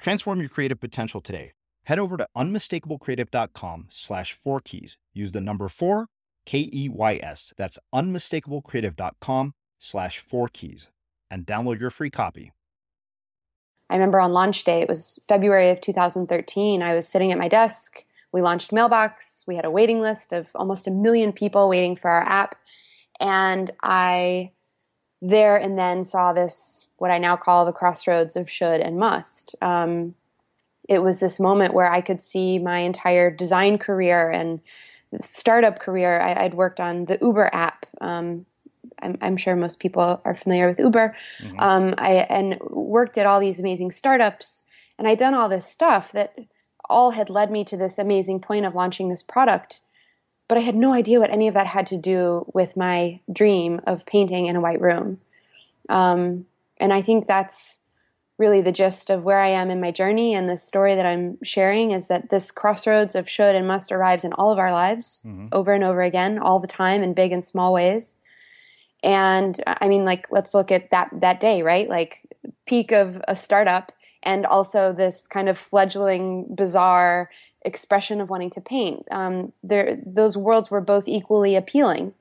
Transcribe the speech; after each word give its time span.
Transform 0.00 0.40
your 0.40 0.48
creative 0.48 0.80
potential 0.80 1.20
today. 1.20 1.52
Head 1.84 1.98
over 1.98 2.16
to 2.16 2.26
unmistakablecreative.com 2.36 3.86
slash 3.90 4.32
four 4.32 4.60
keys. 4.60 4.96
Use 5.12 5.32
the 5.32 5.40
number 5.40 5.68
four, 5.68 6.06
K 6.46 6.70
E 6.72 6.88
Y 6.88 7.20
S. 7.22 7.52
That's 7.56 7.78
unmistakablecreative.com 7.94 9.54
slash 9.78 10.18
four 10.18 10.48
keys 10.48 10.88
and 11.30 11.46
download 11.46 11.80
your 11.80 11.90
free 11.90 12.10
copy. 12.10 12.52
I 13.88 13.94
remember 13.94 14.20
on 14.20 14.32
launch 14.32 14.64
day, 14.64 14.82
it 14.82 14.88
was 14.88 15.18
February 15.26 15.70
of 15.70 15.80
2013. 15.80 16.82
I 16.82 16.94
was 16.94 17.08
sitting 17.08 17.32
at 17.32 17.38
my 17.38 17.48
desk. 17.48 18.04
We 18.32 18.40
launched 18.40 18.72
Mailbox. 18.72 19.44
We 19.48 19.56
had 19.56 19.64
a 19.64 19.70
waiting 19.70 20.00
list 20.00 20.32
of 20.32 20.48
almost 20.54 20.86
a 20.86 20.92
million 20.92 21.32
people 21.32 21.68
waiting 21.68 21.96
for 21.96 22.08
our 22.10 22.22
app. 22.22 22.54
And 23.18 23.72
I 23.82 24.52
there 25.22 25.56
and 25.56 25.78
then 25.78 26.04
saw 26.04 26.32
this 26.32 26.88
what 26.96 27.10
I 27.10 27.18
now 27.18 27.36
call 27.36 27.64
the 27.64 27.72
crossroads 27.72 28.36
of 28.36 28.50
should 28.50 28.80
and 28.80 28.98
must. 28.98 29.54
Um, 29.60 30.14
it 30.88 31.00
was 31.00 31.20
this 31.20 31.38
moment 31.38 31.74
where 31.74 31.90
I 31.90 32.00
could 32.00 32.20
see 32.20 32.58
my 32.58 32.80
entire 32.80 33.30
design 33.30 33.78
career 33.78 34.30
and 34.30 34.60
startup 35.20 35.78
career. 35.78 36.20
I, 36.20 36.44
would 36.44 36.54
worked 36.54 36.80
on 36.80 37.04
the 37.04 37.18
Uber 37.20 37.50
app. 37.52 37.86
Um, 38.00 38.46
I'm, 39.02 39.16
I'm, 39.20 39.36
sure 39.36 39.56
most 39.56 39.80
people 39.80 40.20
are 40.24 40.34
familiar 40.34 40.68
with 40.68 40.78
Uber. 40.78 41.16
Mm-hmm. 41.42 41.60
Um, 41.60 41.94
I 41.96 42.26
and 42.28 42.58
worked 42.68 43.18
at 43.18 43.26
all 43.26 43.40
these 43.40 43.60
amazing 43.60 43.92
startups, 43.92 44.66
and 44.98 45.06
I'd 45.06 45.18
done 45.18 45.34
all 45.34 45.48
this 45.48 45.66
stuff 45.66 46.12
that 46.12 46.38
all 46.88 47.12
had 47.12 47.30
led 47.30 47.50
me 47.50 47.64
to 47.64 47.76
this 47.76 47.98
amazing 47.98 48.40
point 48.40 48.66
of 48.66 48.74
launching 48.74 49.08
this 49.08 49.22
product 49.22 49.80
but 50.50 50.58
I 50.58 50.62
had 50.62 50.74
no 50.74 50.92
idea 50.92 51.20
what 51.20 51.30
any 51.30 51.46
of 51.46 51.54
that 51.54 51.68
had 51.68 51.86
to 51.86 51.96
do 51.96 52.44
with 52.52 52.76
my 52.76 53.20
dream 53.32 53.80
of 53.86 54.04
painting 54.04 54.46
in 54.46 54.56
a 54.56 54.60
white 54.60 54.80
room. 54.80 55.20
Um, 55.88 56.44
and 56.76 56.92
I 56.92 57.02
think 57.02 57.28
that's 57.28 57.78
really 58.36 58.60
the 58.60 58.72
gist 58.72 59.10
of 59.10 59.22
where 59.22 59.38
I 59.38 59.50
am 59.50 59.70
in 59.70 59.80
my 59.80 59.92
journey 59.92 60.34
and 60.34 60.48
the 60.48 60.56
story 60.56 60.96
that 60.96 61.06
I'm 61.06 61.38
sharing 61.44 61.92
is 61.92 62.08
that 62.08 62.30
this 62.30 62.50
crossroads 62.50 63.14
of 63.14 63.30
should 63.30 63.54
and 63.54 63.68
must 63.68 63.92
arrives 63.92 64.24
in 64.24 64.32
all 64.32 64.50
of 64.50 64.58
our 64.58 64.72
lives 64.72 65.22
mm-hmm. 65.24 65.46
over 65.52 65.72
and 65.72 65.84
over 65.84 66.02
again, 66.02 66.36
all 66.40 66.58
the 66.58 66.66
time 66.66 67.04
in 67.04 67.14
big 67.14 67.30
and 67.30 67.44
small 67.44 67.72
ways. 67.72 68.18
And 69.04 69.62
I 69.68 69.86
mean, 69.86 70.04
like, 70.04 70.32
let's 70.32 70.52
look 70.52 70.72
at 70.72 70.90
that 70.90 71.10
that 71.12 71.38
day, 71.38 71.62
right? 71.62 71.88
Like 71.88 72.22
peak 72.66 72.90
of 72.90 73.22
a 73.28 73.36
startup 73.36 73.92
and 74.24 74.44
also 74.44 74.92
this 74.92 75.28
kind 75.28 75.48
of 75.48 75.56
fledgling, 75.56 76.52
bizarre 76.56 77.30
expression 77.62 78.20
of 78.20 78.30
wanting 78.30 78.50
to 78.50 78.60
paint. 78.60 79.06
Um, 79.10 79.52
there, 79.62 79.98
those 80.04 80.36
worlds 80.36 80.70
were 80.70 80.80
both 80.80 81.06
equally 81.08 81.56
appealing, 81.56 82.14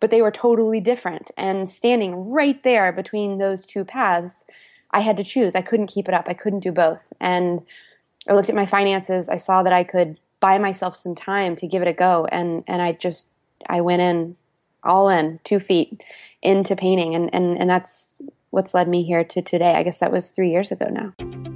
but 0.00 0.10
they 0.10 0.22
were 0.22 0.30
totally 0.30 0.80
different. 0.80 1.30
And 1.36 1.68
standing 1.68 2.30
right 2.30 2.62
there 2.62 2.92
between 2.92 3.38
those 3.38 3.66
two 3.66 3.84
paths, 3.84 4.46
I 4.90 5.00
had 5.00 5.16
to 5.18 5.24
choose. 5.24 5.54
I 5.54 5.62
couldn't 5.62 5.88
keep 5.88 6.08
it 6.08 6.14
up. 6.14 6.26
I 6.28 6.34
couldn't 6.34 6.60
do 6.60 6.72
both. 6.72 7.12
And 7.20 7.62
I 8.28 8.34
looked 8.34 8.48
at 8.48 8.54
my 8.54 8.66
finances. 8.66 9.28
I 9.28 9.36
saw 9.36 9.62
that 9.62 9.72
I 9.72 9.84
could 9.84 10.18
buy 10.40 10.58
myself 10.58 10.96
some 10.96 11.14
time 11.14 11.56
to 11.56 11.66
give 11.66 11.82
it 11.82 11.88
a 11.88 11.92
go. 11.92 12.26
And 12.30 12.64
and 12.66 12.82
I 12.82 12.92
just 12.92 13.30
I 13.68 13.80
went 13.80 14.02
in 14.02 14.36
all 14.82 15.08
in, 15.08 15.40
two 15.44 15.60
feet 15.60 16.02
into 16.42 16.76
painting. 16.76 17.14
And 17.14 17.32
and 17.34 17.58
and 17.58 17.68
that's 17.68 18.20
what's 18.50 18.74
led 18.74 18.88
me 18.88 19.02
here 19.02 19.24
to 19.24 19.42
today. 19.42 19.74
I 19.74 19.82
guess 19.82 20.00
that 20.00 20.12
was 20.12 20.30
three 20.30 20.50
years 20.50 20.72
ago 20.72 20.88
now. 20.88 21.55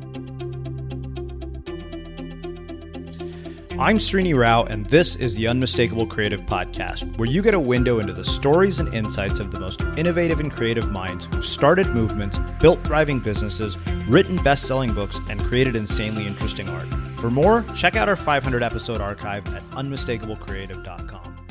I'm 3.81 3.97
Srini 3.97 4.37
Rao, 4.37 4.65
and 4.65 4.85
this 4.85 5.17
is 5.17 5.37
the 5.37 5.49
Unmistakable 5.49 6.07
Creative 6.07 6.43
Podcast, 6.43 7.17
where 7.17 7.27
you 7.27 7.41
get 7.41 7.55
a 7.55 7.59
window 7.59 7.99
into 7.99 8.13
the 8.13 8.27
stories 8.27 8.79
and 8.79 8.93
insights 8.93 9.41
of 9.41 9.53
the 9.53 9.59
most 9.59 9.81
innovative 9.97 10.39
and 10.39 10.53
creative 10.53 10.91
minds 10.91 11.25
who've 11.25 11.43
started 11.43 11.87
movements, 11.87 12.39
built 12.61 12.85
thriving 12.85 13.21
businesses, 13.21 13.79
written 14.07 14.37
best 14.43 14.69
selling 14.69 14.93
books, 14.93 15.19
and 15.31 15.41
created 15.41 15.77
insanely 15.77 16.27
interesting 16.27 16.69
art. 16.69 16.89
For 17.21 17.31
more, 17.31 17.65
check 17.75 17.97
out 17.97 18.07
our 18.07 18.17
500 18.17 18.63
episode 18.63 19.01
archive 19.01 19.47
at 19.55 19.63
unmistakablecreative.com. 19.71 21.47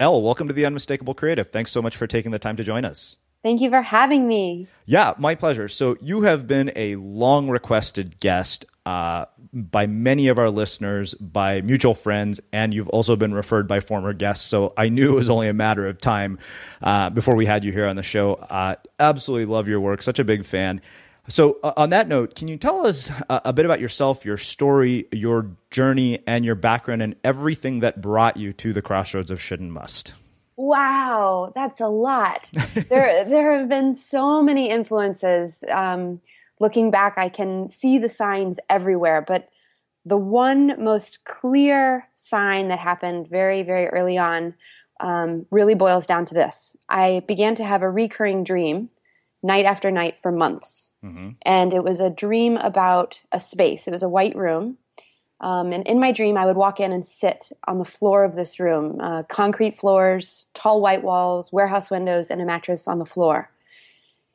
Elle, 0.00 0.20
welcome 0.20 0.48
to 0.48 0.52
the 0.52 0.66
Unmistakable 0.66 1.14
Creative. 1.14 1.48
Thanks 1.48 1.70
so 1.70 1.80
much 1.80 1.96
for 1.96 2.08
taking 2.08 2.32
the 2.32 2.40
time 2.40 2.56
to 2.56 2.64
join 2.64 2.84
us. 2.84 3.18
Thank 3.44 3.60
you 3.60 3.70
for 3.70 3.82
having 3.82 4.26
me. 4.26 4.66
Yeah, 4.84 5.12
my 5.16 5.36
pleasure. 5.36 5.68
So, 5.68 5.96
you 6.00 6.22
have 6.22 6.48
been 6.48 6.72
a 6.74 6.96
long 6.96 7.48
requested 7.50 8.18
guest 8.18 8.64
uh, 8.86 9.26
by 9.54 9.86
many 9.86 10.28
of 10.28 10.38
our 10.38 10.50
listeners, 10.50 11.14
by 11.14 11.60
mutual 11.62 11.94
friends, 11.94 12.40
and 12.52 12.74
you've 12.74 12.88
also 12.88 13.16
been 13.16 13.32
referred 13.32 13.68
by 13.68 13.80
former 13.80 14.12
guests. 14.12 14.46
So, 14.46 14.72
I 14.76 14.88
knew 14.88 15.12
it 15.12 15.14
was 15.14 15.30
only 15.30 15.48
a 15.48 15.54
matter 15.54 15.86
of 15.86 15.98
time 15.98 16.38
uh, 16.82 17.10
before 17.10 17.36
we 17.36 17.46
had 17.46 17.64
you 17.64 17.72
here 17.72 17.86
on 17.86 17.96
the 17.96 18.02
show. 18.02 18.34
Uh, 18.34 18.74
absolutely 18.98 19.46
love 19.46 19.68
your 19.68 19.80
work, 19.80 20.02
such 20.02 20.18
a 20.18 20.24
big 20.24 20.44
fan. 20.44 20.80
So, 21.26 21.58
uh, 21.62 21.72
on 21.76 21.90
that 21.90 22.06
note, 22.06 22.34
can 22.34 22.48
you 22.48 22.58
tell 22.58 22.86
us 22.86 23.10
a, 23.30 23.42
a 23.46 23.52
bit 23.52 23.64
about 23.64 23.80
yourself, 23.80 24.26
your 24.26 24.36
story, 24.36 25.06
your 25.10 25.56
journey, 25.70 26.18
and 26.26 26.44
your 26.44 26.54
background, 26.54 27.00
and 27.00 27.16
everything 27.24 27.80
that 27.80 28.02
brought 28.02 28.36
you 28.36 28.52
to 28.54 28.72
the 28.72 28.82
crossroads 28.82 29.30
of 29.30 29.40
should 29.40 29.60
and 29.60 29.72
must? 29.72 30.14
Wow, 30.56 31.50
that's 31.54 31.80
a 31.80 31.88
lot. 31.88 32.50
there, 32.88 33.24
there 33.28 33.58
have 33.58 33.68
been 33.68 33.94
so 33.94 34.42
many 34.42 34.68
influences. 34.68 35.64
Um, 35.70 36.20
looking 36.60 36.90
back, 36.90 37.14
I 37.16 37.28
can 37.28 37.68
see 37.68 37.98
the 37.98 38.10
signs 38.10 38.60
everywhere, 38.68 39.22
but 39.26 39.48
the 40.04 40.18
one 40.18 40.82
most 40.82 41.24
clear 41.24 42.08
sign 42.14 42.68
that 42.68 42.78
happened 42.78 43.28
very, 43.28 43.62
very 43.62 43.86
early 43.86 44.18
on 44.18 44.54
um, 45.00 45.46
really 45.50 45.74
boils 45.74 46.06
down 46.06 46.24
to 46.26 46.34
this. 46.34 46.76
I 46.88 47.22
began 47.26 47.54
to 47.56 47.64
have 47.64 47.82
a 47.82 47.90
recurring 47.90 48.44
dream 48.44 48.90
night 49.42 49.64
after 49.64 49.90
night 49.90 50.18
for 50.18 50.30
months. 50.30 50.92
Mm-hmm. 51.04 51.30
And 51.42 51.74
it 51.74 51.84
was 51.84 52.00
a 52.00 52.10
dream 52.10 52.56
about 52.58 53.20
a 53.32 53.40
space. 53.40 53.88
It 53.88 53.92
was 53.92 54.02
a 54.02 54.08
white 54.08 54.36
room 54.36 54.78
um, 55.40 55.72
and 55.72 55.86
in 55.86 56.00
my 56.00 56.12
dream, 56.12 56.38
I 56.38 56.46
would 56.46 56.56
walk 56.56 56.80
in 56.80 56.90
and 56.90 57.04
sit 57.04 57.50
on 57.66 57.78
the 57.78 57.84
floor 57.84 58.24
of 58.24 58.34
this 58.34 58.60
room 58.60 58.98
uh, 59.00 59.24
concrete 59.24 59.76
floors, 59.76 60.46
tall 60.54 60.80
white 60.80 61.02
walls, 61.02 61.52
warehouse 61.52 61.90
windows, 61.90 62.30
and 62.30 62.40
a 62.40 62.46
mattress 62.46 62.88
on 62.88 62.98
the 62.98 63.04
floor. 63.04 63.50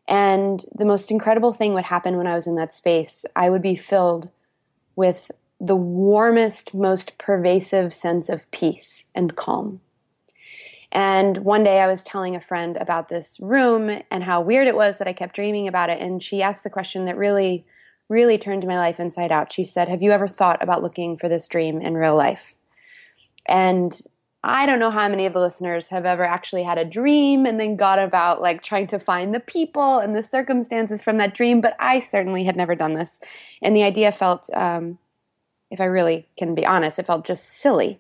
And 0.10 0.66
the 0.76 0.86
most 0.86 1.12
incredible 1.12 1.54
thing 1.54 1.74
would 1.76 1.86
happen 1.86 2.18
when 2.18 2.28
I 2.28 2.34
was 2.34 2.48
in 2.48 2.56
that 2.56 2.74
space. 2.74 3.26
I 3.36 3.50
would 3.50 3.62
be 3.62 3.76
filled 3.76 4.32
with 4.96 5.32
the 5.62 5.76
warmest, 5.76 6.74
most 6.74 7.18
pervasive 7.18 7.94
sense 7.94 8.28
of 8.28 8.50
peace 8.52 9.10
and 9.14 9.36
calm. 9.36 9.82
And 10.92 11.40
one 11.40 11.64
day 11.64 11.80
I 11.80 11.88
was 11.88 12.04
telling 12.04 12.36
a 12.36 12.42
friend 12.42 12.76
about 12.78 13.10
this 13.10 13.40
room 13.40 14.02
and 14.10 14.24
how 14.24 14.42
weird 14.42 14.68
it 14.68 14.76
was 14.76 14.98
that 14.98 15.08
I 15.08 15.14
kept 15.14 15.36
dreaming 15.36 15.68
about 15.68 15.92
it. 15.92 16.02
And 16.02 16.24
she 16.24 16.42
asked 16.42 16.64
the 16.64 16.70
question 16.72 17.06
that 17.06 17.16
really 17.16 17.66
really 18.10 18.40
turned 18.40 18.66
my 18.66 18.78
life 18.78 19.00
inside 19.00 19.32
out. 19.32 19.54
She 19.54 19.64
said, 19.64 19.88
Have 19.88 20.02
you 20.02 20.12
ever 20.12 20.28
thought 20.28 20.62
about 20.62 20.84
looking 20.84 21.16
for 21.16 21.30
this 21.30 21.48
dream 21.48 21.80
in 21.80 21.94
real 21.94 22.16
life? 22.16 22.58
And 23.46 23.98
I 24.44 24.66
don't 24.66 24.80
know 24.80 24.92
how 24.92 25.10
many 25.10 25.26
of 25.26 25.34
the 25.34 25.40
listeners 25.40 25.90
have 25.90 26.06
ever 26.06 26.24
actually 26.24 26.64
had 26.64 26.78
a 26.78 26.86
dream 26.86 27.46
and 27.46 27.60
then 27.60 27.76
got 27.76 28.00
about 28.00 28.42
like 28.42 28.64
trying 28.64 28.88
to 28.88 29.00
find 29.00 29.34
the 29.34 29.40
people 29.42 30.00
and 30.00 30.16
the 30.16 30.24
circumstances 30.24 31.02
from 31.04 31.18
that 31.18 31.34
dream, 31.36 31.60
but 31.62 31.76
I 31.80 32.00
certainly 32.00 32.46
had 32.46 32.56
never 32.56 32.74
done 32.76 32.94
this. 32.94 33.22
And 33.62 33.76
the 33.76 33.84
idea 33.84 34.12
felt, 34.14 34.50
um, 34.54 34.98
if 35.72 35.82
I 35.82 35.86
really 35.86 36.28
can 36.38 36.56
be 36.56 36.66
honest, 36.66 37.00
it 37.00 37.06
felt 37.06 37.26
just 37.26 37.46
silly. 37.46 38.00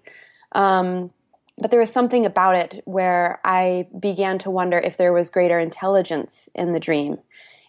Um, 0.54 1.12
but 1.58 1.72
there 1.72 1.80
was 1.82 1.92
something 1.92 2.26
about 2.26 2.56
it 2.56 2.82
where 2.86 3.42
I 3.44 3.88
began 4.00 4.40
to 4.40 4.50
wonder 4.50 4.78
if 4.80 4.96
there 4.96 5.12
was 5.12 5.30
greater 5.30 5.60
intelligence 5.60 6.48
in 6.56 6.72
the 6.72 6.80
dream 6.80 7.20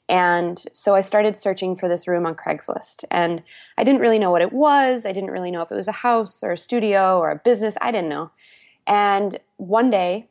And 0.08 0.64
so 0.72 0.96
I 0.96 1.02
started 1.02 1.38
searching 1.38 1.76
for 1.76 1.88
this 1.88 2.08
room 2.08 2.26
on 2.26 2.34
Craigslist. 2.34 3.04
And 3.12 3.44
I 3.78 3.84
didn't 3.84 4.00
really 4.00 4.18
know 4.18 4.32
what 4.32 4.42
it 4.42 4.52
was. 4.52 5.06
I 5.06 5.12
didn't 5.12 5.30
really 5.30 5.52
know 5.52 5.62
if 5.62 5.70
it 5.70 5.76
was 5.76 5.86
a 5.88 5.92
house 5.92 6.42
or 6.42 6.52
a 6.52 6.58
studio 6.58 7.18
or 7.20 7.30
a 7.30 7.36
business. 7.36 7.76
I 7.80 7.92
didn't 7.92 8.08
know. 8.08 8.32
And 8.86 9.38
one 9.56 9.90
day, 9.90 10.28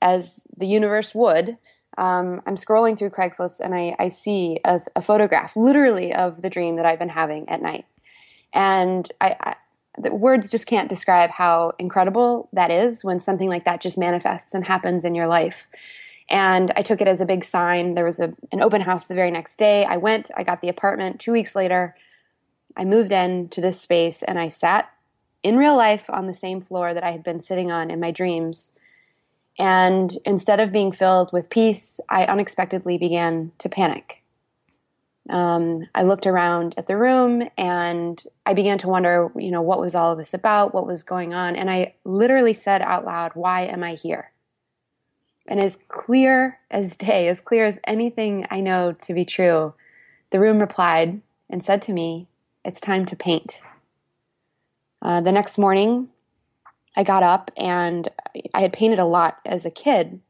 as 0.00 0.46
the 0.56 0.66
universe 0.66 1.14
would, 1.14 1.58
um, 1.98 2.42
I'm 2.46 2.56
scrolling 2.56 2.98
through 2.98 3.10
Craigslist 3.10 3.60
and 3.60 3.74
I, 3.74 3.96
I 3.98 4.08
see 4.08 4.60
a, 4.64 4.80
a, 4.94 5.00
photograph, 5.00 5.56
literally, 5.56 6.12
of 6.12 6.42
the 6.42 6.50
dream 6.50 6.76
that 6.76 6.84
I've 6.84 6.98
been 6.98 7.08
having 7.08 7.48
at 7.48 7.62
night. 7.62 7.86
And 8.52 9.10
I, 9.20 9.36
I 9.40 9.56
the 9.98 10.12
words 10.12 10.50
just 10.50 10.66
can't 10.66 10.88
describe 10.88 11.30
how 11.30 11.72
incredible 11.78 12.48
that 12.52 12.70
is 12.70 13.02
when 13.02 13.18
something 13.18 13.48
like 13.48 13.64
that 13.64 13.80
just 13.80 13.96
manifests 13.96 14.52
and 14.54 14.66
happens 14.66 15.04
in 15.04 15.14
your 15.14 15.26
life. 15.26 15.68
And 16.28 16.72
I 16.76 16.82
took 16.82 17.00
it 17.00 17.08
as 17.08 17.20
a 17.20 17.26
big 17.26 17.44
sign. 17.44 17.94
There 17.94 18.04
was 18.04 18.20
a, 18.20 18.34
an 18.52 18.60
open 18.60 18.82
house 18.82 19.06
the 19.06 19.14
very 19.14 19.30
next 19.30 19.56
day. 19.56 19.84
I 19.84 19.96
went, 19.96 20.30
I 20.36 20.42
got 20.42 20.60
the 20.60 20.68
apartment. 20.68 21.20
Two 21.20 21.32
weeks 21.32 21.54
later, 21.54 21.96
I 22.76 22.84
moved 22.84 23.12
in 23.12 23.48
to 23.50 23.60
this 23.60 23.80
space 23.80 24.22
and 24.22 24.38
I 24.38 24.48
sat 24.48 24.90
in 25.46 25.56
real 25.56 25.76
life 25.76 26.10
on 26.10 26.26
the 26.26 26.34
same 26.34 26.60
floor 26.60 26.92
that 26.92 27.04
I 27.04 27.12
had 27.12 27.22
been 27.22 27.38
sitting 27.38 27.70
on 27.70 27.88
in 27.88 28.00
my 28.00 28.10
dreams. 28.10 28.76
And 29.56 30.12
instead 30.24 30.58
of 30.58 30.72
being 30.72 30.90
filled 30.90 31.32
with 31.32 31.50
peace, 31.50 32.00
I 32.08 32.24
unexpectedly 32.24 32.98
began 32.98 33.52
to 33.58 33.68
panic. 33.68 34.24
Um, 35.30 35.86
I 35.94 36.02
looked 36.02 36.26
around 36.26 36.74
at 36.76 36.88
the 36.88 36.96
room 36.96 37.48
and 37.56 38.20
I 38.44 38.54
began 38.54 38.78
to 38.78 38.88
wonder, 38.88 39.30
you 39.36 39.52
know, 39.52 39.62
what 39.62 39.78
was 39.78 39.94
all 39.94 40.10
of 40.10 40.18
this 40.18 40.34
about? 40.34 40.74
What 40.74 40.84
was 40.84 41.04
going 41.04 41.32
on? 41.32 41.54
And 41.54 41.70
I 41.70 41.94
literally 42.02 42.54
said 42.54 42.82
out 42.82 43.04
loud, 43.04 43.32
Why 43.34 43.62
am 43.62 43.84
I 43.84 43.94
here? 43.94 44.32
And 45.46 45.60
as 45.60 45.84
clear 45.86 46.58
as 46.72 46.96
day, 46.96 47.28
as 47.28 47.40
clear 47.40 47.66
as 47.66 47.78
anything 47.86 48.48
I 48.50 48.60
know 48.60 48.96
to 49.02 49.14
be 49.14 49.24
true, 49.24 49.74
the 50.30 50.40
room 50.40 50.58
replied 50.58 51.20
and 51.48 51.62
said 51.62 51.82
to 51.82 51.92
me, 51.92 52.26
It's 52.64 52.80
time 52.80 53.06
to 53.06 53.14
paint. 53.14 53.60
Uh, 55.06 55.20
the 55.20 55.30
next 55.30 55.56
morning, 55.56 56.08
I 56.96 57.04
got 57.04 57.22
up 57.22 57.52
and 57.56 58.08
I 58.52 58.60
had 58.60 58.72
painted 58.72 58.98
a 58.98 59.04
lot 59.04 59.38
as 59.46 59.64
a 59.64 59.70
kid 59.70 60.20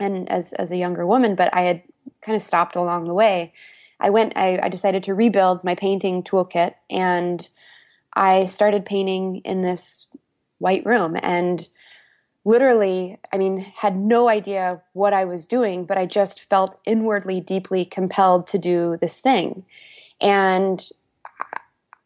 and 0.00 0.26
as, 0.30 0.54
as 0.54 0.70
a 0.70 0.78
younger 0.78 1.06
woman, 1.06 1.34
but 1.34 1.52
I 1.52 1.62
had 1.62 1.82
kind 2.22 2.34
of 2.34 2.42
stopped 2.42 2.76
along 2.76 3.04
the 3.04 3.14
way. 3.14 3.52
I 4.00 4.08
went, 4.08 4.32
I, 4.34 4.58
I 4.62 4.68
decided 4.70 5.02
to 5.02 5.14
rebuild 5.14 5.64
my 5.64 5.74
painting 5.74 6.22
toolkit 6.22 6.76
and 6.88 7.46
I 8.14 8.46
started 8.46 8.86
painting 8.86 9.42
in 9.44 9.60
this 9.60 10.06
white 10.60 10.86
room 10.86 11.18
and 11.22 11.68
literally, 12.46 13.18
I 13.34 13.36
mean, 13.36 13.70
had 13.76 13.98
no 13.98 14.30
idea 14.30 14.80
what 14.94 15.12
I 15.12 15.26
was 15.26 15.44
doing, 15.44 15.84
but 15.84 15.98
I 15.98 16.06
just 16.06 16.40
felt 16.40 16.80
inwardly 16.86 17.42
deeply 17.42 17.84
compelled 17.84 18.46
to 18.46 18.58
do 18.58 18.96
this 18.98 19.20
thing. 19.20 19.66
And 20.22 20.88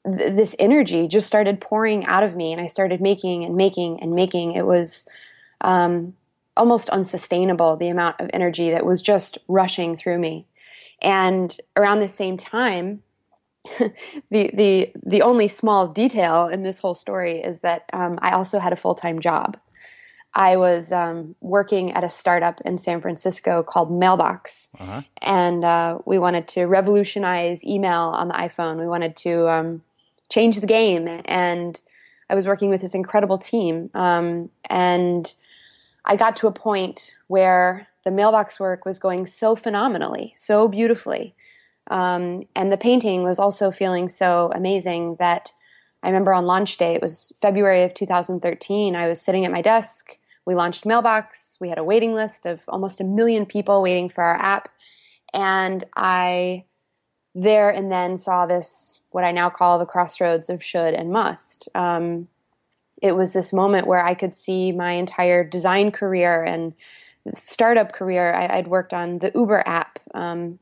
th- 0.04 0.36
this 0.36 0.56
energy 0.58 1.08
just 1.08 1.26
started 1.26 1.60
pouring 1.60 2.04
out 2.06 2.22
of 2.22 2.36
me, 2.36 2.52
and 2.52 2.60
I 2.60 2.66
started 2.66 3.00
making 3.00 3.44
and 3.44 3.56
making 3.56 4.02
and 4.02 4.14
making. 4.14 4.52
It 4.52 4.66
was 4.66 5.08
um, 5.60 6.14
almost 6.56 6.90
unsustainable, 6.90 7.76
the 7.76 7.88
amount 7.88 8.20
of 8.20 8.30
energy 8.32 8.70
that 8.70 8.84
was 8.84 9.02
just 9.02 9.38
rushing 9.48 9.96
through 9.96 10.18
me. 10.18 10.46
And 11.02 11.56
around 11.76 12.00
the 12.00 12.08
same 12.08 12.36
time, 12.36 13.02
the 14.30 14.50
the 14.54 14.92
the 15.04 15.22
only 15.22 15.48
small 15.48 15.88
detail 15.88 16.46
in 16.46 16.62
this 16.62 16.80
whole 16.80 16.94
story 16.94 17.42
is 17.42 17.60
that 17.60 17.84
um, 17.92 18.18
I 18.22 18.32
also 18.32 18.58
had 18.58 18.72
a 18.72 18.76
full 18.76 18.94
time 18.94 19.20
job. 19.20 19.58
I 20.32 20.56
was 20.56 20.92
um, 20.92 21.34
working 21.40 21.92
at 21.92 22.04
a 22.04 22.10
startup 22.10 22.60
in 22.60 22.78
San 22.78 23.00
Francisco 23.00 23.62
called 23.62 23.90
Mailbox, 23.90 24.70
uh-huh. 24.78 25.02
and 25.20 25.64
uh, 25.64 25.98
we 26.04 26.18
wanted 26.18 26.46
to 26.48 26.66
revolutionize 26.66 27.64
email 27.64 28.12
on 28.14 28.28
the 28.28 28.34
iPhone. 28.34 28.78
We 28.78 28.86
wanted 28.86 29.16
to 29.16 29.48
um, 29.48 29.82
change 30.30 30.60
the 30.60 30.66
game, 30.66 31.06
and 31.26 31.80
I 32.30 32.34
was 32.34 32.46
working 32.46 32.70
with 32.70 32.80
this 32.80 32.94
incredible 32.94 33.38
team. 33.38 33.90
Um, 33.92 34.50
and 34.68 35.32
I 36.04 36.16
got 36.16 36.36
to 36.36 36.46
a 36.46 36.52
point 36.52 37.10
where 37.26 37.88
the 38.04 38.10
mailbox 38.10 38.58
work 38.58 38.84
was 38.84 38.98
going 38.98 39.26
so 39.26 39.54
phenomenally, 39.54 40.32
so 40.36 40.68
beautifully. 40.68 41.34
Um, 41.90 42.44
and 42.54 42.72
the 42.72 42.76
painting 42.76 43.24
was 43.24 43.38
also 43.38 43.70
feeling 43.70 44.08
so 44.08 44.50
amazing 44.54 45.16
that 45.18 45.52
I 46.02 46.08
remember 46.08 46.32
on 46.32 46.46
launch 46.46 46.78
day, 46.78 46.94
it 46.94 47.02
was 47.02 47.32
February 47.40 47.82
of 47.82 47.92
2013, 47.92 48.96
I 48.96 49.08
was 49.08 49.20
sitting 49.20 49.44
at 49.44 49.52
my 49.52 49.60
desk. 49.60 50.16
We 50.46 50.54
launched 50.54 50.86
Mailbox. 50.86 51.58
We 51.60 51.68
had 51.68 51.78
a 51.78 51.84
waiting 51.84 52.14
list 52.14 52.46
of 52.46 52.62
almost 52.68 53.00
a 53.00 53.04
million 53.04 53.44
people 53.44 53.82
waiting 53.82 54.08
for 54.08 54.24
our 54.24 54.36
app. 54.36 54.70
And 55.34 55.84
I 55.94 56.64
there 57.34 57.70
and 57.70 57.90
then 57.90 58.16
saw 58.18 58.46
this, 58.46 59.00
what 59.10 59.24
I 59.24 59.32
now 59.32 59.50
call 59.50 59.78
the 59.78 59.86
crossroads 59.86 60.48
of 60.48 60.62
should 60.62 60.94
and 60.94 61.10
must. 61.10 61.68
Um, 61.74 62.28
it 63.00 63.12
was 63.12 63.32
this 63.32 63.52
moment 63.52 63.86
where 63.86 64.04
I 64.04 64.14
could 64.14 64.34
see 64.34 64.72
my 64.72 64.92
entire 64.92 65.44
design 65.44 65.90
career 65.90 66.44
and 66.44 66.74
startup 67.34 67.92
career, 67.92 68.32
I, 68.32 68.56
would 68.56 68.68
worked 68.68 68.92
on 68.92 69.18
the 69.18 69.32
Uber 69.34 69.62
app. 69.66 69.98
Um, 70.14 70.58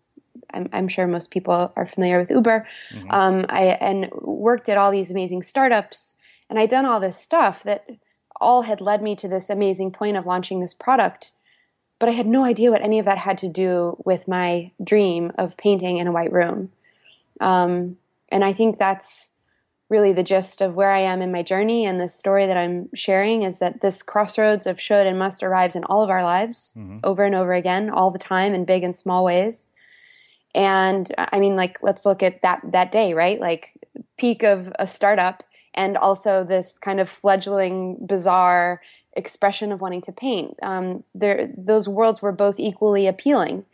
I'm, 0.52 0.68
I'm, 0.72 0.88
sure 0.88 1.06
most 1.06 1.30
people 1.30 1.72
are 1.76 1.86
familiar 1.86 2.18
with 2.18 2.30
Uber. 2.30 2.66
Mm-hmm. 2.92 3.10
Um, 3.10 3.46
I 3.48 3.64
and 3.80 4.10
worked 4.22 4.68
at 4.68 4.78
all 4.78 4.90
these 4.90 5.10
amazing 5.10 5.42
startups, 5.42 6.16
and 6.48 6.58
I'd 6.58 6.70
done 6.70 6.86
all 6.86 7.00
this 7.00 7.16
stuff 7.16 7.62
that 7.64 7.88
all 8.40 8.62
had 8.62 8.80
led 8.80 9.02
me 9.02 9.14
to 9.16 9.28
this 9.28 9.50
amazing 9.50 9.92
point 9.92 10.16
of 10.16 10.26
launching 10.26 10.60
this 10.60 10.74
product. 10.74 11.32
But 11.98 12.08
I 12.08 12.12
had 12.12 12.26
no 12.26 12.44
idea 12.44 12.70
what 12.70 12.82
any 12.82 12.98
of 12.98 13.06
that 13.06 13.18
had 13.18 13.38
to 13.38 13.48
do 13.48 14.00
with 14.04 14.28
my 14.28 14.70
dream 14.82 15.32
of 15.36 15.56
painting 15.56 15.98
in 15.98 16.06
a 16.06 16.12
white 16.12 16.32
room. 16.32 16.70
Um, 17.40 17.96
and 18.28 18.44
I 18.44 18.52
think 18.52 18.78
that's 18.78 19.30
really 19.88 20.12
the 20.12 20.22
gist 20.22 20.60
of 20.60 20.76
where 20.76 20.90
I 20.90 21.00
am 21.00 21.22
in 21.22 21.32
my 21.32 21.42
journey 21.42 21.86
and 21.86 21.98
the 21.98 22.08
story 22.08 22.46
that 22.46 22.58
I'm 22.58 22.90
sharing 22.94 23.42
is 23.42 23.58
that 23.58 23.80
this 23.80 24.02
crossroads 24.02 24.66
of 24.66 24.80
should 24.80 25.06
and 25.06 25.18
must 25.18 25.42
arrives 25.42 25.74
in 25.74 25.84
all 25.84 26.02
of 26.02 26.10
our 26.10 26.22
lives 26.22 26.74
mm-hmm. 26.76 26.98
over 27.02 27.24
and 27.24 27.34
over 27.34 27.54
again, 27.54 27.88
all 27.88 28.10
the 28.10 28.18
time 28.18 28.52
in 28.54 28.64
big 28.66 28.82
and 28.82 28.94
small 28.94 29.24
ways. 29.24 29.70
And 30.54 31.10
I 31.18 31.40
mean, 31.40 31.56
like, 31.56 31.78
let's 31.82 32.04
look 32.04 32.22
at 32.22 32.42
that 32.42 32.60
that 32.72 32.92
day, 32.92 33.14
right? 33.14 33.40
Like 33.40 33.72
peak 34.18 34.42
of 34.42 34.72
a 34.78 34.86
startup 34.86 35.42
and 35.74 35.96
also 35.96 36.44
this 36.44 36.78
kind 36.78 37.00
of 37.00 37.08
fledgling, 37.08 37.96
bizarre 38.04 38.82
expression 39.18 39.72
of 39.72 39.80
wanting 39.80 40.02
to 40.02 40.12
paint. 40.12 40.58
Um, 40.62 41.04
there, 41.14 41.50
those 41.56 41.88
worlds 41.88 42.22
were 42.22 42.32
both 42.32 42.58
equally 42.58 43.06
appealing, 43.06 43.64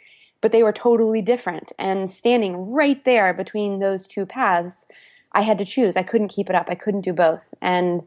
but 0.40 0.50
they 0.50 0.62
were 0.62 0.72
totally 0.72 1.22
different. 1.22 1.72
And 1.78 2.10
standing 2.10 2.72
right 2.72 3.04
there 3.04 3.32
between 3.32 3.78
those 3.78 4.06
two 4.06 4.26
paths 4.26 4.88
I 5.34 5.42
had 5.42 5.58
to 5.58 5.64
choose. 5.64 5.96
I 5.96 6.02
couldn't 6.02 6.28
keep 6.28 6.48
it 6.48 6.54
up. 6.54 6.68
I 6.70 6.76
couldn't 6.76 7.02
do 7.02 7.12
both. 7.12 7.52
And 7.60 8.06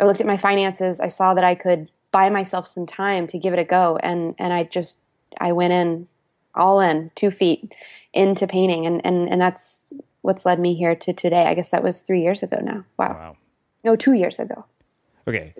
I 0.00 0.04
looked 0.04 0.20
at 0.20 0.26
my 0.26 0.38
finances. 0.38 0.98
I 0.98 1.08
saw 1.08 1.34
that 1.34 1.44
I 1.44 1.54
could 1.54 1.90
buy 2.10 2.30
myself 2.30 2.66
some 2.66 2.86
time 2.86 3.26
to 3.28 3.38
give 3.38 3.52
it 3.52 3.58
a 3.58 3.64
go. 3.64 3.98
And, 4.02 4.34
and 4.38 4.52
I 4.52 4.64
just, 4.64 5.00
I 5.38 5.52
went 5.52 5.72
in 5.72 6.08
all 6.54 6.80
in 6.80 7.10
two 7.14 7.30
feet 7.30 7.74
into 8.12 8.46
painting. 8.46 8.86
And, 8.86 9.04
and, 9.04 9.28
and 9.28 9.40
that's 9.40 9.92
what's 10.22 10.46
led 10.46 10.58
me 10.58 10.74
here 10.74 10.94
to 10.94 11.12
today. 11.12 11.44
I 11.46 11.54
guess 11.54 11.70
that 11.70 11.84
was 11.84 12.00
three 12.00 12.22
years 12.22 12.42
ago 12.42 12.58
now. 12.62 12.84
Wow. 12.96 13.12
wow. 13.12 13.36
No, 13.84 13.94
two 13.94 14.14
years 14.14 14.38
ago. 14.38 14.64
Okay. 15.28 15.54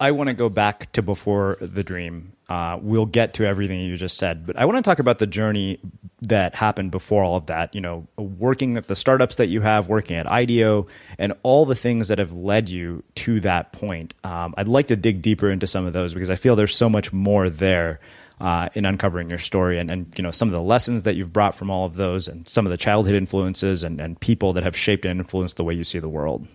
I 0.00 0.12
want 0.12 0.28
to 0.28 0.34
go 0.34 0.48
back 0.48 0.92
to 0.92 1.02
before 1.02 1.58
the 1.60 1.82
dream. 1.82 2.32
Uh, 2.48 2.78
we'll 2.80 3.06
get 3.06 3.34
to 3.34 3.44
everything 3.44 3.80
you 3.80 3.96
just 3.96 4.16
said, 4.16 4.46
but 4.46 4.56
I 4.56 4.64
want 4.64 4.76
to 4.76 4.82
talk 4.82 5.00
about 5.00 5.18
the 5.18 5.26
journey 5.26 5.80
that 6.22 6.54
happened 6.54 6.92
before 6.92 7.24
all 7.24 7.36
of 7.36 7.46
that. 7.46 7.74
You 7.74 7.80
know, 7.80 8.06
working 8.16 8.76
at 8.76 8.86
the 8.86 8.94
startups 8.94 9.36
that 9.36 9.48
you 9.48 9.60
have, 9.60 9.88
working 9.88 10.16
at 10.16 10.30
IDEO, 10.30 10.86
and 11.18 11.32
all 11.42 11.66
the 11.66 11.74
things 11.74 12.08
that 12.08 12.18
have 12.18 12.32
led 12.32 12.68
you 12.68 13.02
to 13.16 13.40
that 13.40 13.72
point. 13.72 14.14
Um, 14.22 14.54
I'd 14.56 14.68
like 14.68 14.86
to 14.88 14.96
dig 14.96 15.20
deeper 15.20 15.50
into 15.50 15.66
some 15.66 15.84
of 15.84 15.92
those 15.92 16.14
because 16.14 16.30
I 16.30 16.36
feel 16.36 16.54
there's 16.54 16.76
so 16.76 16.88
much 16.88 17.12
more 17.12 17.50
there. 17.50 18.00
Uh, 18.40 18.68
in 18.74 18.84
uncovering 18.84 19.28
your 19.28 19.36
story 19.36 19.80
and, 19.80 19.90
and 19.90 20.14
you 20.16 20.22
know 20.22 20.30
some 20.30 20.46
of 20.46 20.54
the 20.54 20.62
lessons 20.62 21.02
that 21.02 21.16
you've 21.16 21.32
brought 21.32 21.56
from 21.56 21.70
all 21.70 21.84
of 21.84 21.96
those 21.96 22.28
and 22.28 22.48
some 22.48 22.64
of 22.66 22.70
the 22.70 22.76
childhood 22.76 23.16
influences 23.16 23.82
and, 23.82 24.00
and 24.00 24.20
people 24.20 24.52
that 24.52 24.62
have 24.62 24.76
shaped 24.76 25.04
and 25.04 25.18
influenced 25.18 25.56
the 25.56 25.64
way 25.64 25.74
you 25.74 25.82
see 25.82 25.98
the 25.98 26.08
world. 26.08 26.46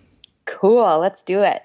Cool. 0.46 0.98
Let's 0.98 1.22
do 1.22 1.42
it. 1.42 1.62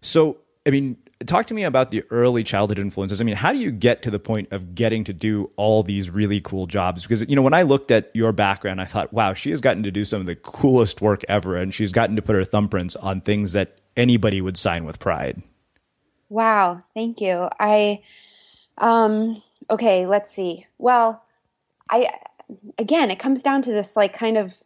So 0.00 0.38
I 0.68 0.70
mean, 0.70 0.98
talk 1.24 1.46
to 1.46 1.54
me 1.54 1.64
about 1.64 1.90
the 1.90 2.04
early 2.10 2.44
childhood 2.44 2.78
influences. 2.78 3.22
I 3.22 3.24
mean, 3.24 3.36
how 3.36 3.52
do 3.52 3.58
you 3.58 3.70
get 3.70 4.02
to 4.02 4.10
the 4.10 4.18
point 4.18 4.52
of 4.52 4.74
getting 4.74 5.02
to 5.04 5.14
do 5.14 5.50
all 5.56 5.82
these 5.82 6.10
really 6.10 6.42
cool 6.42 6.66
jobs? 6.66 7.04
Because, 7.04 7.26
you 7.26 7.34
know, 7.34 7.40
when 7.40 7.54
I 7.54 7.62
looked 7.62 7.90
at 7.90 8.10
your 8.12 8.32
background, 8.32 8.78
I 8.78 8.84
thought, 8.84 9.10
wow, 9.10 9.32
she 9.32 9.50
has 9.50 9.62
gotten 9.62 9.82
to 9.84 9.90
do 9.90 10.04
some 10.04 10.20
of 10.20 10.26
the 10.26 10.36
coolest 10.36 11.00
work 11.00 11.24
ever. 11.26 11.56
And 11.56 11.72
she's 11.72 11.90
gotten 11.90 12.16
to 12.16 12.22
put 12.22 12.36
her 12.36 12.42
thumbprints 12.42 13.02
on 13.02 13.22
things 13.22 13.52
that 13.52 13.78
anybody 13.96 14.42
would 14.42 14.58
sign 14.58 14.84
with 14.84 14.98
pride. 14.98 15.42
Wow. 16.28 16.82
Thank 16.92 17.22
you. 17.22 17.48
I, 17.58 18.02
um, 18.76 19.42
okay, 19.70 20.06
let's 20.06 20.30
see. 20.30 20.66
Well, 20.76 21.24
I, 21.90 22.10
again, 22.76 23.10
it 23.10 23.18
comes 23.18 23.42
down 23.42 23.62
to 23.62 23.72
this 23.72 23.96
like 23.96 24.12
kind 24.12 24.36
of 24.36 24.62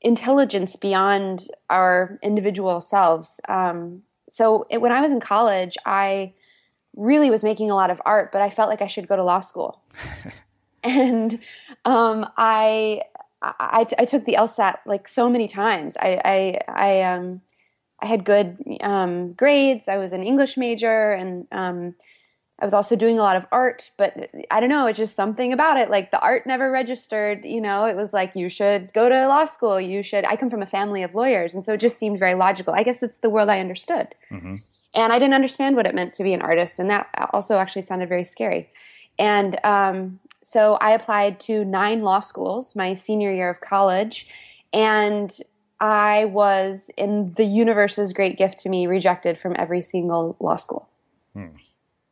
intelligence 0.00 0.76
beyond 0.76 1.48
our 1.68 2.18
individual 2.22 2.80
selves. 2.80 3.38
Um, 3.50 4.02
so 4.28 4.66
it, 4.70 4.78
when 4.78 4.92
I 4.92 5.00
was 5.00 5.12
in 5.12 5.20
college, 5.20 5.76
I 5.84 6.34
really 6.94 7.30
was 7.30 7.44
making 7.44 7.70
a 7.70 7.74
lot 7.74 7.90
of 7.90 8.00
art, 8.04 8.32
but 8.32 8.42
I 8.42 8.50
felt 8.50 8.68
like 8.68 8.82
I 8.82 8.86
should 8.86 9.08
go 9.08 9.16
to 9.16 9.22
law 9.22 9.40
school. 9.40 9.82
and 10.82 11.38
um, 11.84 12.28
I, 12.36 13.02
I, 13.42 13.86
I 13.98 14.04
took 14.04 14.24
the 14.24 14.36
LSAT 14.38 14.78
like 14.86 15.08
so 15.08 15.28
many 15.28 15.46
times. 15.46 15.96
I 16.00 16.20
I 16.24 16.58
I 16.68 17.02
um 17.02 17.42
I 18.00 18.06
had 18.06 18.24
good 18.24 18.58
um, 18.82 19.32
grades. 19.32 19.88
I 19.88 19.98
was 19.98 20.12
an 20.12 20.22
English 20.22 20.56
major, 20.56 21.12
and 21.12 21.46
um, 21.52 21.94
I 22.58 22.64
was 22.64 22.72
also 22.72 22.96
doing 22.96 23.18
a 23.18 23.22
lot 23.22 23.36
of 23.36 23.46
art. 23.52 23.90
But 23.96 24.30
I 24.50 24.60
don't 24.60 24.70
know, 24.70 24.86
it's 24.86 24.98
just 24.98 25.14
something 25.14 25.52
about 25.52 25.76
it. 25.76 25.90
Like 25.90 26.10
the 26.10 26.20
art 26.20 26.46
never 26.46 26.70
registered. 26.70 27.44
You 27.44 27.60
know, 27.60 27.84
it 27.84 27.96
was 27.96 28.12
like 28.12 28.34
you 28.34 28.48
should 28.48 28.92
go 28.92 29.08
to 29.08 29.28
law 29.28 29.44
school. 29.44 29.80
You 29.80 30.02
should. 30.02 30.24
I 30.24 30.36
come 30.36 30.50
from 30.50 30.62
a 30.62 30.66
family 30.66 31.02
of 31.02 31.14
lawyers, 31.14 31.54
and 31.54 31.64
so 31.64 31.74
it 31.74 31.80
just 31.80 31.98
seemed 31.98 32.18
very 32.18 32.34
logical. 32.34 32.74
I 32.74 32.82
guess 32.82 33.02
it's 33.02 33.18
the 33.18 33.30
world 33.30 33.48
I 33.48 33.60
understood. 33.60 34.14
Mm-hmm. 34.30 34.56
And 34.94 35.12
I 35.12 35.18
didn't 35.18 35.34
understand 35.34 35.76
what 35.76 35.86
it 35.86 35.94
meant 35.94 36.14
to 36.14 36.22
be 36.22 36.32
an 36.32 36.40
artist, 36.40 36.78
and 36.78 36.88
that 36.88 37.08
also 37.32 37.58
actually 37.58 37.82
sounded 37.82 38.08
very 38.08 38.24
scary. 38.24 38.70
And 39.18 39.58
um, 39.64 40.20
so 40.42 40.74
I 40.80 40.92
applied 40.92 41.40
to 41.40 41.64
nine 41.64 42.02
law 42.02 42.20
schools 42.20 42.74
my 42.74 42.94
senior 42.94 43.30
year 43.30 43.50
of 43.50 43.60
college, 43.60 44.28
and 44.72 45.36
I 45.78 46.24
was, 46.24 46.90
in 46.96 47.34
the 47.34 47.44
universe's 47.44 48.14
great 48.14 48.38
gift 48.38 48.60
to 48.60 48.70
me, 48.70 48.86
rejected 48.86 49.38
from 49.38 49.54
every 49.58 49.82
single 49.82 50.36
law 50.40 50.56
school. 50.56 50.88
Hmm. 51.34 51.56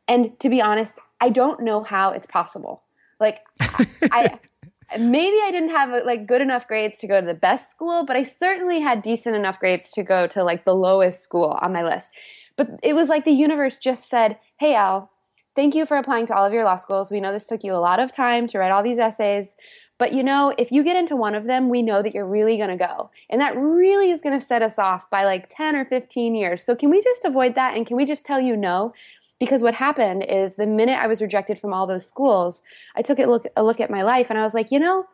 And 0.07 0.39
to 0.39 0.49
be 0.49 0.61
honest, 0.61 0.99
I 1.19 1.29
don't 1.29 1.61
know 1.61 1.83
how 1.83 2.11
it's 2.11 2.27
possible. 2.27 2.83
Like, 3.19 3.39
I, 3.59 4.39
maybe 4.99 5.37
I 5.43 5.49
didn't 5.51 5.69
have 5.69 6.05
like 6.05 6.27
good 6.27 6.41
enough 6.41 6.67
grades 6.67 6.97
to 6.99 7.07
go 7.07 7.19
to 7.19 7.25
the 7.25 7.33
best 7.33 7.71
school, 7.71 8.05
but 8.05 8.15
I 8.15 8.23
certainly 8.23 8.81
had 8.81 9.01
decent 9.01 9.35
enough 9.35 9.59
grades 9.59 9.91
to 9.91 10.03
go 10.03 10.27
to 10.27 10.43
like 10.43 10.65
the 10.65 10.75
lowest 10.75 11.21
school 11.21 11.57
on 11.61 11.73
my 11.73 11.83
list. 11.83 12.11
But 12.55 12.69
it 12.83 12.95
was 12.95 13.09
like 13.09 13.25
the 13.25 13.31
universe 13.31 13.77
just 13.77 14.09
said, 14.09 14.37
"Hey, 14.57 14.75
Al, 14.75 15.11
thank 15.55 15.75
you 15.75 15.85
for 15.85 15.97
applying 15.97 16.27
to 16.27 16.35
all 16.35 16.45
of 16.45 16.53
your 16.53 16.63
law 16.63 16.75
schools. 16.75 17.11
We 17.11 17.19
know 17.19 17.31
this 17.31 17.47
took 17.47 17.63
you 17.63 17.73
a 17.73 17.77
lot 17.77 17.99
of 17.99 18.11
time 18.11 18.47
to 18.47 18.59
write 18.59 18.71
all 18.71 18.83
these 18.83 18.99
essays, 18.99 19.57
but 19.97 20.13
you 20.13 20.23
know, 20.23 20.53
if 20.57 20.71
you 20.71 20.83
get 20.83 20.97
into 20.97 21.15
one 21.15 21.35
of 21.35 21.45
them, 21.45 21.69
we 21.69 21.81
know 21.81 22.01
that 22.01 22.13
you're 22.13 22.27
really 22.27 22.57
going 22.57 22.69
to 22.69 22.77
go. 22.77 23.11
And 23.29 23.39
that 23.39 23.55
really 23.55 24.11
is 24.11 24.21
going 24.21 24.37
to 24.37 24.45
set 24.45 24.61
us 24.61 24.77
off 24.77 25.09
by 25.09 25.23
like 25.23 25.47
10 25.49 25.75
or 25.75 25.85
15 25.85 26.35
years. 26.35 26.63
So 26.63 26.75
can 26.75 26.89
we 26.89 27.01
just 27.01 27.23
avoid 27.23 27.55
that? 27.55 27.75
And 27.75 27.87
can 27.87 27.95
we 27.95 28.05
just 28.05 28.25
tell 28.25 28.41
you 28.41 28.57
no? 28.57 28.93
Because 29.39 29.61
what 29.61 29.73
happened 29.73 30.23
is 30.23 30.55
the 30.55 30.67
minute 30.67 30.97
I 30.97 31.07
was 31.07 31.21
rejected 31.21 31.59
from 31.59 31.73
all 31.73 31.87
those 31.87 32.07
schools, 32.07 32.63
I 32.95 33.01
took 33.01 33.19
a 33.19 33.25
look, 33.25 33.47
a 33.55 33.63
look 33.63 33.79
at 33.79 33.89
my 33.89 34.01
life 34.01 34.29
and 34.29 34.39
I 34.39 34.43
was 34.43 34.53
like, 34.53 34.71
you 34.71 34.79
know, 34.79 35.05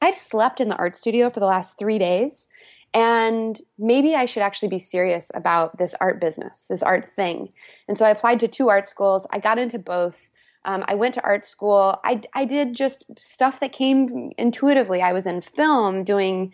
I've 0.00 0.16
slept 0.16 0.60
in 0.60 0.68
the 0.68 0.76
art 0.76 0.96
studio 0.96 1.30
for 1.30 1.40
the 1.40 1.46
last 1.46 1.78
three 1.78 1.98
days. 1.98 2.48
And 2.92 3.60
maybe 3.78 4.14
I 4.14 4.24
should 4.24 4.42
actually 4.42 4.68
be 4.68 4.78
serious 4.78 5.30
about 5.34 5.78
this 5.78 5.94
art 6.00 6.20
business, 6.20 6.66
this 6.68 6.82
art 6.82 7.08
thing. 7.08 7.52
And 7.86 7.96
so 7.96 8.04
I 8.04 8.10
applied 8.10 8.40
to 8.40 8.48
two 8.48 8.68
art 8.68 8.86
schools. 8.86 9.26
I 9.30 9.38
got 9.38 9.58
into 9.58 9.78
both. 9.78 10.30
Um, 10.64 10.84
I 10.88 10.94
went 10.94 11.14
to 11.14 11.22
art 11.22 11.46
school. 11.46 12.00
I, 12.04 12.22
I 12.34 12.44
did 12.44 12.74
just 12.74 13.04
stuff 13.18 13.60
that 13.60 13.72
came 13.72 14.32
intuitively. 14.36 15.02
I 15.02 15.12
was 15.12 15.26
in 15.26 15.40
film 15.40 16.02
doing, 16.02 16.52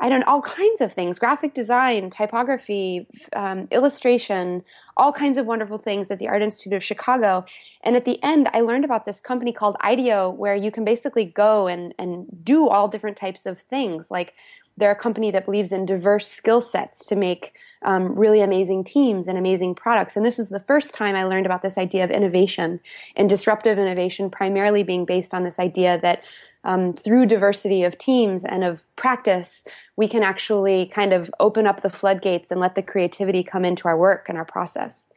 I 0.00 0.08
don't 0.08 0.22
all 0.22 0.40
kinds 0.40 0.80
of 0.80 0.92
things 0.92 1.18
graphic 1.18 1.54
design, 1.54 2.10
typography, 2.10 3.06
um, 3.34 3.68
illustration, 3.70 4.64
all 4.96 5.12
kinds 5.12 5.36
of 5.36 5.46
wonderful 5.46 5.78
things 5.78 6.10
at 6.10 6.18
the 6.18 6.28
Art 6.28 6.42
Institute 6.42 6.72
of 6.72 6.82
Chicago. 6.82 7.44
And 7.82 7.96
at 7.96 8.06
the 8.06 8.22
end, 8.22 8.48
I 8.52 8.62
learned 8.62 8.84
about 8.84 9.04
this 9.04 9.20
company 9.20 9.52
called 9.52 9.76
IDEO, 9.82 10.30
where 10.30 10.56
you 10.56 10.70
can 10.70 10.84
basically 10.84 11.26
go 11.26 11.66
and, 11.68 11.94
and 11.98 12.26
do 12.42 12.68
all 12.68 12.88
different 12.88 13.16
types 13.16 13.46
of 13.46 13.60
things, 13.60 14.10
like 14.10 14.34
they're 14.76 14.90
a 14.90 14.96
company 14.96 15.30
that 15.30 15.44
believes 15.44 15.72
in 15.72 15.84
diverse 15.84 16.26
skill 16.26 16.60
sets 16.60 17.04
to 17.04 17.16
make 17.16 17.54
um, 17.82 18.14
really 18.14 18.40
amazing 18.40 18.84
teams 18.84 19.28
and 19.28 19.38
amazing 19.38 19.74
products. 19.74 20.16
And 20.16 20.24
this 20.24 20.38
was 20.38 20.48
the 20.48 20.60
first 20.60 20.94
time 20.94 21.14
I 21.14 21.24
learned 21.24 21.46
about 21.46 21.62
this 21.62 21.78
idea 21.78 22.04
of 22.04 22.10
innovation 22.10 22.80
and 23.16 23.28
disruptive 23.28 23.78
innovation, 23.78 24.30
primarily 24.30 24.82
being 24.82 25.04
based 25.04 25.34
on 25.34 25.44
this 25.44 25.58
idea 25.58 25.98
that 26.00 26.22
um, 26.64 26.92
through 26.92 27.26
diversity 27.26 27.84
of 27.84 27.98
teams 27.98 28.44
and 28.44 28.64
of 28.64 28.84
practice, 28.96 29.66
we 29.96 30.08
can 30.08 30.22
actually 30.22 30.86
kind 30.86 31.12
of 31.12 31.30
open 31.40 31.66
up 31.66 31.80
the 31.80 31.90
floodgates 31.90 32.50
and 32.50 32.60
let 32.60 32.74
the 32.74 32.82
creativity 32.82 33.42
come 33.42 33.64
into 33.64 33.88
our 33.88 33.96
work 33.96 34.28
and 34.28 34.36
our 34.36 34.44
process. 34.44 35.12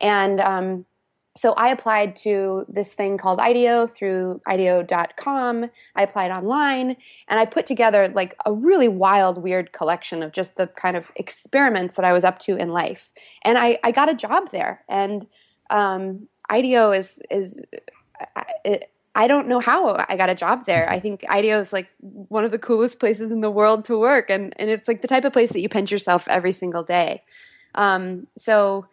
And 0.00 0.40
um, 0.40 0.84
so 1.34 1.54
I 1.54 1.68
applied 1.68 2.14
to 2.16 2.66
this 2.68 2.92
thing 2.92 3.16
called 3.16 3.40
IDEO 3.40 3.86
through 3.86 4.42
IDEO.com. 4.46 5.70
I 5.96 6.02
applied 6.02 6.30
online 6.30 6.96
and 7.26 7.40
I 7.40 7.46
put 7.46 7.64
together 7.64 8.08
like 8.08 8.34
a 8.44 8.52
really 8.52 8.88
wild, 8.88 9.38
weird 9.38 9.72
collection 9.72 10.22
of 10.22 10.32
just 10.32 10.56
the 10.56 10.66
kind 10.66 10.96
of 10.96 11.10
experiments 11.16 11.96
that 11.96 12.04
I 12.04 12.12
was 12.12 12.24
up 12.24 12.38
to 12.40 12.56
in 12.56 12.68
life. 12.68 13.12
And 13.42 13.56
I, 13.56 13.78
I 13.82 13.92
got 13.92 14.10
a 14.10 14.14
job 14.14 14.50
there. 14.50 14.82
And 14.88 15.26
um, 15.70 16.28
IDEO 16.50 16.92
is, 16.92 17.22
is, 17.30 17.64
I 19.14 19.26
don't 19.26 19.46
know 19.46 19.60
how 19.60 20.04
I 20.08 20.16
got 20.16 20.30
a 20.30 20.34
job 20.34 20.64
there. 20.64 20.88
I 20.88 20.98
think 20.98 21.24
IDEO 21.28 21.60
is 21.60 21.72
like 21.72 21.88
one 22.00 22.44
of 22.44 22.50
the 22.50 22.58
coolest 22.58 22.98
places 22.98 23.30
in 23.30 23.42
the 23.42 23.50
world 23.50 23.84
to 23.86 23.98
work. 23.98 24.30
And, 24.30 24.54
and 24.56 24.70
it's 24.70 24.88
like 24.88 25.02
the 25.02 25.08
type 25.08 25.24
of 25.24 25.34
place 25.34 25.52
that 25.52 25.60
you 25.60 25.68
pinch 25.68 25.90
yourself 25.90 26.26
every 26.28 26.52
single 26.52 26.82
day. 26.82 27.22
Um, 27.74 28.26
so, 28.36 28.86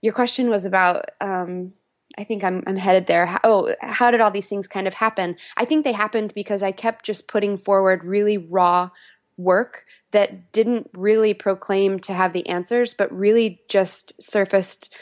your 0.00 0.12
question 0.12 0.50
was 0.50 0.64
about 0.64 1.10
um, 1.20 1.74
I 2.18 2.24
think 2.24 2.44
I'm, 2.44 2.62
I'm 2.66 2.76
headed 2.76 3.06
there. 3.06 3.26
How, 3.26 3.40
oh, 3.44 3.74
how 3.80 4.10
did 4.10 4.20
all 4.20 4.30
these 4.30 4.48
things 4.48 4.68
kind 4.68 4.86
of 4.86 4.94
happen? 4.94 5.36
I 5.56 5.64
think 5.64 5.84
they 5.84 5.92
happened 5.92 6.34
because 6.34 6.62
I 6.62 6.72
kept 6.72 7.04
just 7.04 7.28
putting 7.28 7.56
forward 7.56 8.04
really 8.04 8.36
raw 8.36 8.90
work 9.36 9.86
that 10.10 10.52
didn't 10.52 10.90
really 10.92 11.34
proclaim 11.34 11.98
to 12.00 12.12
have 12.12 12.32
the 12.32 12.46
answers, 12.48 12.94
but 12.94 13.10
really 13.16 13.62
just 13.68 14.22
surfaced 14.22 14.92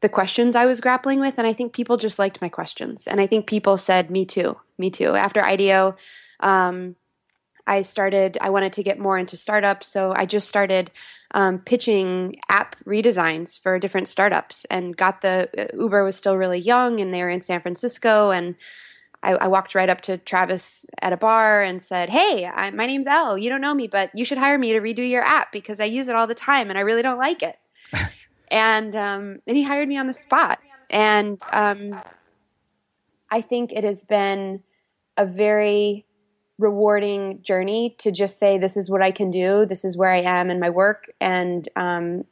the 0.00 0.08
questions 0.08 0.54
I 0.54 0.66
was 0.66 0.80
grappling 0.80 1.20
with. 1.20 1.38
And 1.38 1.46
I 1.46 1.52
think 1.52 1.72
people 1.72 1.96
just 1.96 2.18
liked 2.18 2.40
my 2.40 2.48
questions. 2.48 3.06
And 3.06 3.20
I 3.20 3.26
think 3.26 3.46
people 3.46 3.76
said, 3.76 4.10
me 4.10 4.24
too, 4.24 4.58
me 4.78 4.90
too. 4.90 5.14
After 5.14 5.44
IDEO, 5.44 5.96
um, 6.40 6.96
I 7.66 7.82
started, 7.82 8.38
I 8.40 8.50
wanted 8.50 8.72
to 8.74 8.82
get 8.82 8.98
more 8.98 9.18
into 9.18 9.36
startups. 9.36 9.88
So 9.88 10.12
I 10.16 10.24
just 10.24 10.48
started 10.48 10.90
um, 11.32 11.58
pitching 11.58 12.36
app 12.48 12.76
redesigns 12.84 13.60
for 13.60 13.78
different 13.78 14.08
startups 14.08 14.64
and 14.66 14.96
got 14.96 15.20
the 15.20 15.50
uh, 15.58 15.76
Uber 15.76 16.04
was 16.04 16.16
still 16.16 16.36
really 16.36 16.58
young 16.58 17.00
and 17.00 17.10
they 17.10 17.22
were 17.22 17.28
in 17.28 17.42
San 17.42 17.60
Francisco 17.60 18.30
and 18.30 18.54
I, 19.22 19.32
I 19.32 19.48
walked 19.48 19.74
right 19.74 19.90
up 19.90 20.00
to 20.02 20.18
Travis 20.18 20.86
at 21.02 21.12
a 21.12 21.16
bar 21.16 21.60
and 21.60 21.82
said, 21.82 22.08
"Hey, 22.08 22.46
I, 22.46 22.70
my 22.70 22.86
name's 22.86 23.08
Elle. 23.08 23.36
You 23.36 23.50
don't 23.50 23.60
know 23.60 23.74
me, 23.74 23.88
but 23.88 24.10
you 24.14 24.24
should 24.24 24.38
hire 24.38 24.58
me 24.58 24.72
to 24.72 24.80
redo 24.80 25.08
your 25.08 25.24
app 25.24 25.50
because 25.50 25.80
I 25.80 25.86
use 25.86 26.06
it 26.06 26.14
all 26.14 26.28
the 26.28 26.36
time 26.36 26.68
and 26.68 26.78
I 26.78 26.82
really 26.82 27.02
don't 27.02 27.18
like 27.18 27.42
it." 27.42 27.58
and 28.50 28.94
um, 28.94 29.40
and 29.46 29.56
he 29.56 29.62
hired 29.62 29.88
me 29.88 29.96
on 29.96 30.06
the 30.06 30.14
spot. 30.14 30.58
And 30.90 31.40
um, 31.52 32.00
I 33.30 33.40
think 33.40 33.72
it 33.72 33.84
has 33.84 34.04
been 34.04 34.62
a 35.16 35.26
very 35.26 36.06
rewarding 36.58 37.40
journey 37.42 37.94
to 37.98 38.10
just 38.10 38.38
say 38.38 38.58
this 38.58 38.76
is 38.76 38.90
what 38.90 39.02
I 39.02 39.10
can 39.10 39.30
do, 39.30 39.64
this 39.64 39.84
is 39.84 39.96
where 39.96 40.10
I 40.10 40.22
am 40.22 40.50
in 40.50 40.58
my 40.58 40.70
work, 40.70 41.06
and 41.20 41.68
um, 41.76 42.24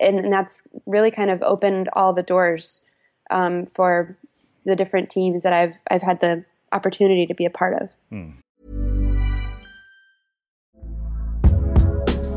and 0.00 0.32
that's 0.32 0.66
really 0.86 1.10
kind 1.10 1.30
of 1.30 1.42
opened 1.42 1.88
all 1.92 2.12
the 2.12 2.22
doors 2.22 2.84
um, 3.30 3.66
for 3.66 4.16
the 4.64 4.76
different 4.76 5.10
teams 5.10 5.42
that 5.42 5.52
I've 5.52 5.80
I've 5.90 6.02
had 6.02 6.20
the 6.20 6.44
opportunity 6.72 7.26
to 7.26 7.34
be 7.34 7.44
a 7.44 7.50
part 7.50 7.82
of. 7.82 7.90
Hmm. 8.10 8.30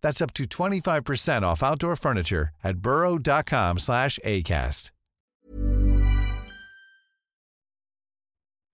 That's 0.00 0.22
up 0.22 0.32
to 0.34 0.44
25% 0.44 1.42
off 1.42 1.62
outdoor 1.62 1.96
furniture 1.96 2.50
at 2.64 2.78
burrow.com 2.78 3.78
slash 3.78 4.18
ACAST. 4.24 4.90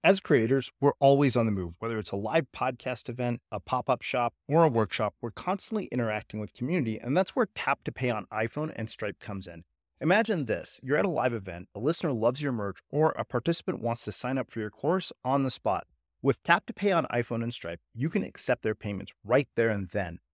As 0.05 0.19
creators, 0.19 0.69
we're 0.81 0.95
always 0.99 1.37
on 1.37 1.47
the 1.47 1.53
move. 1.53 1.75
Whether 1.79 1.97
it's 1.97 2.11
a 2.11 2.17
live 2.17 2.47
podcast 2.53 3.09
event, 3.09 3.41
a 3.53 3.61
pop 3.61 3.89
up 3.89 4.03
shop, 4.03 4.35
or 4.49 4.65
a 4.65 4.69
workshop, 4.69 5.15
we're 5.21 5.31
constantly 5.31 5.85
interacting 5.93 6.41
with 6.41 6.55
community, 6.55 6.99
and 6.99 7.17
that's 7.17 7.37
where 7.37 7.47
Tap 7.55 7.85
to 7.85 7.93
Pay 7.93 8.11
on 8.11 8.27
iPhone 8.33 8.73
and 8.75 8.91
Stripe 8.91 9.21
comes 9.21 9.47
in. 9.47 9.63
Imagine 10.01 10.47
this 10.47 10.81
you're 10.83 10.97
at 10.97 11.05
a 11.05 11.09
live 11.09 11.33
event, 11.33 11.69
a 11.73 11.79
listener 11.79 12.11
loves 12.11 12.43
your 12.43 12.51
merch, 12.51 12.81
or 12.91 13.11
a 13.13 13.25
participant 13.25 13.81
wants 13.81 14.05
to 14.05 14.11
sign 14.11 14.39
up 14.39 14.51
for 14.51 14.59
your 14.59 14.71
course 14.71 15.13
on 15.25 15.45
the 15.45 15.53
spot. 15.53 15.87
With 16.21 16.43
Tap 16.43 16.67
to 16.67 16.73
Pay 16.73 16.91
on 16.91 17.07
iPhone 17.07 17.45
and 17.45 17.55
Stripe, 17.55 17.79
you 17.95 18.11
can 18.11 18.25
accept 18.25 18.65
their 18.65 18.75
payments 18.75 19.13
right 19.25 19.47
there 19.55 19.71
and 19.71 19.89
then, 19.91 20.19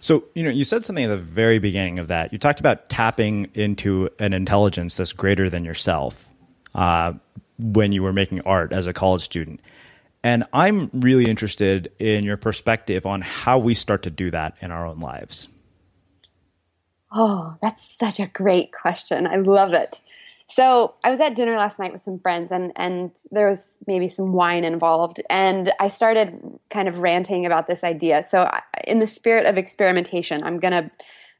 So, 0.00 0.24
you 0.34 0.44
know, 0.44 0.50
you 0.50 0.64
said 0.64 0.84
something 0.84 1.04
at 1.04 1.08
the 1.08 1.16
very 1.16 1.58
beginning 1.58 1.98
of 1.98 2.08
that. 2.08 2.32
You 2.32 2.38
talked 2.38 2.60
about 2.60 2.88
tapping 2.88 3.50
into 3.54 4.08
an 4.18 4.32
intelligence 4.32 4.96
that's 4.96 5.12
greater 5.12 5.50
than 5.50 5.64
yourself 5.64 6.30
uh, 6.74 7.14
when 7.58 7.92
you 7.92 8.02
were 8.02 8.12
making 8.12 8.42
art 8.42 8.72
as 8.72 8.86
a 8.86 8.92
college 8.92 9.22
student. 9.22 9.60
And 10.22 10.44
I'm 10.52 10.90
really 10.92 11.26
interested 11.30 11.92
in 11.98 12.24
your 12.24 12.36
perspective 12.36 13.06
on 13.06 13.20
how 13.20 13.58
we 13.58 13.74
start 13.74 14.02
to 14.04 14.10
do 14.10 14.30
that 14.32 14.56
in 14.60 14.70
our 14.70 14.86
own 14.86 14.98
lives. 14.98 15.48
Oh, 17.12 17.56
that's 17.62 17.82
such 17.82 18.18
a 18.20 18.26
great 18.26 18.72
question. 18.72 19.26
I 19.26 19.36
love 19.36 19.72
it. 19.72 20.02
So 20.48 20.94
I 21.02 21.10
was 21.10 21.20
at 21.20 21.34
dinner 21.34 21.56
last 21.56 21.78
night 21.78 21.92
with 21.92 22.00
some 22.00 22.18
friends, 22.18 22.52
and 22.52 22.72
and 22.76 23.16
there 23.32 23.48
was 23.48 23.82
maybe 23.86 24.06
some 24.06 24.32
wine 24.32 24.64
involved, 24.64 25.20
and 25.28 25.72
I 25.80 25.88
started 25.88 26.40
kind 26.70 26.86
of 26.86 26.98
ranting 26.98 27.44
about 27.44 27.66
this 27.66 27.82
idea. 27.82 28.22
So 28.22 28.48
in 28.84 29.00
the 29.00 29.06
spirit 29.06 29.46
of 29.46 29.58
experimentation, 29.58 30.44
I'm 30.44 30.58
gonna, 30.60 30.90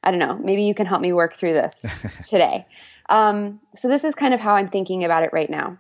I 0.03 0.11
don't 0.11 0.19
know, 0.19 0.37
maybe 0.39 0.65
you 0.65 0.75
can 0.75 0.87
help 0.87 1.01
me 1.01 1.13
work 1.13 1.35
through 1.35 1.53
this 1.53 2.05
today. 2.29 2.67
Um, 3.09 3.61
so 3.77 3.87
this 3.89 4.03
is 4.03 4.17
kind 4.17 4.35
of 4.35 4.41
how 4.41 4.57
I'm 4.57 4.67
thinking 4.67 5.05
about 5.05 5.23
it 5.23 5.31
right 5.33 5.49
now. 5.49 5.79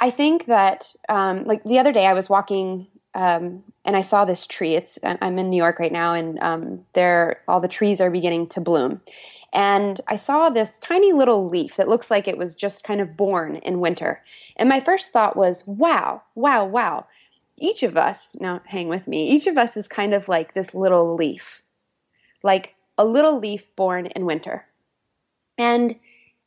I 0.00 0.10
think 0.10 0.46
that, 0.46 0.92
um, 1.08 1.44
like 1.44 1.62
the 1.64 1.78
other 1.78 1.92
day, 1.92 2.06
I 2.06 2.14
was 2.14 2.30
walking 2.30 2.86
um, 3.14 3.64
and 3.84 3.96
I 3.96 4.02
saw 4.02 4.24
this 4.24 4.46
tree. 4.46 4.76
It's 4.76 4.98
I'm 5.02 5.38
in 5.38 5.50
New 5.50 5.56
York 5.56 5.78
right 5.78 5.92
now, 5.92 6.14
and 6.14 6.38
um, 6.40 6.86
there 6.94 7.40
all 7.48 7.60
the 7.60 7.68
trees 7.68 8.00
are 8.00 8.10
beginning 8.10 8.46
to 8.48 8.60
bloom. 8.60 9.00
And 9.56 10.02
I 10.06 10.16
saw 10.16 10.50
this 10.50 10.78
tiny 10.78 11.14
little 11.14 11.48
leaf 11.48 11.76
that 11.76 11.88
looks 11.88 12.10
like 12.10 12.28
it 12.28 12.36
was 12.36 12.54
just 12.54 12.84
kind 12.84 13.00
of 13.00 13.16
born 13.16 13.56
in 13.56 13.80
winter. 13.80 14.22
And 14.54 14.68
my 14.68 14.80
first 14.80 15.12
thought 15.12 15.34
was, 15.34 15.66
wow, 15.66 16.24
wow, 16.34 16.66
wow. 16.66 17.06
Each 17.56 17.82
of 17.82 17.96
us, 17.96 18.36
now 18.38 18.60
hang 18.66 18.86
with 18.86 19.08
me, 19.08 19.26
each 19.26 19.46
of 19.46 19.56
us 19.56 19.74
is 19.74 19.88
kind 19.88 20.12
of 20.12 20.28
like 20.28 20.52
this 20.52 20.74
little 20.74 21.14
leaf, 21.14 21.62
like 22.42 22.74
a 22.98 23.06
little 23.06 23.38
leaf 23.38 23.74
born 23.76 24.04
in 24.04 24.26
winter. 24.26 24.66
And 25.56 25.96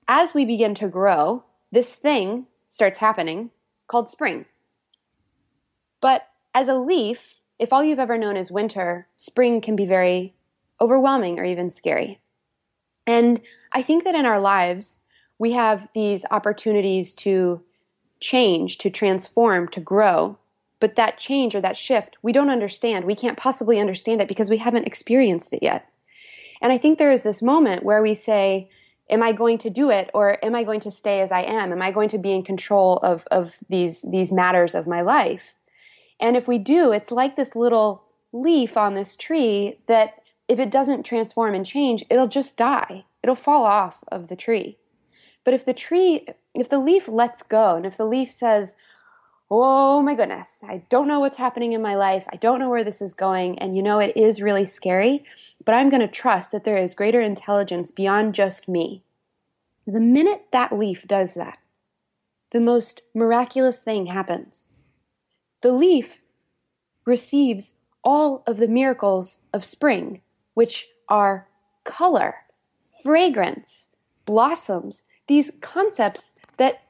as 0.08 0.36
we 0.36 0.46
begin 0.46 0.76
to 0.76 0.88
grow, 0.88 1.46
this 1.72 1.96
thing 1.96 2.46
starts 2.70 3.00
happening 3.00 3.50
called 3.88 4.08
spring. 4.08 4.46
But 6.00 6.28
as 6.54 6.68
a 6.68 6.78
leaf, 6.78 7.40
if 7.58 7.74
all 7.74 7.84
you've 7.84 7.98
ever 7.98 8.20
known 8.20 8.38
is 8.38 8.52
winter, 8.52 9.08
spring 9.18 9.62
can 9.62 9.76
be 9.76 9.88
very 9.88 10.36
overwhelming 10.80 11.40
or 11.40 11.44
even 11.44 11.72
scary. 11.72 12.20
And 13.10 13.42
I 13.72 13.82
think 13.82 14.04
that 14.04 14.14
in 14.14 14.28
our 14.28 14.40
lives, 14.40 15.02
we 15.40 15.54
have 15.54 15.90
these 15.96 16.26
opportunities 16.30 17.16
to 17.16 17.64
change, 18.20 18.78
to 18.80 18.92
transform, 18.92 19.68
to 19.70 19.80
grow. 19.80 20.38
But 20.80 20.96
that 20.96 21.18
change 21.18 21.56
or 21.56 21.62
that 21.62 21.76
shift, 21.76 22.18
we 22.22 22.32
don't 22.32 22.52
understand. 22.52 23.06
We 23.06 23.16
can't 23.16 23.36
possibly 23.36 23.80
understand 23.80 24.22
it 24.22 24.28
because 24.28 24.48
we 24.48 24.58
haven't 24.58 24.86
experienced 24.86 25.54
it 25.54 25.64
yet. 25.64 25.90
And 26.62 26.72
I 26.72 26.78
think 26.78 27.00
there 27.00 27.12
is 27.12 27.24
this 27.24 27.42
moment 27.42 27.82
where 27.84 28.04
we 28.04 28.14
say, 28.14 28.70
Am 29.10 29.24
I 29.24 29.32
going 29.32 29.58
to 29.58 29.72
do 29.72 29.90
it 29.90 30.12
or 30.14 30.38
am 30.46 30.54
I 30.54 30.64
going 30.64 30.82
to 30.82 30.92
stay 30.92 31.22
as 31.22 31.32
I 31.32 31.42
am? 31.42 31.72
Am 31.72 31.82
I 31.82 31.92
going 31.92 32.10
to 32.10 32.20
be 32.20 32.32
in 32.32 32.44
control 32.44 32.98
of, 32.98 33.26
of 33.32 33.58
these, 33.68 34.04
these 34.04 34.32
matters 34.32 34.76
of 34.76 34.86
my 34.86 35.02
life? 35.02 35.56
And 36.20 36.38
if 36.38 36.48
we 36.48 36.60
do, 36.60 36.92
it's 36.92 37.10
like 37.10 37.36
this 37.36 37.56
little 37.56 38.04
leaf 38.32 38.78
on 38.78 38.94
this 38.94 39.16
tree 39.16 39.80
that 39.88 40.19
if 40.50 40.60
it 40.60 40.72
doesn't 40.72 41.04
transform 41.04 41.54
and 41.54 41.66
change, 41.66 42.04
it'll 42.10 42.28
just 42.28 42.58
die. 42.58 43.06
It'll 43.24 43.36
fall 43.36 43.64
off 43.64 44.04
of 44.12 44.28
the 44.28 44.36
tree. 44.36 44.78
But 45.46 45.54
if 45.54 45.64
the 45.64 45.74
tree, 45.74 46.28
if 46.54 46.68
the 46.68 46.80
leaf 46.80 47.08
lets 47.08 47.44
go 47.44 47.76
and 47.76 47.86
if 47.86 47.96
the 47.96 48.06
leaf 48.06 48.32
says, 48.32 48.76
Oh 49.52 50.02
my 50.02 50.14
goodness, 50.14 50.64
I 50.68 50.84
don't 50.90 51.08
know 51.08 51.20
what's 51.20 51.38
happening 51.38 51.74
in 51.74 51.82
my 51.82 51.96
life. 51.96 52.28
I 52.32 52.36
don't 52.36 52.60
know 52.60 52.70
where 52.70 52.84
this 52.84 53.02
is 53.02 53.16
going. 53.16 53.58
And 53.58 53.76
you 53.76 53.82
know, 53.82 54.00
it 54.00 54.16
is 54.16 54.42
really 54.42 54.66
scary, 54.66 55.24
but 55.66 55.74
I'm 55.74 55.90
going 55.90 56.02
to 56.02 56.08
trust 56.08 56.52
that 56.52 56.66
there 56.66 56.78
is 56.78 56.94
greater 56.94 57.22
intelligence 57.22 57.90
beyond 57.90 58.36
just 58.36 58.70
me. 58.70 59.04
The 59.88 60.00
minute 60.00 60.46
that 60.52 60.72
leaf 60.72 61.08
does 61.08 61.34
that, 61.34 61.58
the 62.52 62.60
most 62.60 63.02
miraculous 63.14 63.82
thing 63.84 64.08
happens 64.08 64.74
the 65.62 65.72
leaf 65.72 66.22
receives 67.06 67.78
all 68.04 68.44
of 68.48 68.58
the 68.58 68.68
miracles 68.68 69.42
of 69.52 69.66
spring, 69.66 70.22
which 70.60 70.90
are 71.08 71.48
color, 71.86 72.36
fragrance, 73.02 73.96
blossoms, 74.26 75.06
these 75.28 75.54
concepts 75.62 76.38
that 76.58 76.82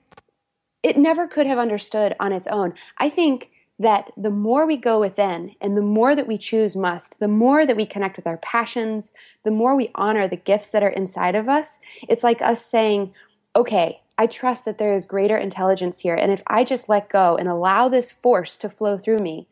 it 0.82 0.98
never 0.98 1.28
could 1.28 1.46
have 1.46 1.60
understood 1.60 2.16
on 2.20 2.34
its 2.34 2.48
own. 2.48 2.74
I 2.98 3.10
think 3.10 3.52
that 3.78 4.12
the 4.18 4.32
more 4.32 4.66
we 4.66 4.76
go 4.76 5.00
within 5.00 5.54
and 5.62 5.78
the 5.78 5.84
more 5.84 6.16
that 6.16 6.26
we 6.26 6.36
choose 6.36 6.76
must, 6.76 7.20
the 7.20 7.28
more 7.28 7.64
that 7.64 7.78
we 7.78 7.86
connect 7.86 8.18
with 8.18 8.26
our 8.26 8.38
passions, 8.38 9.14
the 9.44 9.52
more 9.52 9.76
we 9.76 9.92
honor 9.94 10.28
the 10.28 10.36
gifts 10.36 10.72
that 10.72 10.82
are 10.82 10.90
inside 10.90 11.36
of 11.36 11.48
us, 11.48 11.80
it's 12.08 12.24
like 12.24 12.42
us 12.42 12.66
saying, 12.66 13.14
okay, 13.56 14.02
I 14.18 14.26
trust 14.26 14.66
that 14.66 14.80
there 14.80 14.96
is 14.96 15.06
greater 15.06 15.38
intelligence 15.38 16.00
here. 16.00 16.16
And 16.16 16.32
if 16.32 16.42
I 16.48 16.64
just 16.64 16.90
let 16.90 17.08
go 17.08 17.36
and 17.36 17.48
allow 17.48 17.88
this 17.88 18.10
force 18.10 18.58
to 18.58 18.68
flow 18.68 18.98
through 18.98 19.20
me, 19.20 19.48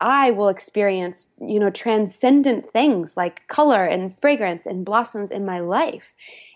I 0.00 0.30
will 0.30 0.48
experience, 0.48 1.30
you 1.40 1.58
know, 1.58 1.70
transcendent 1.70 2.66
things 2.66 3.16
like 3.16 3.46
color 3.48 3.84
and 3.84 4.12
fragrance 4.12 4.66
and 4.66 4.84
blossoms 4.84 5.30
in 5.30 5.44
my 5.44 5.60
life. 5.60 6.14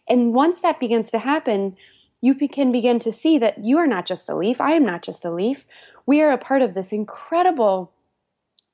And 0.09 0.35
once 0.35 0.61
that 0.61 0.81
begins 0.81 1.11
to 1.11 1.19
happen, 1.19 1.77
you 2.21 2.35
can 2.35 2.71
begin 2.71 2.99
to 2.99 3.13
see 3.13 3.39
that 3.39 3.65
you 3.65 3.79
are 3.79 3.87
not 3.87 4.05
just 4.05 4.29
a 4.29 4.37
leaf. 4.37 4.61
I 4.61 4.73
am 4.73 4.85
not 4.85 5.03
just 5.03 5.25
a 5.25 5.31
leaf 5.31 5.67
we 6.11 6.21
are 6.23 6.33
a 6.33 6.39
part 6.39 6.61
of 6.61 6.75
this 6.75 6.93
incredible 6.93 7.93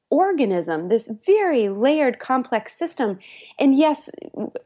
organism, 0.09 0.89
this 0.89 1.09
very 1.27 1.69
layered, 1.69 2.19
complex 2.19 2.73
system. 2.73 3.19
And 3.59 3.77
yes, 3.77 4.09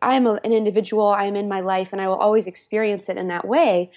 I'm 0.00 0.24
a, 0.24 0.34
an 0.44 0.52
individual, 0.52 1.08
I'm 1.08 1.34
in 1.34 1.48
my 1.48 1.58
life, 1.58 1.88
and 1.90 2.00
I 2.00 2.06
will 2.06 2.14
always 2.14 2.46
experience 2.46 3.08
it 3.08 3.16
in 3.16 3.26
that 3.26 3.44
way. 3.44 3.90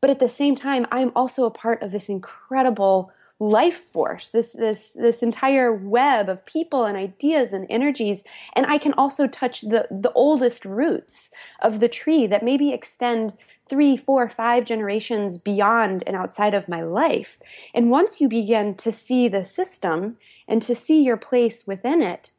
But 0.00 0.08
at 0.08 0.20
the 0.20 0.28
same 0.30 0.54
time, 0.56 0.86
I'm 0.90 1.12
also 1.14 1.44
a 1.44 1.50
part 1.50 1.82
of 1.82 1.90
this 1.90 2.08
incredible 2.08 3.12
life 3.40 3.76
force 3.76 4.30
this 4.30 4.52
this 4.52 4.94
this 4.94 5.22
entire 5.22 5.72
web 5.72 6.28
of 6.28 6.46
people 6.46 6.84
and 6.84 6.96
ideas 6.96 7.52
and 7.52 7.66
energies 7.68 8.24
and 8.54 8.64
i 8.66 8.78
can 8.78 8.92
also 8.94 9.26
touch 9.26 9.62
the 9.62 9.88
the 9.90 10.12
oldest 10.12 10.64
roots 10.64 11.32
of 11.60 11.80
the 11.80 11.88
tree 11.88 12.26
that 12.26 12.44
maybe 12.44 12.72
extend 12.72 13.36
three, 13.66 13.96
four, 13.96 14.28
five 14.28 14.64
generations 14.64 15.38
beyond 15.38 16.04
and 16.06 16.16
outside 16.16 16.54
of 16.54 16.68
my 16.68 16.82
life. 16.82 17.38
And 17.72 17.90
once 17.90 18.20
you 18.20 18.28
begin 18.28 18.74
to 18.76 18.92
see 18.92 19.28
the 19.28 19.44
system 19.44 20.16
and 20.46 20.62
to 20.62 20.74
see 20.74 21.02
your 21.02 21.16
place 21.16 21.66
within 21.66 22.02
it, 22.02 22.32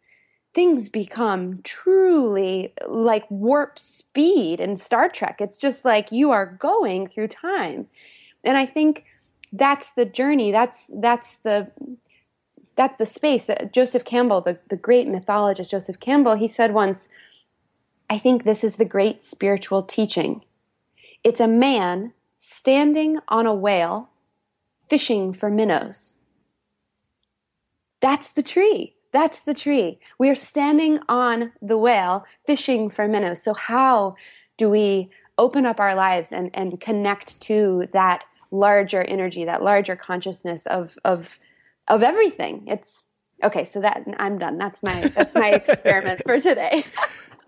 things 0.53 0.88
become 0.88 1.62
truly 1.63 2.73
like 2.88 3.29
warp 3.29 3.79
speed 3.79 4.60
in 4.60 4.77
Star 4.77 5.10
Trek. 5.10 5.38
It's 5.41 5.58
just 5.58 5.84
like 5.84 6.12
you 6.12 6.31
are 6.31 6.45
going 6.45 7.08
through 7.08 7.27
time. 7.29 7.88
And 8.43 8.58
I 8.58 8.65
think 8.65 9.05
that's 9.58 9.91
the 9.91 10.06
journey. 10.06 10.52
That's 10.52 10.91
that's 10.96 11.38
the 11.38 11.72
that's 12.76 12.98
the 12.98 13.06
space. 13.06 13.50
Uh, 13.50 13.68
Joseph 13.72 14.04
Campbell, 14.04 14.41
the, 14.41 14.60
the 14.70 14.78
great 14.78 15.08
mythologist 15.08 15.72
Joseph 15.72 16.00
Campbell, 16.00 16.36
he 16.36 16.48
said 16.48 16.74
once, 16.74 17.10
I 18.10 18.18
think 18.18 18.44
this 18.44 18.63
is 18.63 18.76
the 18.76 18.86
great 18.86 19.22
spiritual 19.22 19.82
teaching 19.84 20.41
it's 21.26 21.39
a 21.39 21.48
man 21.48 22.13
standing 22.38 23.18
on 23.28 23.48
a 23.48 23.54
whale 23.54 24.12
fishing 24.80 25.34
for 25.34 25.50
minnows. 25.50 26.18
That's 28.00 28.28
the 28.28 28.44
tree. 28.44 28.96
That's 29.12 29.41
the 29.41 29.56
tree. 29.56 30.00
We 30.20 30.30
are 30.30 30.36
standing 30.36 31.00
on 31.10 31.52
the 31.63 31.80
whale 31.80 32.26
fishing 32.46 32.91
for 32.91 33.08
minnows. 33.08 33.41
So, 33.41 33.56
how 33.56 34.15
do 34.58 34.70
we 34.70 35.10
open 35.39 35.65
up 35.65 35.80
our 35.80 35.96
lives 35.96 36.32
and, 36.32 36.52
and 36.54 36.80
connect 36.80 37.41
to 37.41 37.88
that 37.91 38.24
larger 38.58 39.04
energy, 39.04 39.46
that 39.46 39.62
larger 39.62 39.96
consciousness 39.96 40.65
of, 40.65 40.98
of, 41.06 41.39
of 41.88 42.04
everything? 42.04 42.63
It's 42.68 43.06
okay. 43.44 43.63
So, 43.63 43.82
that 43.82 44.06
I'm 44.18 44.38
done. 44.38 44.58
That's 44.58 44.82
my, 44.84 45.08
that's 45.10 45.36
my 45.36 45.50
experiment 45.52 46.22
for 46.26 46.39
today. 46.39 46.86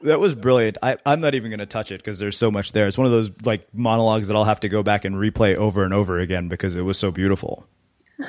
That 0.04 0.20
was 0.20 0.36
brilliant. 0.36 0.78
I, 0.84 0.98
I'm 1.08 1.22
not 1.22 1.34
even 1.34 1.50
going 1.50 1.60
to 1.60 1.66
touch 1.66 1.92
it 1.92 1.98
because 1.98 2.20
there's 2.20 2.38
so 2.38 2.52
much 2.52 2.72
there. 2.72 2.86
It's 2.86 3.00
one 3.00 3.08
of 3.08 3.12
those 3.12 3.32
like 3.46 3.68
monologues 3.74 4.28
that 4.28 4.36
I'll 4.36 4.44
have 4.44 4.60
to 4.60 4.70
go 4.70 4.84
back 4.84 5.06
and 5.06 5.16
replay 5.16 5.56
over 5.56 5.84
and 5.84 5.94
over 5.94 6.20
again 6.20 6.50
because 6.50 6.76
it 6.76 6.84
was 6.84 7.00
so 7.00 7.10
beautiful. 7.10 7.68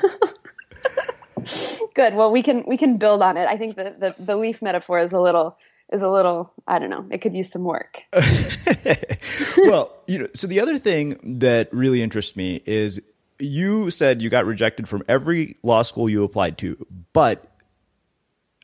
Good. 1.93 2.15
Well, 2.15 2.31
we 2.31 2.41
can 2.41 2.63
we 2.65 2.75
can 2.75 2.97
build 2.97 3.21
on 3.21 3.37
it. 3.37 3.47
I 3.47 3.55
think 3.57 3.75
the, 3.75 3.95
the 3.97 4.15
the 4.17 4.35
leaf 4.35 4.61
metaphor 4.61 4.99
is 4.99 5.13
a 5.13 5.19
little 5.19 5.57
is 5.91 6.01
a 6.01 6.09
little 6.09 6.53
I 6.67 6.79
don't 6.79 6.89
know. 6.89 7.05
It 7.09 7.19
could 7.19 7.35
use 7.35 7.51
some 7.51 7.63
work. 7.63 8.03
well, 9.57 9.95
you 10.07 10.19
know, 10.19 10.27
so 10.33 10.47
the 10.47 10.59
other 10.59 10.77
thing 10.77 11.37
that 11.39 11.73
really 11.73 12.01
interests 12.01 12.35
me 12.35 12.61
is 12.65 13.01
you 13.39 13.89
said 13.89 14.21
you 14.21 14.29
got 14.29 14.45
rejected 14.45 14.87
from 14.87 15.03
every 15.07 15.57
law 15.63 15.81
school 15.81 16.09
you 16.09 16.23
applied 16.23 16.57
to, 16.59 16.85
but 17.13 17.45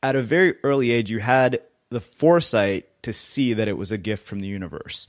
at 0.03 0.15
a 0.15 0.21
very 0.21 0.55
early 0.63 0.91
age 0.91 1.09
you 1.09 1.19
had 1.19 1.61
the 1.89 2.01
foresight 2.01 2.87
to 3.03 3.13
see 3.13 3.53
that 3.53 3.67
it 3.67 3.77
was 3.77 3.91
a 3.91 3.97
gift 3.97 4.27
from 4.27 4.39
the 4.39 4.47
universe. 4.47 5.07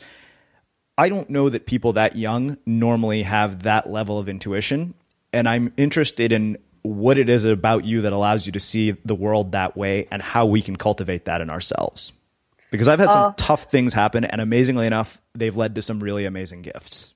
I 0.99 1.09
don't 1.09 1.29
know 1.29 1.49
that 1.49 1.67
people 1.67 1.93
that 1.95 2.17
young 2.17 2.57
normally 2.65 3.23
have 3.23 3.65
that 3.65 3.91
level 3.91 4.19
of 4.19 4.29
intuition. 4.29 4.95
And 5.33 5.49
I'm 5.49 5.73
interested 5.77 6.33
in 6.33 6.57
what 6.87 7.19
it 7.19 7.29
is 7.29 7.45
about 7.45 7.85
you 7.85 8.03
that 8.03 8.13
allows 8.13 8.47
you 8.47 8.53
to 8.53 8.61
see 8.61 8.93
the 9.05 9.15
world 9.15 9.53
that 9.53 9.77
way 9.77 10.09
and 10.11 10.23
how 10.23 10.47
we 10.47 10.63
can 10.63 10.77
cultivate 10.77 11.25
that 11.27 11.41
in 11.41 11.51
ourselves. 11.51 12.13
Because 12.71 12.89
I've 12.89 12.99
had 12.99 13.13
some 13.13 13.25
uh, 13.27 13.33
tough 13.37 13.65
things 13.65 13.95
happen, 13.95 14.25
and 14.25 14.41
amazingly 14.41 14.87
enough, 14.87 15.21
they've 15.35 15.57
led 15.57 15.75
to 15.77 15.83
some 15.83 16.01
really 16.01 16.25
amazing 16.25 16.63
gifts. 16.63 17.15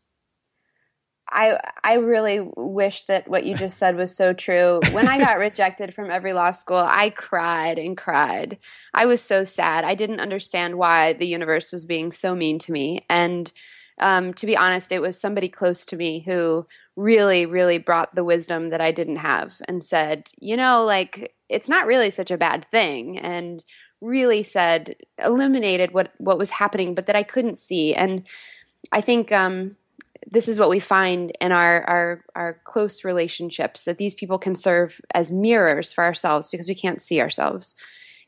I 1.31 1.59
I 1.83 1.95
really 1.95 2.41
wish 2.57 3.05
that 3.05 3.29
what 3.29 3.45
you 3.45 3.55
just 3.55 3.79
said 3.79 3.97
was 3.97 4.15
so 4.15 4.33
true. 4.33 4.81
When 4.93 5.09
I 5.09 5.19
got 5.19 5.39
rejected 5.39 5.95
from 5.95 6.11
every 6.11 6.33
law 6.33 6.51
school, 6.51 6.85
I 6.85 7.11
cried 7.11 7.79
and 7.79 7.97
cried. 7.97 8.59
I 8.93 9.07
was 9.07 9.21
so 9.21 9.45
sad. 9.45 9.85
I 9.85 9.95
didn't 9.95 10.21
understand 10.21 10.77
why 10.77 11.13
the 11.13 11.27
universe 11.27 11.73
was 11.73 11.85
being 11.85 12.11
so 12.13 12.35
mean 12.35 12.59
to 12.61 12.73
me. 12.73 13.07
And 13.09 13.53
um, 14.01 14.35
to 14.35 14.47
be 14.47 14.57
honest, 14.57 14.93
it 14.93 15.03
was 15.03 15.21
somebody 15.21 15.49
close 15.49 15.87
to 15.87 15.97
me 15.97 16.21
who 16.21 16.67
really, 16.97 17.47
really 17.47 17.79
brought 17.79 18.15
the 18.15 18.25
wisdom 18.25 18.71
that 18.71 18.81
I 18.81 18.93
didn't 18.93 19.17
have 19.17 19.61
and 19.69 19.85
said, 19.85 20.29
you 20.39 20.57
know, 20.57 20.85
like 20.85 21.35
it's 21.49 21.69
not 21.69 21.87
really 21.87 22.11
such 22.11 22.31
a 22.31 22.39
bad 22.39 22.65
thing. 22.65 23.19
And 23.19 23.65
really 24.01 24.43
said, 24.43 24.97
eliminated 25.23 25.93
what 25.93 26.13
what 26.19 26.39
was 26.39 26.51
happening, 26.51 26.95
but 26.95 27.07
that 27.07 27.17
I 27.17 27.23
couldn't 27.23 27.57
see. 27.57 27.95
And 27.95 28.27
I 28.93 29.01
think 29.01 29.31
um, 29.31 29.77
this 30.31 30.49
is 30.49 30.59
what 30.59 30.71
we 30.71 30.81
find 30.81 31.33
in 31.41 31.53
our, 31.53 31.83
our 31.85 32.25
our 32.35 32.61
close 32.65 33.05
relationships 33.05 33.85
that 33.85 33.99
these 33.99 34.15
people 34.15 34.39
can 34.39 34.55
serve 34.55 35.01
as 35.15 35.31
mirrors 35.31 35.93
for 35.93 36.05
ourselves 36.05 36.49
because 36.49 36.69
we 36.69 36.75
can't 36.75 37.03
see 37.03 37.21
ourselves 37.21 37.77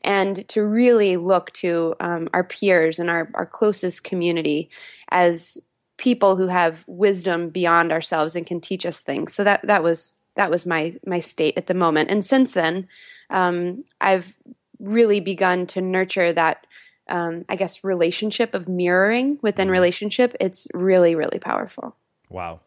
and 0.03 0.47
to 0.49 0.63
really 0.63 1.17
look 1.17 1.51
to 1.53 1.95
um, 1.99 2.27
our 2.33 2.43
peers 2.43 2.99
and 2.99 3.09
our, 3.09 3.29
our 3.33 3.45
closest 3.45 4.03
community 4.03 4.69
as 5.09 5.59
people 5.97 6.35
who 6.35 6.47
have 6.47 6.83
wisdom 6.87 7.49
beyond 7.49 7.91
ourselves 7.91 8.35
and 8.35 8.47
can 8.47 8.59
teach 8.59 8.85
us 8.85 8.99
things 8.99 9.33
so 9.33 9.43
that 9.43 9.61
that 9.63 9.83
was 9.83 10.17
that 10.35 10.49
was 10.49 10.65
my 10.65 10.95
my 11.05 11.19
state 11.19 11.57
at 11.57 11.67
the 11.67 11.73
moment 11.73 12.09
and 12.09 12.25
since 12.25 12.53
then 12.53 12.87
um, 13.29 13.83
i've 14.01 14.35
really 14.79 15.19
begun 15.19 15.65
to 15.65 15.79
nurture 15.79 16.33
that 16.33 16.65
um, 17.07 17.45
I 17.49 17.55
guess, 17.55 17.83
relationship 17.83 18.53
of 18.53 18.67
mirroring 18.67 19.39
within 19.41 19.67
mm-hmm. 19.67 19.73
relationship, 19.73 20.35
it's 20.39 20.67
really, 20.73 21.15
really 21.15 21.39
powerful. 21.39 21.95
Wow. 22.29 22.61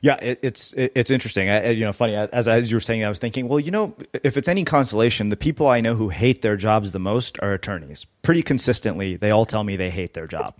Yeah, 0.00 0.16
it, 0.16 0.40
it's 0.42 0.72
it, 0.74 0.92
it's 0.94 1.10
interesting. 1.10 1.48
I, 1.48 1.70
you 1.70 1.84
know, 1.84 1.92
funny 1.92 2.14
as 2.14 2.48
as 2.48 2.70
you 2.70 2.76
were 2.76 2.80
saying, 2.80 3.04
I 3.04 3.08
was 3.08 3.18
thinking, 3.18 3.48
well, 3.48 3.60
you 3.60 3.70
know, 3.70 3.94
if 4.22 4.36
it's 4.36 4.48
any 4.48 4.64
consolation, 4.64 5.30
the 5.30 5.36
people 5.36 5.66
I 5.68 5.80
know 5.80 5.94
who 5.94 6.10
hate 6.10 6.42
their 6.42 6.56
jobs 6.56 6.92
the 6.92 6.98
most 6.98 7.38
are 7.40 7.52
attorneys. 7.52 8.04
Pretty 8.22 8.42
consistently, 8.42 9.16
they 9.16 9.30
all 9.30 9.46
tell 9.46 9.64
me 9.64 9.76
they 9.76 9.90
hate 9.90 10.14
their 10.14 10.26
job. 10.26 10.54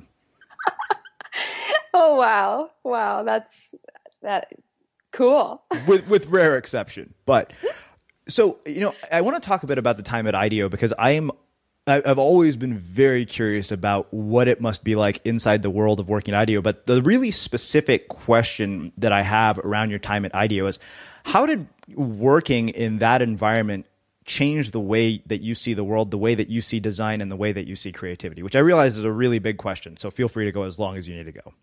oh 1.95 2.17
wow, 2.17 2.71
wow, 2.83 3.23
that's 3.23 3.75
that 4.23 4.53
cool. 5.13 5.63
with 5.87 6.09
with 6.09 6.27
rare 6.27 6.57
exception, 6.57 7.15
but 7.25 7.53
so 8.29 8.59
you 8.67 8.81
know, 8.81 8.95
I 9.13 9.21
want 9.21 9.41
to 9.41 9.47
talk 9.47 9.63
a 9.63 9.67
bit 9.67 9.79
about 9.79 9.97
the 9.97 10.03
time 10.03 10.27
at 10.27 10.35
IDEO 10.35 10.69
because 10.69 10.93
I 10.99 11.11
am 11.11 11.31
I've 11.89 12.19
always 12.19 12.57
been 12.57 12.77
very 12.77 13.25
curious 13.25 13.71
about 13.71 14.13
what 14.13 14.49
it 14.49 14.61
must 14.61 14.83
be 14.83 14.97
like 14.97 15.21
inside 15.25 15.63
the 15.63 15.71
world 15.71 16.01
of 16.01 16.09
working 16.09 16.35
at 16.35 16.41
IDEO. 16.41 16.61
But 16.61 16.87
the 16.87 17.01
really 17.01 17.31
specific 17.31 18.09
question 18.09 18.91
that 18.99 19.13
I 19.13 19.23
have 19.23 19.61
around 19.61 19.91
your 19.91 20.01
time 20.01 20.25
at 20.25 20.35
IDEO 20.35 20.67
is 20.67 20.81
how 21.25 21.47
did 21.47 21.69
working 21.95 22.71
in 22.71 22.99
that 22.99 23.23
environment 23.23 23.87
change 24.25 24.73
the 24.73 24.81
way 24.81 25.23
that 25.27 25.43
you 25.43 25.55
see 25.55 25.75
the 25.75 25.85
world, 25.85 26.11
the 26.11 26.19
way 26.19 26.35
that 26.35 26.49
you 26.49 26.61
see 26.61 26.81
design, 26.81 27.21
and 27.21 27.31
the 27.31 27.37
way 27.37 27.53
that 27.53 27.69
you 27.69 27.77
see 27.77 27.93
creativity? 27.93 28.43
Which 28.43 28.57
I 28.57 28.61
realize 28.61 28.99
is 28.99 29.05
a 29.05 29.13
really 29.13 29.39
big 29.39 29.57
question. 29.57 29.97
So 29.97 30.11
feel 30.11 30.29
free 30.29 30.45
to 30.45 30.53
go 30.53 30.65
as 30.65 30.81
long 30.81 30.97
as 30.97 31.07
you 31.07 31.15
need 31.15 31.27
to 31.27 31.33
go. 31.33 31.55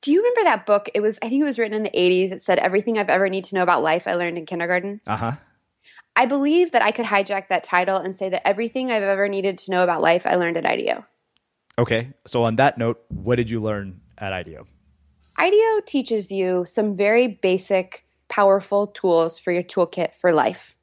Do 0.00 0.12
you 0.12 0.20
remember 0.20 0.44
that 0.44 0.64
book? 0.64 0.88
It 0.94 1.00
was, 1.00 1.18
I 1.24 1.28
think 1.28 1.40
it 1.42 1.44
was 1.44 1.58
written 1.58 1.74
in 1.76 1.82
the 1.82 1.90
80s. 1.90 2.30
It 2.30 2.40
said, 2.40 2.60
Everything 2.60 2.98
I've 2.98 3.10
ever 3.10 3.28
need 3.28 3.44
to 3.46 3.56
know 3.56 3.64
about 3.64 3.82
life 3.82 4.06
I 4.06 4.14
learned 4.14 4.38
in 4.38 4.46
kindergarten. 4.46 5.00
Uh 5.08 5.16
huh. 5.16 5.32
I 6.16 6.24
believe 6.24 6.72
that 6.72 6.82
I 6.82 6.90
could 6.92 7.04
hijack 7.04 7.48
that 7.48 7.62
title 7.62 7.98
and 7.98 8.16
say 8.16 8.30
that 8.30 8.46
everything 8.48 8.90
I've 8.90 9.02
ever 9.02 9.28
needed 9.28 9.58
to 9.58 9.70
know 9.70 9.84
about 9.84 10.00
life, 10.00 10.26
I 10.26 10.34
learned 10.36 10.56
at 10.56 10.64
IDEO. 10.64 11.04
Okay. 11.78 12.14
So, 12.26 12.42
on 12.42 12.56
that 12.56 12.78
note, 12.78 13.04
what 13.08 13.36
did 13.36 13.50
you 13.50 13.60
learn 13.60 14.00
at 14.16 14.32
IDEO? 14.32 14.66
IDEO 15.38 15.80
teaches 15.84 16.32
you 16.32 16.64
some 16.66 16.96
very 16.96 17.28
basic, 17.28 18.06
powerful 18.28 18.86
tools 18.86 19.38
for 19.38 19.52
your 19.52 19.62
toolkit 19.62 20.14
for 20.14 20.32
life. 20.32 20.76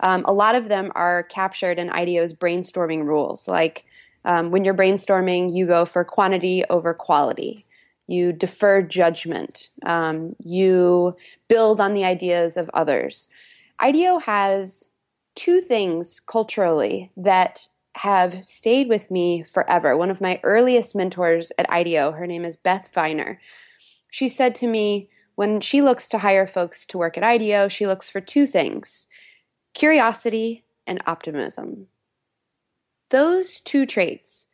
Um, 0.00 0.22
a 0.26 0.34
lot 0.34 0.54
of 0.54 0.68
them 0.68 0.92
are 0.94 1.22
captured 1.22 1.78
in 1.78 1.88
IDEO's 1.88 2.34
brainstorming 2.34 3.06
rules. 3.06 3.48
Like 3.48 3.86
um, 4.26 4.50
when 4.50 4.66
you're 4.66 4.74
brainstorming, 4.74 5.54
you 5.54 5.66
go 5.66 5.86
for 5.86 6.04
quantity 6.04 6.62
over 6.68 6.92
quality. 6.92 7.64
You 8.06 8.34
defer 8.34 8.82
judgment. 8.82 9.70
Um, 9.86 10.36
you 10.44 11.16
build 11.48 11.80
on 11.80 11.94
the 11.94 12.04
ideas 12.04 12.58
of 12.58 12.70
others 12.74 13.28
IDEO 13.80 14.18
has 14.18 14.92
two 15.34 15.60
things 15.60 16.20
culturally 16.20 17.10
that 17.16 17.68
have 17.96 18.44
stayed 18.44 18.88
with 18.88 19.10
me 19.10 19.42
forever. 19.42 19.96
One 19.96 20.10
of 20.10 20.20
my 20.20 20.40
earliest 20.42 20.94
mentors 20.94 21.52
at 21.58 21.70
IDEO, 21.70 22.12
her 22.12 22.26
name 22.26 22.44
is 22.44 22.56
Beth 22.56 22.90
Viner. 22.92 23.40
She 24.10 24.28
said 24.28 24.54
to 24.56 24.66
me, 24.66 25.08
when 25.36 25.60
she 25.60 25.82
looks 25.82 26.08
to 26.08 26.18
hire 26.18 26.46
folks 26.46 26.86
to 26.86 26.98
work 26.98 27.16
at 27.16 27.24
IDEO, 27.24 27.68
she 27.68 27.86
looks 27.86 28.08
for 28.08 28.20
two 28.20 28.46
things 28.46 29.08
curiosity 29.74 30.64
and 30.86 31.02
optimism. 31.06 31.88
Those 33.10 33.58
two 33.60 33.86
traits 33.86 34.50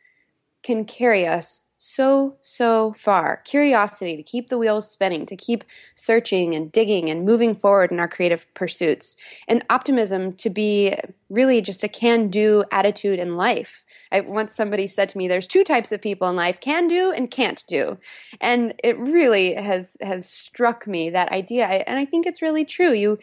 can 0.63 0.85
carry 0.85 1.27
us 1.27 1.67
so, 1.83 2.37
so 2.41 2.93
far. 2.93 3.37
Curiosity 3.37 4.15
to 4.15 4.21
keep 4.21 4.49
the 4.49 4.57
wheels 4.59 4.91
spinning, 4.91 5.25
to 5.25 5.35
keep 5.35 5.63
searching 5.95 6.53
and 6.53 6.71
digging 6.71 7.09
and 7.09 7.25
moving 7.25 7.55
forward 7.55 7.91
in 7.91 7.99
our 7.99 8.07
creative 8.07 8.45
pursuits, 8.53 9.15
and 9.47 9.65
optimism 9.67 10.31
to 10.33 10.51
be 10.51 10.95
really 11.27 11.59
just 11.59 11.83
a 11.83 11.87
can 11.87 12.27
do 12.27 12.63
attitude 12.71 13.17
in 13.17 13.35
life. 13.35 13.83
I, 14.11 14.19
once 14.19 14.53
somebody 14.53 14.85
said 14.85 15.09
to 15.09 15.17
me, 15.17 15.27
"There's 15.27 15.47
two 15.47 15.63
types 15.63 15.91
of 15.91 16.03
people 16.03 16.29
in 16.29 16.35
life: 16.35 16.59
can 16.59 16.87
do 16.87 17.11
and 17.11 17.31
can't 17.31 17.63
do," 17.67 17.97
and 18.39 18.75
it 18.83 18.99
really 18.99 19.55
has 19.55 19.97
has 20.01 20.29
struck 20.29 20.85
me 20.85 21.09
that 21.09 21.31
idea, 21.31 21.65
and 21.65 21.97
I 21.97 22.05
think 22.05 22.27
it's 22.27 22.43
really 22.43 22.63
true. 22.63 22.93
You 22.93 23.17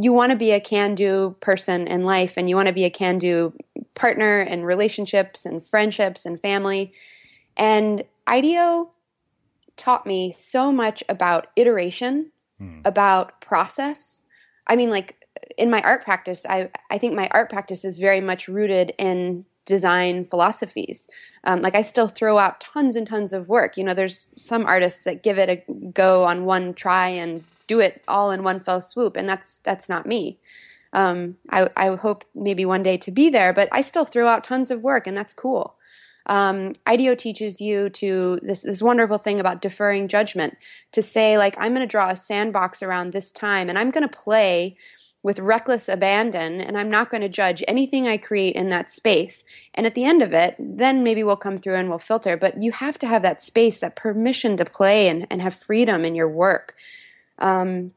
you 0.00 0.14
want 0.14 0.30
to 0.30 0.36
be 0.36 0.52
a 0.52 0.60
can 0.60 0.94
do 0.94 1.36
person 1.40 1.86
in 1.86 2.04
life, 2.04 2.38
and 2.38 2.48
you 2.48 2.56
want 2.56 2.68
to 2.68 2.74
be 2.74 2.84
a 2.86 2.90
can 2.90 3.18
do 3.18 3.52
partner 3.94 4.40
in 4.40 4.64
relationships 4.64 5.44
and 5.44 5.62
friendships 5.62 6.24
and 6.24 6.40
family 6.40 6.94
and 7.56 8.04
IDEO 8.26 8.90
taught 9.76 10.06
me 10.06 10.32
so 10.32 10.72
much 10.72 11.02
about 11.08 11.48
iteration, 11.56 12.30
hmm. 12.58 12.80
about 12.84 13.40
process. 13.40 14.24
I 14.66 14.76
mean, 14.76 14.90
like 14.90 15.24
in 15.56 15.70
my 15.70 15.82
art 15.82 16.04
practice, 16.04 16.46
I, 16.48 16.70
I 16.90 16.98
think 16.98 17.14
my 17.14 17.28
art 17.30 17.50
practice 17.50 17.84
is 17.84 17.98
very 17.98 18.20
much 18.20 18.48
rooted 18.48 18.94
in 18.98 19.44
design 19.66 20.24
philosophies. 20.24 21.10
Um, 21.44 21.60
like 21.60 21.74
I 21.74 21.82
still 21.82 22.08
throw 22.08 22.38
out 22.38 22.60
tons 22.60 22.96
and 22.96 23.06
tons 23.06 23.32
of 23.32 23.48
work. 23.48 23.76
You 23.76 23.84
know, 23.84 23.94
there's 23.94 24.30
some 24.36 24.64
artists 24.64 25.04
that 25.04 25.22
give 25.22 25.38
it 25.38 25.48
a 25.48 25.72
go 25.90 26.24
on 26.24 26.44
one 26.44 26.74
try 26.74 27.08
and 27.08 27.44
do 27.66 27.80
it 27.80 28.02
all 28.08 28.30
in 28.30 28.42
one 28.42 28.60
fell 28.60 28.80
swoop, 28.80 29.16
and 29.16 29.28
that's 29.28 29.58
that's 29.58 29.88
not 29.88 30.06
me. 30.06 30.38
Um, 30.92 31.36
I, 31.50 31.68
I 31.76 31.96
hope 31.96 32.24
maybe 32.34 32.64
one 32.64 32.82
day 32.82 32.96
to 32.98 33.10
be 33.10 33.28
there, 33.28 33.52
but 33.52 33.68
I 33.72 33.80
still 33.80 34.04
throw 34.04 34.28
out 34.28 34.44
tons 34.44 34.70
of 34.70 34.82
work, 34.82 35.06
and 35.06 35.16
that's 35.16 35.34
cool 35.34 35.74
um, 36.26 36.72
IDEO 36.86 37.14
teaches 37.14 37.60
you 37.60 37.90
to 37.90 38.38
this 38.42 38.62
this 38.62 38.82
wonderful 38.82 39.18
thing 39.18 39.40
about 39.40 39.60
deferring 39.60 40.08
judgment 40.08 40.56
to 40.92 41.02
say 41.02 41.36
like 41.36 41.54
I'm 41.58 41.72
going 41.72 41.86
to 41.86 41.90
draw 41.90 42.10
a 42.10 42.16
sandbox 42.16 42.82
around 42.82 43.12
this 43.12 43.30
time 43.30 43.68
and 43.68 43.78
I'm 43.78 43.90
going 43.90 44.08
to 44.08 44.16
play 44.16 44.76
with 45.24 45.38
reckless 45.38 45.88
abandon 45.88 46.60
and 46.60 46.76
I'm 46.76 46.90
not 46.90 47.10
going 47.10 47.22
to 47.22 47.30
judge 47.30 47.64
anything 47.66 48.06
I 48.06 48.18
create 48.18 48.54
in 48.54 48.68
that 48.68 48.90
space. 48.90 49.44
And 49.72 49.86
at 49.86 49.94
the 49.94 50.04
end 50.04 50.22
of 50.22 50.34
it, 50.34 50.54
then 50.58 51.02
maybe 51.02 51.24
we'll 51.24 51.36
come 51.36 51.56
through 51.56 51.76
and 51.76 51.88
we'll 51.88 51.98
filter. 51.98 52.36
But 52.36 52.62
you 52.62 52.72
have 52.72 52.98
to 52.98 53.06
have 53.06 53.22
that 53.22 53.40
space, 53.40 53.80
that 53.80 53.96
permission 53.96 54.58
to 54.58 54.66
play 54.66 55.08
and, 55.08 55.26
and 55.30 55.40
have 55.40 55.54
freedom 55.54 56.04
in 56.04 56.14
your 56.14 56.28
work. 56.28 56.74
Um, 57.38 57.92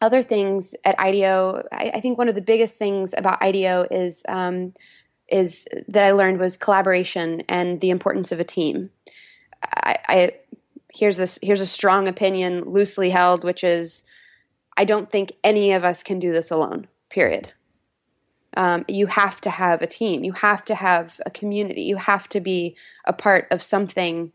other 0.00 0.24
things 0.24 0.74
at 0.84 0.98
IDEO, 0.98 1.62
I, 1.70 1.92
I, 1.94 2.00
think 2.00 2.18
one 2.18 2.28
of 2.28 2.34
the 2.34 2.42
biggest 2.42 2.76
things 2.76 3.14
about 3.16 3.40
IDEO 3.40 3.86
is 3.88 4.24
um, 4.28 4.74
is 5.28 5.66
that 5.88 6.04
I 6.04 6.12
learned 6.12 6.38
was 6.38 6.56
collaboration 6.56 7.42
and 7.48 7.80
the 7.80 7.90
importance 7.90 8.32
of 8.32 8.40
a 8.40 8.44
team. 8.44 8.90
I, 9.62 9.96
I 10.08 10.32
here's 10.92 11.16
this 11.16 11.38
here's 11.42 11.60
a 11.60 11.66
strong 11.66 12.06
opinion 12.06 12.62
loosely 12.64 13.10
held, 13.10 13.44
which 13.44 13.64
is 13.64 14.04
I 14.76 14.84
don't 14.84 15.10
think 15.10 15.32
any 15.42 15.72
of 15.72 15.84
us 15.84 16.02
can 16.02 16.18
do 16.18 16.32
this 16.32 16.50
alone. 16.50 16.88
Period. 17.08 17.52
Um, 18.54 18.84
you 18.86 19.06
have 19.06 19.40
to 19.42 19.50
have 19.50 19.80
a 19.80 19.86
team. 19.86 20.24
You 20.24 20.32
have 20.32 20.64
to 20.66 20.74
have 20.74 21.20
a 21.24 21.30
community. 21.30 21.82
You 21.82 21.96
have 21.96 22.28
to 22.30 22.40
be 22.40 22.76
a 23.06 23.12
part 23.12 23.46
of 23.50 23.62
something. 23.62 24.32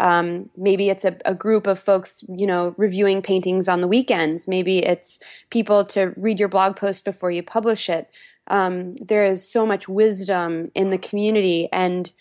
Um, 0.00 0.50
maybe 0.56 0.88
it's 0.88 1.04
a, 1.04 1.16
a, 1.24 1.34
group 1.34 1.66
of 1.66 1.78
folks, 1.78 2.24
you 2.28 2.46
know, 2.46 2.74
reviewing 2.78 3.22
paintings 3.22 3.68
on 3.68 3.80
the 3.80 3.86
weekends. 3.86 4.48
Maybe 4.48 4.78
it's 4.78 5.20
people 5.50 5.84
to 5.86 6.14
read 6.16 6.40
your 6.40 6.48
blog 6.48 6.74
post 6.74 7.04
before 7.04 7.30
you 7.30 7.42
publish 7.42 7.88
it 7.88 8.08
um, 8.46 8.96
there 8.96 9.24
is 9.24 9.50
so 9.50 9.64
much 9.66 9.88
wisdom 9.88 10.70
in 10.74 10.90
the 10.90 10.98
community 10.98 11.68
and 11.72 12.12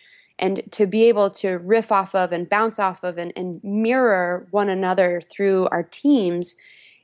and 0.41 0.63
to 0.71 0.87
be 0.87 1.03
able 1.03 1.29
to 1.29 1.57
riff 1.57 1.91
off 1.91 2.15
of 2.15 2.31
and 2.31 2.47
bounce 2.47 2.79
off 2.79 3.03
of 3.03 3.17
and, 3.17 3.33
and 3.35 3.61
mirror 3.61 4.47
one 4.51 4.69
another 4.69 5.21
through 5.29 5.67
our 5.67 5.83
teams 5.83 6.55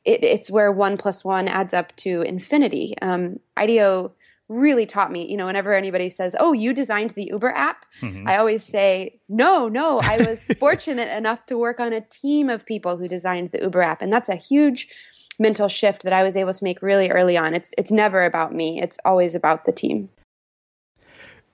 it, 0.06 0.24
it's 0.24 0.50
where 0.50 0.72
one 0.72 0.96
plus 0.98 1.26
one 1.26 1.48
adds 1.48 1.74
up 1.74 1.96
to 1.98 2.22
infinity 2.22 2.96
um, 3.02 3.40
ideo 3.58 4.12
really 4.48 4.86
taught 4.86 5.12
me 5.12 5.30
you 5.30 5.36
know 5.36 5.48
whenever 5.48 5.74
anybody 5.74 6.08
says 6.08 6.36
oh 6.40 6.54
you 6.54 6.72
designed 6.72 7.10
the 7.12 7.26
uber 7.26 7.50
app 7.50 7.86
mm-hmm. 8.00 8.28
i 8.28 8.38
always 8.38 8.64
say 8.64 9.20
no 9.28 9.68
no 9.68 10.00
i 10.04 10.18
was 10.18 10.48
fortunate 10.60 11.10
enough 11.10 11.46
to 11.48 11.58
work 11.58 11.80
on 11.80 11.92
a 11.92 12.02
team 12.02 12.48
of 12.48 12.66
people 12.66 12.98
who 12.98 13.08
designed 13.08 13.52
the 13.52 13.62
uber 13.62 13.82
app 13.82 14.04
and 14.04 14.14
that's 14.14 14.30
a 14.30 14.36
huge 14.36 14.88
mental 15.40 15.68
shift 15.68 16.04
that 16.04 16.14
I 16.14 16.24
was 16.24 16.36
able 16.36 16.54
to 16.54 16.64
make 16.64 16.82
really 16.82 17.10
early 17.10 17.38
on. 17.38 17.54
It's 17.54 17.74
it's 17.78 17.92
never 17.92 18.24
about 18.24 18.54
me. 18.54 18.82
It's 18.82 19.00
always 19.06 19.36
about 19.36 19.66
the 19.66 19.72
team. 19.72 20.10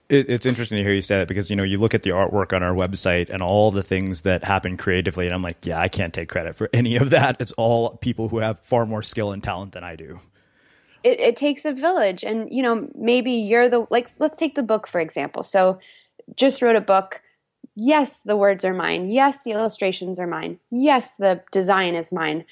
It, 0.10 0.30
it's 0.30 0.46
interesting 0.46 0.78
to 0.78 0.84
hear 0.84 0.94
you 0.94 1.02
say 1.02 1.20
that 1.20 1.28
because 1.28 1.50
you 1.50 1.56
know 1.56 1.63
you 1.63 1.78
look 1.78 1.94
at 1.94 2.04
the 2.04 2.10
artwork 2.10 2.54
on 2.54 2.63
our 2.63 2.74
website 2.74 3.30
and 3.30 3.41
all 3.41 3.72
the 3.72 3.84
things 3.84 4.22
that 4.22 4.44
happen 4.44 4.78
creatively, 4.78 5.26
and 5.26 5.34
I'm 5.34 5.41
like, 5.41 5.65
yeah, 5.65 5.80
I 5.80 5.88
can't 5.88 6.13
take 6.13 6.30
credit 6.30 6.56
for 6.56 6.70
any 6.74 6.96
of 6.98 7.10
that. 7.12 7.39
It's 7.39 7.54
all 7.54 7.98
people 7.98 8.28
who 8.28 8.39
have 8.39 8.60
far 8.60 8.86
more 8.86 9.02
skill 9.02 9.32
and 9.32 9.44
talent 9.44 9.72
than 9.72 9.84
I 9.84 9.96
do. 9.96 10.20
It, 11.04 11.20
it 11.20 11.36
takes 11.36 11.65
a 11.65 11.74
village, 11.74 12.24
and 12.24 12.48
you 12.52 12.62
know 12.62 12.89
maybe 12.94 13.32
you're 13.32 13.70
the 13.70 13.88
like. 13.89 14.12
Let's 14.20 14.38
take 14.38 14.56
the 14.56 14.63
book 14.63 14.86
for 14.86 15.00
example. 15.00 15.44
So, 15.44 15.80
just 16.36 16.62
wrote 16.62 16.76
a 16.76 16.82
book. 16.82 17.22
Yes, 17.74 18.22
the 18.22 18.36
words 18.36 18.65
are 18.65 18.74
mine. 18.74 19.08
Yes, 19.08 19.46
the 19.46 19.52
illustrations 19.52 20.20
are 20.20 20.28
mine. 20.28 20.60
Yes, 20.70 21.15
the 21.15 21.41
design 21.52 21.96
is 21.96 22.12
mine 22.12 22.44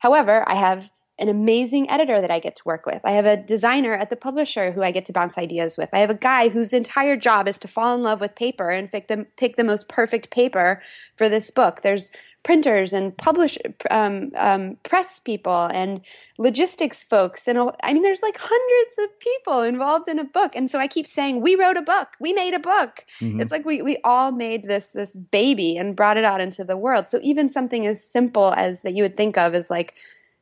However, 0.00 0.44
I 0.48 0.56
have 0.56 0.90
an 1.20 1.28
amazing 1.28 1.88
editor 1.90 2.20
that 2.20 2.30
I 2.30 2.40
get 2.40 2.56
to 2.56 2.62
work 2.64 2.86
with. 2.86 3.02
I 3.04 3.12
have 3.12 3.26
a 3.26 3.36
designer 3.36 3.92
at 3.92 4.08
the 4.08 4.16
publisher 4.16 4.72
who 4.72 4.82
I 4.82 4.90
get 4.90 5.04
to 5.04 5.12
bounce 5.12 5.36
ideas 5.36 5.76
with. 5.76 5.90
I 5.92 5.98
have 5.98 6.08
a 6.08 6.14
guy 6.14 6.48
whose 6.48 6.72
entire 6.72 7.16
job 7.16 7.46
is 7.46 7.58
to 7.58 7.68
fall 7.68 7.94
in 7.94 8.02
love 8.02 8.22
with 8.22 8.34
paper 8.34 8.70
and 8.70 8.90
pick 8.90 9.08
the, 9.08 9.26
pick 9.36 9.56
the 9.56 9.64
most 9.64 9.88
perfect 9.88 10.30
paper 10.30 10.82
for 11.14 11.28
this 11.28 11.50
book. 11.50 11.82
There's 11.82 12.10
printers 12.42 12.92
and 12.92 13.16
publish 13.16 13.58
um, 13.90 14.32
um, 14.36 14.76
press 14.82 15.20
people 15.20 15.68
and 15.72 16.00
logistics 16.38 17.04
folks 17.04 17.46
and 17.46 17.58
I 17.82 17.92
mean 17.92 18.02
there's 18.02 18.22
like 18.22 18.38
hundreds 18.38 18.98
of 18.98 19.20
people 19.20 19.60
involved 19.60 20.08
in 20.08 20.18
a 20.18 20.24
book. 20.24 20.56
And 20.56 20.70
so 20.70 20.78
I 20.78 20.88
keep 20.88 21.06
saying 21.06 21.42
we 21.42 21.54
wrote 21.54 21.76
a 21.76 21.82
book. 21.82 22.08
We 22.18 22.32
made 22.32 22.54
a 22.54 22.58
book. 22.58 23.04
Mm-hmm. 23.20 23.40
it's 23.40 23.52
like 23.52 23.66
we 23.66 23.82
we 23.82 23.98
all 24.04 24.32
made 24.32 24.66
this 24.66 24.92
this 24.92 25.14
baby 25.14 25.76
and 25.76 25.94
brought 25.94 26.16
it 26.16 26.24
out 26.24 26.40
into 26.40 26.64
the 26.64 26.76
world. 26.76 27.06
So 27.10 27.18
even 27.22 27.48
something 27.48 27.86
as 27.86 28.02
simple 28.02 28.52
as 28.54 28.82
that 28.82 28.94
you 28.94 29.02
would 29.02 29.16
think 29.16 29.36
of 29.36 29.54
as 29.54 29.70
like 29.70 29.94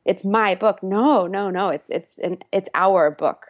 it's 0.05 0.23
my 0.23 0.55
book. 0.55 0.81
No 0.81 1.27
no 1.27 1.49
no. 1.49 1.69
It's 1.69 1.89
it's 1.89 2.17
an, 2.19 2.37
it's 2.53 2.69
our 2.73 3.11
book 3.11 3.45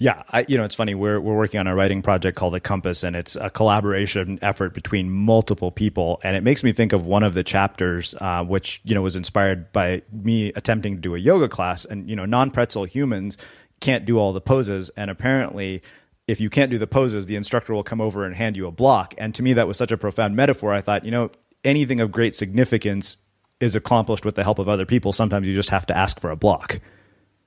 yeah, 0.00 0.22
I, 0.30 0.46
you 0.48 0.56
know, 0.56 0.64
it's 0.64 0.74
funny. 0.74 0.94
We're 0.94 1.20
we're 1.20 1.36
working 1.36 1.60
on 1.60 1.66
a 1.66 1.74
writing 1.74 2.00
project 2.00 2.34
called 2.34 2.54
The 2.54 2.60
Compass, 2.60 3.04
and 3.04 3.14
it's 3.14 3.36
a 3.36 3.50
collaboration 3.50 4.38
effort 4.40 4.72
between 4.72 5.10
multiple 5.10 5.70
people. 5.70 6.18
And 6.24 6.34
it 6.34 6.42
makes 6.42 6.64
me 6.64 6.72
think 6.72 6.94
of 6.94 7.04
one 7.04 7.22
of 7.22 7.34
the 7.34 7.44
chapters, 7.44 8.14
uh, 8.18 8.42
which 8.42 8.80
you 8.82 8.94
know 8.94 9.02
was 9.02 9.14
inspired 9.14 9.70
by 9.72 10.00
me 10.10 10.54
attempting 10.56 10.94
to 10.94 11.00
do 11.02 11.14
a 11.14 11.18
yoga 11.18 11.50
class. 11.50 11.84
And 11.84 12.08
you 12.08 12.16
know, 12.16 12.24
non-pretzel 12.24 12.84
humans 12.84 13.36
can't 13.80 14.06
do 14.06 14.18
all 14.18 14.32
the 14.32 14.40
poses, 14.40 14.90
and 14.96 15.10
apparently. 15.10 15.82
If 16.28 16.40
you 16.40 16.48
can't 16.48 16.70
do 16.70 16.78
the 16.78 16.86
poses, 16.86 17.26
the 17.26 17.34
instructor 17.34 17.74
will 17.74 17.82
come 17.82 18.00
over 18.00 18.24
and 18.24 18.36
hand 18.36 18.56
you 18.56 18.68
a 18.68 18.70
block. 18.70 19.14
And 19.18 19.34
to 19.34 19.42
me, 19.42 19.54
that 19.54 19.66
was 19.66 19.76
such 19.76 19.90
a 19.90 19.96
profound 19.96 20.36
metaphor. 20.36 20.72
I 20.72 20.80
thought, 20.80 21.04
you 21.04 21.10
know, 21.10 21.32
anything 21.64 21.98
of 21.98 22.12
great 22.12 22.36
significance 22.36 23.18
is 23.58 23.74
accomplished 23.74 24.24
with 24.24 24.36
the 24.36 24.44
help 24.44 24.60
of 24.60 24.68
other 24.68 24.86
people. 24.86 25.12
Sometimes 25.12 25.48
you 25.48 25.54
just 25.54 25.70
have 25.70 25.86
to 25.86 25.96
ask 25.96 26.20
for 26.20 26.30
a 26.30 26.36
block. 26.36 26.78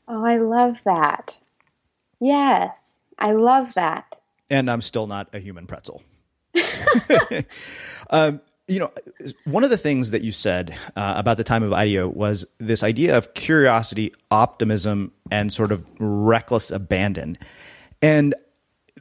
Oh, 0.10 0.26
I 0.26 0.36
love 0.36 0.82
that. 0.84 1.40
Yes, 2.24 3.04
I 3.20 3.34
love 3.34 3.74
that. 3.74 4.06
And 4.50 4.72
I'm 4.72 4.80
still 4.80 5.08
not 5.08 5.28
a 5.34 5.40
human 5.40 5.68
pretzel. 5.68 6.02
um, 8.12 8.40
you 8.66 8.80
know, 8.80 8.92
one 9.44 9.66
of 9.66 9.70
the 9.70 9.78
things 9.78 10.12
that 10.12 10.22
you 10.22 10.32
said 10.32 10.74
uh, 10.96 11.16
about 11.18 11.36
the 11.36 11.44
time 11.44 11.64
of 11.64 11.74
IDEO 11.74 12.08
was 12.08 12.46
this 12.60 12.82
idea 12.82 13.18
of 13.18 13.34
curiosity, 13.34 14.14
optimism, 14.32 15.12
and 15.32 15.52
sort 15.52 15.74
of 15.74 15.86
reckless 16.00 16.72
abandon. 16.72 17.38
And 18.02 18.36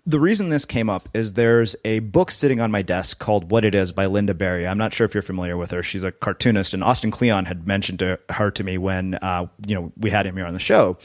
the 0.05 0.19
reason 0.19 0.49
this 0.49 0.65
came 0.65 0.91
up 0.91 1.09
is 1.15 1.35
there's 1.35 1.77
a 1.85 2.01
book 2.01 2.33
sitting 2.33 2.61
on 2.61 2.73
my 2.73 2.83
desk 2.83 3.21
called 3.21 3.53
What 3.53 3.65
It 3.65 3.73
Is 3.75 3.93
by 3.93 4.07
Lynda 4.07 4.37
Barry. 4.37 4.67
I'm 4.67 4.79
not 4.79 4.93
sure 4.93 5.05
if 5.05 5.15
you're 5.15 5.23
familiar 5.23 5.57
with 5.57 5.71
her. 5.71 5.83
She's 5.83 6.03
a 6.03 6.11
cartoonist, 6.11 6.75
and 6.75 6.83
Austin 6.83 7.13
Kleon 7.13 7.45
had 7.45 7.69
mentioned 7.69 8.01
to 8.01 8.19
her 8.31 8.51
to 8.51 8.65
me 8.65 8.79
when 8.79 9.15
uh, 9.17 9.47
you 9.65 9.77
know 9.77 9.93
we 9.97 10.11
had 10.11 10.27
him 10.27 10.37
here 10.37 10.47
on 10.47 10.55
the 10.55 10.59
show. 10.59 10.99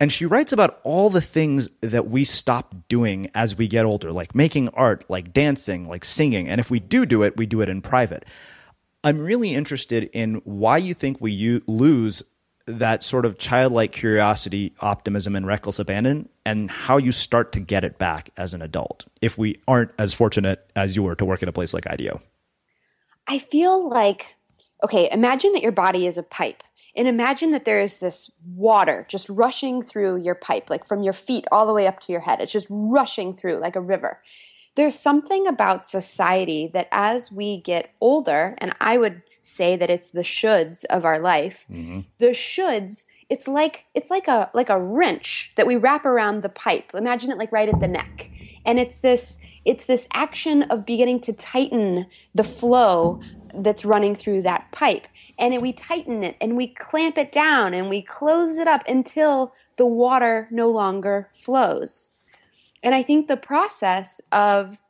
And 0.00 0.10
she 0.10 0.26
writes 0.26 0.52
about 0.52 0.80
all 0.82 1.10
the 1.10 1.20
things 1.20 1.70
that 1.80 2.08
we 2.08 2.24
stop 2.24 2.74
doing 2.88 3.30
as 3.36 3.56
we 3.56 3.68
get 3.68 3.84
older, 3.84 4.10
like 4.10 4.34
making 4.34 4.68
art, 4.70 5.04
like 5.08 5.32
dancing, 5.32 5.88
like 5.88 6.04
singing. 6.04 6.48
And 6.48 6.58
if 6.58 6.70
we 6.70 6.80
do 6.80 7.06
do 7.06 7.22
it, 7.22 7.36
we 7.36 7.46
do 7.46 7.60
it 7.60 7.68
in 7.68 7.80
private. 7.80 8.24
I'm 9.04 9.18
really 9.18 9.54
interested 9.54 10.10
in 10.12 10.42
why 10.44 10.76
you 10.76 10.92
think 10.92 11.20
we 11.20 11.32
u- 11.32 11.62
lose 11.66 12.22
that 12.78 13.04
sort 13.04 13.24
of 13.24 13.38
childlike 13.38 13.92
curiosity, 13.92 14.72
optimism, 14.80 15.36
and 15.36 15.46
reckless 15.46 15.78
abandon, 15.78 16.28
and 16.44 16.70
how 16.70 16.96
you 16.96 17.12
start 17.12 17.52
to 17.52 17.60
get 17.60 17.84
it 17.84 17.98
back 17.98 18.30
as 18.36 18.54
an 18.54 18.62
adult 18.62 19.06
if 19.20 19.36
we 19.36 19.60
aren't 19.68 19.90
as 19.98 20.14
fortunate 20.14 20.70
as 20.76 20.96
you 20.96 21.02
were 21.02 21.14
to 21.14 21.24
work 21.24 21.42
in 21.42 21.48
a 21.48 21.52
place 21.52 21.74
like 21.74 21.86
IDEO? 21.86 22.20
I 23.26 23.38
feel 23.38 23.88
like, 23.88 24.34
okay, 24.82 25.08
imagine 25.10 25.52
that 25.52 25.62
your 25.62 25.72
body 25.72 26.06
is 26.06 26.18
a 26.18 26.22
pipe. 26.22 26.62
And 26.96 27.06
imagine 27.06 27.52
that 27.52 27.64
there 27.64 27.80
is 27.80 27.98
this 27.98 28.32
water 28.44 29.06
just 29.08 29.28
rushing 29.28 29.80
through 29.80 30.16
your 30.16 30.34
pipe, 30.34 30.68
like 30.68 30.84
from 30.84 31.02
your 31.02 31.12
feet 31.12 31.44
all 31.52 31.66
the 31.66 31.72
way 31.72 31.86
up 31.86 32.00
to 32.00 32.12
your 32.12 32.22
head. 32.22 32.40
It's 32.40 32.52
just 32.52 32.66
rushing 32.68 33.36
through 33.36 33.60
like 33.60 33.76
a 33.76 33.80
river. 33.80 34.20
There's 34.74 34.98
something 34.98 35.46
about 35.46 35.86
society 35.86 36.70
that 36.74 36.88
as 36.90 37.30
we 37.30 37.60
get 37.60 37.94
older, 38.00 38.54
and 38.58 38.72
I 38.80 38.98
would 38.98 39.22
say 39.42 39.76
that 39.76 39.90
it's 39.90 40.10
the 40.10 40.22
shoulds 40.22 40.84
of 40.86 41.04
our 41.04 41.18
life. 41.18 41.66
Mm-hmm. 41.70 42.00
The 42.18 42.28
shoulds, 42.28 43.06
it's 43.28 43.46
like 43.46 43.86
it's 43.94 44.10
like 44.10 44.28
a 44.28 44.50
like 44.54 44.68
a 44.68 44.80
wrench 44.80 45.52
that 45.56 45.66
we 45.66 45.76
wrap 45.76 46.04
around 46.04 46.42
the 46.42 46.48
pipe. 46.48 46.90
Imagine 46.94 47.30
it 47.30 47.38
like 47.38 47.52
right 47.52 47.68
at 47.68 47.80
the 47.80 47.88
neck. 47.88 48.30
And 48.64 48.78
it's 48.78 48.98
this 48.98 49.40
it's 49.64 49.84
this 49.84 50.08
action 50.14 50.62
of 50.64 50.86
beginning 50.86 51.20
to 51.20 51.32
tighten 51.32 52.06
the 52.34 52.44
flow 52.44 53.20
that's 53.54 53.84
running 53.84 54.14
through 54.14 54.42
that 54.42 54.70
pipe. 54.72 55.06
And 55.38 55.60
we 55.60 55.72
tighten 55.72 56.22
it 56.22 56.36
and 56.40 56.56
we 56.56 56.68
clamp 56.68 57.18
it 57.18 57.32
down 57.32 57.74
and 57.74 57.88
we 57.88 58.02
close 58.02 58.56
it 58.56 58.68
up 58.68 58.82
until 58.88 59.52
the 59.76 59.86
water 59.86 60.48
no 60.50 60.70
longer 60.70 61.28
flows. 61.32 62.10
And 62.82 62.94
I 62.94 63.02
think 63.02 63.28
the 63.28 63.36
process 63.36 64.20
of 64.32 64.80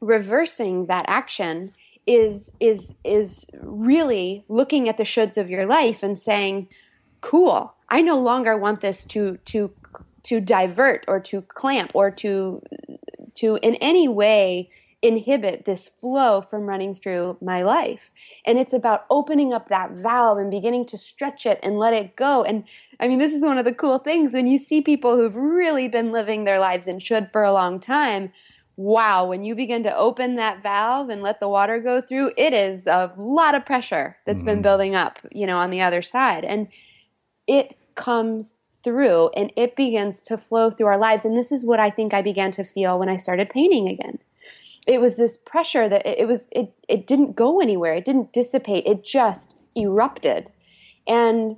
reversing 0.00 0.86
that 0.86 1.04
action 1.08 1.74
is 2.10 2.56
is 2.58 2.98
is 3.04 3.48
really 3.62 4.44
looking 4.48 4.88
at 4.88 4.98
the 4.98 5.04
shoulds 5.04 5.36
of 5.36 5.48
your 5.48 5.64
life 5.64 6.02
and 6.02 6.18
saying, 6.18 6.68
"Cool, 7.20 7.74
I 7.88 8.02
no 8.02 8.18
longer 8.18 8.56
want 8.56 8.80
this 8.80 9.04
to 9.06 9.36
to 9.46 9.72
to 10.24 10.40
divert 10.40 11.04
or 11.06 11.20
to 11.20 11.42
clamp 11.42 11.92
or 11.94 12.10
to 12.10 12.62
to 13.36 13.58
in 13.62 13.76
any 13.76 14.08
way 14.08 14.70
inhibit 15.02 15.64
this 15.64 15.88
flow 15.88 16.42
from 16.42 16.66
running 16.66 16.94
through 16.94 17.38
my 17.40 17.62
life. 17.62 18.10
And 18.44 18.58
it's 18.58 18.74
about 18.74 19.06
opening 19.08 19.54
up 19.54 19.70
that 19.70 19.92
valve 19.92 20.36
and 20.36 20.50
beginning 20.50 20.84
to 20.86 20.98
stretch 20.98 21.46
it 21.46 21.58
and 21.62 21.78
let 21.78 21.94
it 21.94 22.16
go. 22.16 22.44
And 22.44 22.64
I 22.98 23.08
mean, 23.08 23.18
this 23.18 23.32
is 23.32 23.42
one 23.42 23.56
of 23.56 23.64
the 23.64 23.72
cool 23.72 23.98
things 23.98 24.34
when 24.34 24.46
you 24.46 24.58
see 24.58 24.82
people 24.82 25.16
who've 25.16 25.36
really 25.36 25.88
been 25.88 26.12
living 26.12 26.44
their 26.44 26.58
lives 26.58 26.86
and 26.86 27.02
should 27.02 27.32
for 27.32 27.42
a 27.42 27.52
long 27.52 27.80
time 27.80 28.32
wow, 28.76 29.26
when 29.26 29.44
you 29.44 29.54
begin 29.54 29.82
to 29.82 29.96
open 29.96 30.36
that 30.36 30.62
valve 30.62 31.10
and 31.10 31.22
let 31.22 31.40
the 31.40 31.48
water 31.48 31.78
go 31.78 32.00
through, 32.00 32.32
it 32.36 32.52
is 32.52 32.86
a 32.86 33.12
lot 33.16 33.54
of 33.54 33.66
pressure 33.66 34.16
that's 34.24 34.42
mm-hmm. 34.42 34.52
been 34.52 34.62
building 34.62 34.94
up, 34.94 35.18
you 35.30 35.46
know, 35.46 35.58
on 35.58 35.70
the 35.70 35.82
other 35.82 36.02
side. 36.02 36.44
And 36.44 36.68
it 37.46 37.76
comes 37.94 38.56
through 38.82 39.28
and 39.36 39.52
it 39.56 39.76
begins 39.76 40.22
to 40.22 40.38
flow 40.38 40.70
through 40.70 40.86
our 40.86 40.98
lives. 40.98 41.24
And 41.24 41.36
this 41.36 41.52
is 41.52 41.64
what 41.64 41.80
I 41.80 41.90
think 41.90 42.14
I 42.14 42.22
began 42.22 42.52
to 42.52 42.64
feel 42.64 42.98
when 42.98 43.08
I 43.08 43.16
started 43.16 43.50
painting 43.50 43.88
again. 43.88 44.18
It 44.86 45.00
was 45.00 45.16
this 45.16 45.36
pressure 45.36 45.88
that 45.88 46.06
it, 46.06 46.26
was, 46.26 46.48
it, 46.52 46.72
it 46.88 47.06
didn't 47.06 47.36
go 47.36 47.60
anywhere. 47.60 47.94
It 47.94 48.04
didn't 48.06 48.32
dissipate. 48.32 48.86
It 48.86 49.04
just 49.04 49.56
erupted. 49.76 50.50
And 51.06 51.56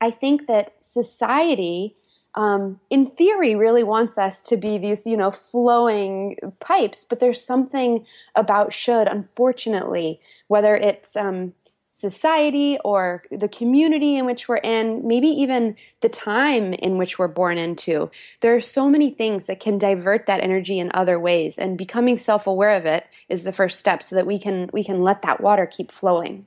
I 0.00 0.10
think 0.10 0.46
that 0.46 0.80
society 0.82 1.96
um, 2.36 2.80
in 2.90 3.06
theory 3.06 3.54
really 3.54 3.82
wants 3.82 4.18
us 4.18 4.42
to 4.44 4.56
be 4.56 4.78
these 4.78 5.06
you 5.06 5.16
know 5.16 5.30
flowing 5.30 6.36
pipes 6.60 7.04
but 7.04 7.20
there's 7.20 7.44
something 7.44 8.06
about 8.34 8.72
should 8.72 9.08
unfortunately 9.08 10.20
whether 10.48 10.76
it's 10.76 11.16
um, 11.16 11.52
society 11.96 12.78
or 12.84 13.22
the 13.30 13.48
community 13.48 14.16
in 14.16 14.26
which 14.26 14.48
we're 14.48 14.56
in 14.58 15.06
maybe 15.06 15.28
even 15.28 15.74
the 16.02 16.08
time 16.10 16.74
in 16.74 16.98
which 16.98 17.18
we're 17.18 17.26
born 17.26 17.56
into. 17.56 18.10
There 18.40 18.54
are 18.54 18.60
so 18.60 18.90
many 18.90 19.10
things 19.10 19.46
that 19.46 19.60
can 19.60 19.78
divert 19.78 20.26
that 20.26 20.42
energy 20.42 20.78
in 20.78 20.90
other 20.92 21.18
ways 21.18 21.56
and 21.56 21.78
becoming 21.78 22.18
self-aware 22.18 22.74
of 22.74 22.84
it 22.84 23.06
is 23.30 23.44
the 23.44 23.52
first 23.52 23.78
step 23.78 24.02
so 24.02 24.14
that 24.14 24.26
we 24.26 24.38
can 24.38 24.68
we 24.74 24.84
can 24.84 25.02
let 25.02 25.22
that 25.22 25.40
water 25.40 25.64
keep 25.64 25.90
flowing 25.90 26.46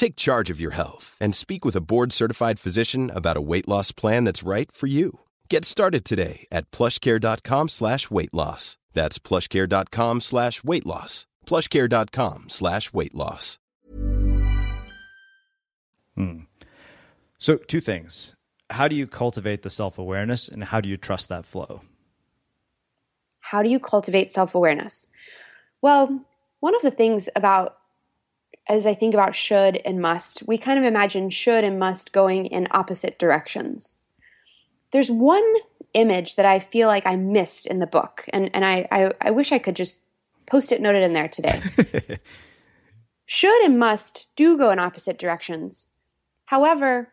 Take 0.00 0.16
charge 0.16 0.48
of 0.48 0.58
your 0.58 0.70
health 0.70 1.18
and 1.20 1.34
speak 1.34 1.62
with 1.62 1.76
a 1.76 1.82
board-certified 1.82 2.58
physician 2.58 3.10
about 3.14 3.36
a 3.36 3.42
weight 3.42 3.68
loss 3.68 3.92
plan 3.92 4.24
that's 4.24 4.42
right 4.42 4.72
for 4.72 4.86
you. 4.86 5.20
Get 5.50 5.62
started 5.66 6.06
today 6.06 6.46
at 6.50 6.70
plushcare.com 6.70 7.68
slash 7.68 8.10
weight 8.10 8.32
loss. 8.32 8.78
That's 8.94 9.18
plushcare.com 9.18 10.22
slash 10.22 10.64
weight 10.64 10.86
loss. 10.86 11.26
plushcare.com 11.44 12.44
slash 12.48 12.94
weight 12.94 13.14
loss. 13.14 13.58
Hmm. 16.16 16.44
So, 17.36 17.56
two 17.56 17.80
things. 17.80 18.34
How 18.70 18.88
do 18.88 18.96
you 18.96 19.06
cultivate 19.06 19.60
the 19.60 19.70
self 19.70 19.98
awareness 19.98 20.48
and 20.48 20.64
how 20.64 20.80
do 20.80 20.88
you 20.88 20.96
trust 20.96 21.28
that 21.28 21.44
flow? 21.44 21.82
How 23.40 23.62
do 23.62 23.68
you 23.68 23.78
cultivate 23.78 24.30
self 24.30 24.54
awareness? 24.54 25.08
Well, 25.82 26.24
one 26.60 26.74
of 26.74 26.80
the 26.80 26.90
things 26.90 27.28
about 27.36 27.76
as 28.68 28.86
I 28.86 28.94
think 28.94 29.14
about 29.14 29.34
should 29.34 29.76
and 29.84 30.00
must, 30.00 30.42
we 30.46 30.58
kind 30.58 30.78
of 30.78 30.84
imagine 30.84 31.30
should 31.30 31.64
and 31.64 31.78
must 31.78 32.12
going 32.12 32.46
in 32.46 32.68
opposite 32.70 33.18
directions. 33.18 33.96
There's 34.92 35.10
one 35.10 35.54
image 35.94 36.36
that 36.36 36.46
I 36.46 36.58
feel 36.58 36.88
like 36.88 37.06
I 37.06 37.16
missed 37.16 37.66
in 37.66 37.78
the 37.80 37.86
book, 37.86 38.24
and, 38.32 38.50
and 38.54 38.64
I, 38.64 38.86
I, 38.92 39.12
I 39.20 39.30
wish 39.30 39.52
I 39.52 39.58
could 39.58 39.76
just 39.76 40.00
post 40.46 40.72
it 40.72 40.80
noted 40.80 41.02
in 41.02 41.12
there 41.12 41.28
today. 41.28 41.60
should 43.26 43.64
and 43.64 43.78
must 43.78 44.26
do 44.36 44.58
go 44.58 44.70
in 44.70 44.78
opposite 44.78 45.18
directions. 45.18 45.90
However, 46.46 47.12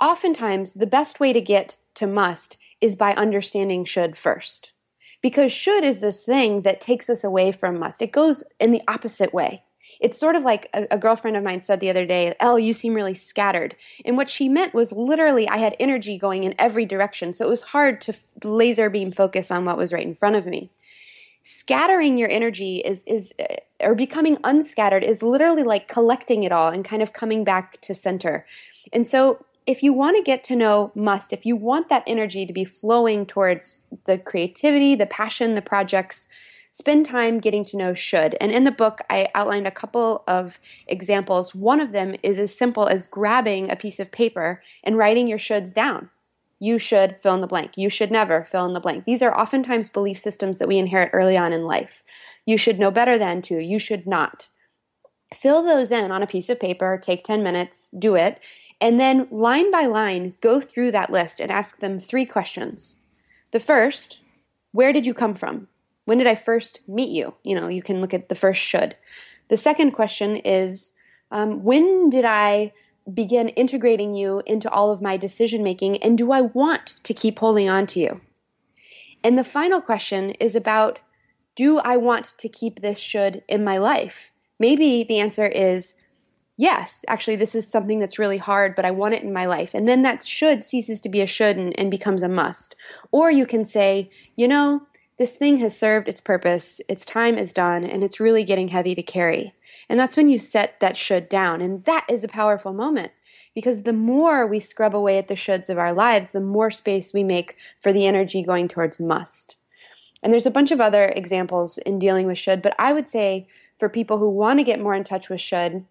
oftentimes 0.00 0.74
the 0.74 0.86
best 0.86 1.20
way 1.20 1.32
to 1.32 1.40
get 1.40 1.76
to 1.94 2.06
must 2.06 2.56
is 2.80 2.96
by 2.96 3.12
understanding 3.12 3.84
should 3.84 4.16
first. 4.16 4.72
Because 5.20 5.52
should 5.52 5.84
is 5.84 6.00
this 6.00 6.24
thing 6.24 6.62
that 6.62 6.80
takes 6.80 7.10
us 7.10 7.24
away 7.24 7.52
from 7.52 7.78
must. 7.78 8.00
It 8.00 8.12
goes 8.12 8.44
in 8.60 8.70
the 8.70 8.82
opposite 8.86 9.34
way. 9.34 9.64
It's 10.00 10.18
sort 10.18 10.36
of 10.36 10.44
like 10.44 10.68
a, 10.72 10.86
a, 10.92 10.98
girlfriend 10.98 11.36
of 11.36 11.42
mine 11.42 11.60
said 11.60 11.80
the 11.80 11.90
other 11.90 12.06
day, 12.06 12.34
Elle, 12.40 12.58
you 12.58 12.72
seem 12.72 12.94
really 12.94 13.14
scattered. 13.14 13.74
And 14.04 14.16
what 14.16 14.28
she 14.28 14.48
meant 14.48 14.74
was 14.74 14.92
literally 14.92 15.48
I 15.48 15.58
had 15.58 15.76
energy 15.80 16.18
going 16.18 16.44
in 16.44 16.54
every 16.58 16.86
direction. 16.86 17.32
So 17.32 17.46
it 17.46 17.50
was 17.50 17.62
hard 17.62 18.00
to 18.02 18.12
f- 18.12 18.44
laser 18.44 18.90
beam 18.90 19.10
focus 19.10 19.50
on 19.50 19.64
what 19.64 19.76
was 19.76 19.92
right 19.92 20.06
in 20.06 20.14
front 20.14 20.36
of 20.36 20.46
me. 20.46 20.70
Scattering 21.42 22.16
your 22.16 22.28
energy 22.28 22.78
is, 22.78 23.04
is, 23.04 23.34
uh, 23.40 23.56
or 23.80 23.94
becoming 23.94 24.38
unscattered 24.44 25.02
is 25.02 25.22
literally 25.22 25.62
like 25.62 25.88
collecting 25.88 26.42
it 26.42 26.52
all 26.52 26.68
and 26.68 26.84
kind 26.84 27.02
of 27.02 27.12
coming 27.12 27.42
back 27.42 27.80
to 27.80 27.94
center. 27.94 28.46
And 28.92 29.06
so 29.06 29.44
if 29.68 29.82
you 29.82 29.92
want 29.92 30.16
to 30.16 30.22
get 30.22 30.42
to 30.44 30.56
know 30.56 30.92
must, 30.94 31.32
if 31.32 31.44
you 31.44 31.54
want 31.54 31.90
that 31.90 32.02
energy 32.06 32.46
to 32.46 32.52
be 32.54 32.64
flowing 32.64 33.26
towards 33.26 33.84
the 34.06 34.16
creativity, 34.16 34.94
the 34.94 35.04
passion, 35.04 35.54
the 35.54 35.62
projects, 35.62 36.28
spend 36.72 37.06
time 37.06 37.40
getting 37.40 37.64
to 37.66 37.76
know 37.76 37.94
should. 37.94 38.36
And 38.40 38.52
in 38.52 38.64
the 38.64 38.70
book, 38.70 39.00
I 39.10 39.28
outlined 39.34 39.66
a 39.66 39.72
couple 39.72 40.24
of 40.26 40.58
examples. 40.86 41.54
One 41.54 41.80
of 41.80 41.92
them 41.92 42.14
is 42.22 42.38
as 42.38 42.56
simple 42.56 42.86
as 42.86 43.06
grabbing 43.06 43.70
a 43.70 43.76
piece 43.76 44.00
of 44.00 44.12
paper 44.12 44.62
and 44.84 44.96
writing 44.96 45.26
your 45.26 45.38
shoulds 45.38 45.74
down. 45.74 46.10
You 46.60 46.78
should 46.78 47.20
fill 47.20 47.34
in 47.34 47.40
the 47.40 47.46
blank. 47.46 47.72
You 47.76 47.88
should 47.88 48.10
never 48.10 48.42
fill 48.42 48.66
in 48.66 48.72
the 48.72 48.80
blank. 48.80 49.04
These 49.04 49.22
are 49.22 49.36
oftentimes 49.36 49.88
belief 49.88 50.18
systems 50.18 50.58
that 50.58 50.68
we 50.68 50.78
inherit 50.78 51.10
early 51.12 51.36
on 51.36 51.52
in 51.52 51.64
life. 51.64 52.02
You 52.44 52.56
should 52.56 52.78
know 52.78 52.90
better 52.90 53.16
than 53.16 53.42
to. 53.42 53.62
You 53.62 53.78
should 53.78 54.06
not. 54.06 54.48
Fill 55.34 55.62
those 55.62 55.92
in 55.92 56.10
on 56.10 56.22
a 56.22 56.26
piece 56.26 56.48
of 56.48 56.58
paper, 56.58 56.98
take 57.00 57.22
10 57.22 57.42
minutes, 57.42 57.90
do 57.90 58.14
it, 58.16 58.40
and 58.80 58.98
then 58.98 59.28
line 59.30 59.70
by 59.70 59.86
line 59.86 60.34
go 60.40 60.60
through 60.60 60.90
that 60.92 61.10
list 61.10 61.40
and 61.40 61.50
ask 61.50 61.78
them 61.78 61.98
three 61.98 62.24
questions. 62.24 63.00
The 63.50 63.60
first, 63.60 64.20
where 64.72 64.92
did 64.92 65.06
you 65.06 65.14
come 65.14 65.34
from? 65.34 65.68
When 66.08 66.16
did 66.16 66.26
I 66.26 66.36
first 66.36 66.80
meet 66.88 67.10
you? 67.10 67.34
You 67.42 67.54
know, 67.54 67.68
you 67.68 67.82
can 67.82 68.00
look 68.00 68.14
at 68.14 68.30
the 68.30 68.34
first 68.34 68.62
should. 68.62 68.96
The 69.48 69.58
second 69.58 69.90
question 69.90 70.36
is, 70.36 70.92
um, 71.30 71.62
when 71.62 72.08
did 72.08 72.24
I 72.24 72.72
begin 73.12 73.50
integrating 73.50 74.14
you 74.14 74.42
into 74.46 74.70
all 74.70 74.90
of 74.90 75.02
my 75.02 75.18
decision 75.18 75.62
making? 75.62 76.02
And 76.02 76.16
do 76.16 76.32
I 76.32 76.40
want 76.40 76.94
to 77.02 77.12
keep 77.12 77.38
holding 77.38 77.68
on 77.68 77.86
to 77.88 78.00
you? 78.00 78.22
And 79.22 79.36
the 79.36 79.44
final 79.44 79.82
question 79.82 80.30
is 80.40 80.56
about, 80.56 80.98
do 81.54 81.78
I 81.80 81.98
want 81.98 82.32
to 82.38 82.48
keep 82.48 82.80
this 82.80 82.98
should 82.98 83.42
in 83.46 83.62
my 83.62 83.76
life? 83.76 84.32
Maybe 84.58 85.04
the 85.04 85.18
answer 85.18 85.46
is, 85.46 85.98
yes, 86.56 87.04
actually, 87.06 87.36
this 87.36 87.54
is 87.54 87.70
something 87.70 87.98
that's 87.98 88.18
really 88.18 88.38
hard, 88.38 88.74
but 88.74 88.86
I 88.86 88.92
want 88.92 89.12
it 89.12 89.24
in 89.24 89.32
my 89.34 89.44
life. 89.44 89.74
And 89.74 89.86
then 89.86 90.00
that 90.02 90.24
should 90.24 90.64
ceases 90.64 91.02
to 91.02 91.10
be 91.10 91.20
a 91.20 91.26
should 91.26 91.58
and, 91.58 91.78
and, 91.78 91.90
becomes 91.90 92.22
a 92.22 92.28
must. 92.28 92.74
Or 93.12 93.30
you 93.30 93.44
can 93.44 93.66
say, 93.66 94.10
you 94.36 94.48
know, 94.48 94.86
this 95.18 95.34
thing 95.34 95.58
has 95.58 95.76
served 95.76 96.08
its 96.08 96.20
purpose, 96.20 96.80
its 96.88 97.04
time 97.04 97.36
is 97.36 97.52
done, 97.52 97.84
and 97.84 98.04
it's 98.04 98.20
really 98.20 98.44
getting 98.44 98.68
heavy 98.68 98.94
to 98.94 99.02
carry. 99.02 99.52
And 99.88 99.98
that's 99.98 100.16
when 100.16 100.28
you 100.28 100.38
set 100.38 100.78
that 100.80 100.96
should 100.96 101.28
down. 101.28 101.60
And 101.60 101.84
that 101.84 102.06
is 102.08 102.22
a 102.22 102.28
powerful 102.28 102.72
moment 102.72 103.12
because 103.54 103.82
the 103.82 103.92
more 103.92 104.46
we 104.46 104.60
scrub 104.60 104.94
away 104.94 105.18
at 105.18 105.26
the 105.26 105.34
shoulds 105.34 105.68
of 105.68 105.78
our 105.78 105.92
lives, 105.92 106.30
the 106.30 106.40
more 106.40 106.70
space 106.70 107.12
we 107.12 107.24
make 107.24 107.56
for 107.80 107.92
the 107.92 108.06
energy 108.06 108.42
going 108.42 108.68
towards 108.68 109.00
must. 109.00 109.56
And 110.22 110.32
there's 110.32 110.46
a 110.46 110.50
bunch 110.50 110.70
of 110.70 110.80
other 110.80 111.06
examples 111.06 111.78
in 111.78 111.98
dealing 111.98 112.26
with 112.26 112.38
should, 112.38 112.62
but 112.62 112.74
I 112.78 112.92
would 112.92 113.08
say 113.08 113.48
for 113.76 113.88
people 113.88 114.18
who 114.18 114.28
want 114.28 114.60
to 114.60 114.64
get 114.64 114.80
more 114.80 114.94
in 114.94 115.04
touch 115.04 115.28
with 115.28 115.40
should, 115.40 115.84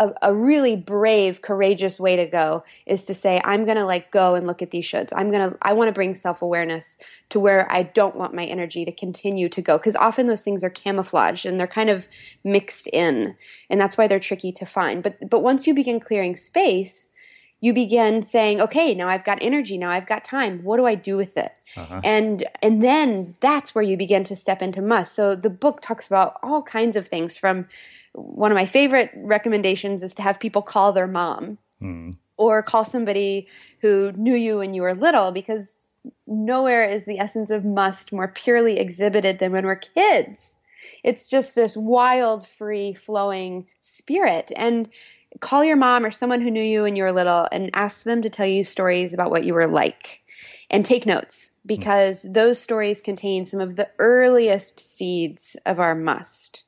a, 0.00 0.12
a, 0.22 0.34
really 0.34 0.76
brave, 0.76 1.42
courageous 1.42 2.00
way 2.00 2.16
to 2.16 2.26
go 2.26 2.64
is 2.86 3.04
to 3.04 3.14
say, 3.14 3.40
I'm 3.44 3.66
going 3.66 3.76
to 3.76 3.84
like 3.84 4.10
go 4.10 4.34
and 4.34 4.46
look 4.46 4.62
at 4.62 4.70
these 4.70 4.86
shoulds. 4.86 5.12
I'm 5.14 5.30
going 5.30 5.50
to, 5.50 5.58
I 5.60 5.74
want 5.74 5.88
to 5.88 5.92
bring 5.92 6.14
self 6.14 6.40
awareness 6.40 7.00
to 7.28 7.38
where 7.38 7.70
I 7.70 7.82
don't 7.82 8.16
want 8.16 8.34
my 8.34 8.44
energy 8.46 8.86
to 8.86 8.92
continue 8.92 9.48
to 9.50 9.60
go. 9.60 9.78
Cause 9.78 9.94
often 9.94 10.26
those 10.26 10.42
things 10.42 10.64
are 10.64 10.70
camouflaged 10.70 11.44
and 11.44 11.60
they're 11.60 11.66
kind 11.66 11.90
of 11.90 12.08
mixed 12.42 12.88
in. 12.88 13.36
And 13.68 13.80
that's 13.80 13.98
why 13.98 14.06
they're 14.06 14.18
tricky 14.18 14.52
to 14.52 14.64
find. 14.64 15.02
But, 15.02 15.28
but 15.28 15.40
once 15.42 15.66
you 15.66 15.74
begin 15.74 16.00
clearing 16.00 16.34
space, 16.34 17.12
you 17.60 17.74
begin 17.74 18.22
saying, 18.22 18.60
okay, 18.60 18.94
now 18.94 19.08
I've 19.08 19.24
got 19.24 19.38
energy. 19.40 19.76
Now 19.76 19.90
I've 19.90 20.06
got 20.06 20.24
time. 20.24 20.62
What 20.62 20.78
do 20.78 20.86
I 20.86 20.94
do 20.94 21.16
with 21.16 21.36
it? 21.36 21.58
Uh-huh. 21.76 22.00
And, 22.02 22.46
and 22.62 22.82
then 22.82 23.36
that's 23.40 23.74
where 23.74 23.84
you 23.84 23.96
begin 23.96 24.24
to 24.24 24.36
step 24.36 24.62
into 24.62 24.80
must. 24.80 25.14
So 25.14 25.34
the 25.34 25.50
book 25.50 25.80
talks 25.82 26.06
about 26.06 26.38
all 26.42 26.62
kinds 26.62 26.96
of 26.96 27.06
things 27.06 27.36
from, 27.36 27.66
one 28.12 28.50
of 28.50 28.56
my 28.56 28.66
favorite 28.66 29.12
recommendations 29.14 30.02
is 30.02 30.14
to 30.14 30.22
have 30.22 30.40
people 30.40 30.62
call 30.62 30.92
their 30.92 31.06
mom 31.06 31.58
mm. 31.80 32.14
or 32.36 32.62
call 32.62 32.82
somebody 32.84 33.46
who 33.82 34.12
knew 34.12 34.34
you 34.34 34.58
when 34.58 34.74
you 34.74 34.82
were 34.82 34.94
little 34.94 35.30
because 35.30 35.86
nowhere 36.26 36.88
is 36.88 37.04
the 37.04 37.18
essence 37.18 37.50
of 37.50 37.64
must 37.64 38.12
more 38.12 38.26
purely 38.26 38.78
exhibited 38.78 39.38
than 39.38 39.52
when 39.52 39.64
we're 39.64 39.76
kids. 39.76 40.58
It's 41.04 41.26
just 41.26 41.54
this 41.54 41.76
wild, 41.76 42.46
free 42.46 42.94
flowing 42.94 43.66
spirit. 43.78 44.50
And 44.56 44.88
call 45.38 45.64
your 45.64 45.76
mom 45.76 46.04
or 46.04 46.10
someone 46.10 46.40
who 46.40 46.50
knew 46.50 46.62
you 46.62 46.82
when 46.82 46.96
you 46.96 47.04
were 47.04 47.12
little 47.12 47.46
and 47.52 47.70
ask 47.72 48.02
them 48.04 48.20
to 48.22 48.30
tell 48.30 48.46
you 48.46 48.64
stories 48.64 49.14
about 49.14 49.30
what 49.30 49.44
you 49.44 49.54
were 49.54 49.68
like. 49.68 50.22
And 50.72 50.84
take 50.84 51.04
notes 51.04 51.54
because 51.66 52.24
those 52.32 52.60
stories 52.60 53.00
contain 53.00 53.44
some 53.44 53.60
of 53.60 53.74
the 53.74 53.90
earliest 53.98 54.78
seeds 54.78 55.56
of 55.66 55.80
our 55.80 55.96
must. 55.96 56.62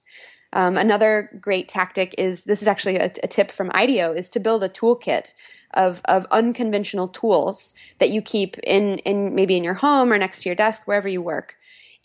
Um, 0.53 0.77
another 0.77 1.31
great 1.41 1.69
tactic 1.69 2.13
is 2.19 2.45
this 2.45 2.63
is 2.63 2.67
actually 2.69 2.97
a, 2.97 3.11
a 3.23 3.29
tip 3.29 3.53
from 3.53 3.71
IDEO 3.75 4.13
is 4.13 4.29
to 4.31 4.41
build 4.41 4.65
a 4.65 4.69
toolkit 4.69 5.33
of, 5.73 6.03
of 6.05 6.27
unconventional 6.31 7.09
tools 7.09 7.75
that 7.99 8.11
you 8.11 8.21
keep 8.21 8.59
in, 8.59 8.99
in 8.99 9.35
maybe 9.35 9.57
in 9.57 9.65
your 9.65 9.75
home 9.75 10.13
or 10.13 10.19
next 10.19 10.43
to 10.43 10.49
your 10.49 10.57
desk, 10.57 10.87
wherever 10.87 11.09
you 11.09 11.23
work, 11.23 11.55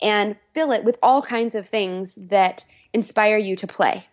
and 0.00 0.36
fill 0.54 0.72
it 0.72 0.84
with 0.84 0.98
all 1.02 1.20
kinds 1.20 1.54
of 1.54 1.68
things 1.68 2.14
that 2.14 2.64
inspire 2.92 3.36
you 3.36 3.56
to 3.56 3.66
play. 3.66 4.06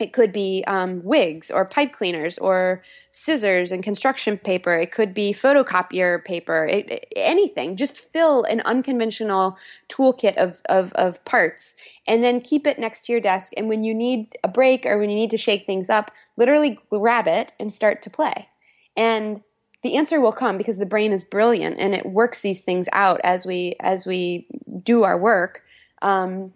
It 0.00 0.14
could 0.14 0.32
be 0.32 0.64
um, 0.66 1.04
wigs 1.04 1.50
or 1.50 1.66
pipe 1.66 1.92
cleaners 1.92 2.38
or 2.38 2.82
scissors 3.10 3.70
and 3.70 3.82
construction 3.82 4.38
paper. 4.38 4.74
It 4.78 4.90
could 4.90 5.12
be 5.12 5.34
photocopier 5.34 6.24
paper, 6.24 6.64
it, 6.64 6.90
it, 6.90 7.12
anything. 7.14 7.76
Just 7.76 7.98
fill 7.98 8.44
an 8.44 8.62
unconventional 8.62 9.58
toolkit 9.90 10.36
of, 10.36 10.62
of, 10.70 10.92
of 10.94 11.22
parts 11.26 11.76
and 12.06 12.24
then 12.24 12.40
keep 12.40 12.66
it 12.66 12.78
next 12.78 13.04
to 13.06 13.12
your 13.12 13.20
desk. 13.20 13.52
And 13.58 13.68
when 13.68 13.84
you 13.84 13.94
need 13.94 14.38
a 14.42 14.48
break 14.48 14.86
or 14.86 14.98
when 14.98 15.10
you 15.10 15.16
need 15.16 15.30
to 15.32 15.38
shake 15.38 15.66
things 15.66 15.90
up, 15.90 16.10
literally 16.38 16.78
grab 16.88 17.28
it 17.28 17.52
and 17.60 17.70
start 17.70 18.00
to 18.02 18.10
play. 18.10 18.48
And 18.96 19.42
the 19.82 19.96
answer 19.96 20.20
will 20.20 20.32
come 20.32 20.56
because 20.56 20.78
the 20.78 20.86
brain 20.86 21.12
is 21.12 21.24
brilliant 21.24 21.78
and 21.78 21.94
it 21.94 22.06
works 22.06 22.40
these 22.42 22.64
things 22.64 22.88
out 22.92 23.20
as 23.22 23.46
we 23.46 23.76
as 23.80 24.06
we 24.06 24.46
do 24.82 25.02
our 25.02 25.18
work. 25.18 25.62
Um, 26.02 26.52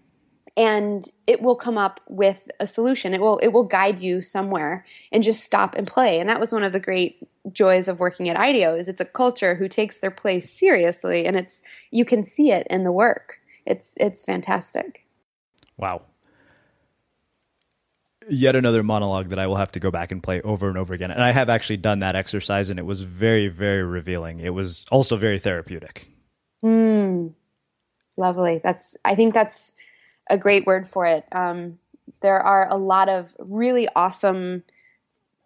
and 0.56 1.08
it 1.26 1.42
will 1.42 1.56
come 1.56 1.76
up 1.76 2.00
with 2.08 2.48
a 2.60 2.66
solution. 2.66 3.12
It 3.12 3.20
will 3.20 3.38
it 3.38 3.48
will 3.48 3.64
guide 3.64 4.00
you 4.00 4.20
somewhere 4.20 4.86
and 5.10 5.22
just 5.22 5.44
stop 5.44 5.74
and 5.74 5.86
play. 5.86 6.20
And 6.20 6.28
that 6.28 6.40
was 6.40 6.52
one 6.52 6.62
of 6.62 6.72
the 6.72 6.80
great 6.80 7.26
joys 7.52 7.88
of 7.88 8.00
working 8.00 8.28
at 8.28 8.38
IDEO 8.38 8.76
is 8.76 8.88
it's 8.88 9.00
a 9.00 9.04
culture 9.04 9.56
who 9.56 9.68
takes 9.68 9.98
their 9.98 10.10
place 10.10 10.50
seriously 10.50 11.26
and 11.26 11.36
it's 11.36 11.62
you 11.90 12.04
can 12.04 12.24
see 12.24 12.50
it 12.50 12.66
in 12.70 12.84
the 12.84 12.92
work. 12.92 13.38
It's 13.66 13.96
it's 13.98 14.22
fantastic. 14.22 15.04
Wow. 15.76 16.02
Yet 18.30 18.56
another 18.56 18.82
monologue 18.82 19.30
that 19.30 19.38
I 19.38 19.46
will 19.46 19.56
have 19.56 19.72
to 19.72 19.80
go 19.80 19.90
back 19.90 20.10
and 20.10 20.22
play 20.22 20.40
over 20.40 20.68
and 20.68 20.78
over 20.78 20.94
again. 20.94 21.10
And 21.10 21.22
I 21.22 21.32
have 21.32 21.50
actually 21.50 21.76
done 21.76 21.98
that 21.98 22.16
exercise 22.16 22.70
and 22.70 22.78
it 22.78 22.86
was 22.86 23.02
very, 23.02 23.48
very 23.48 23.82
revealing. 23.82 24.40
It 24.40 24.54
was 24.54 24.86
also 24.90 25.16
very 25.16 25.38
therapeutic. 25.38 26.08
Hmm. 26.62 27.28
Lovely. 28.16 28.60
That's 28.62 28.96
I 29.04 29.14
think 29.14 29.34
that's 29.34 29.74
a 30.28 30.38
great 30.38 30.66
word 30.66 30.88
for 30.88 31.06
it. 31.06 31.24
Um, 31.32 31.78
there 32.20 32.40
are 32.40 32.68
a 32.70 32.76
lot 32.76 33.08
of 33.08 33.34
really 33.38 33.88
awesome 33.94 34.62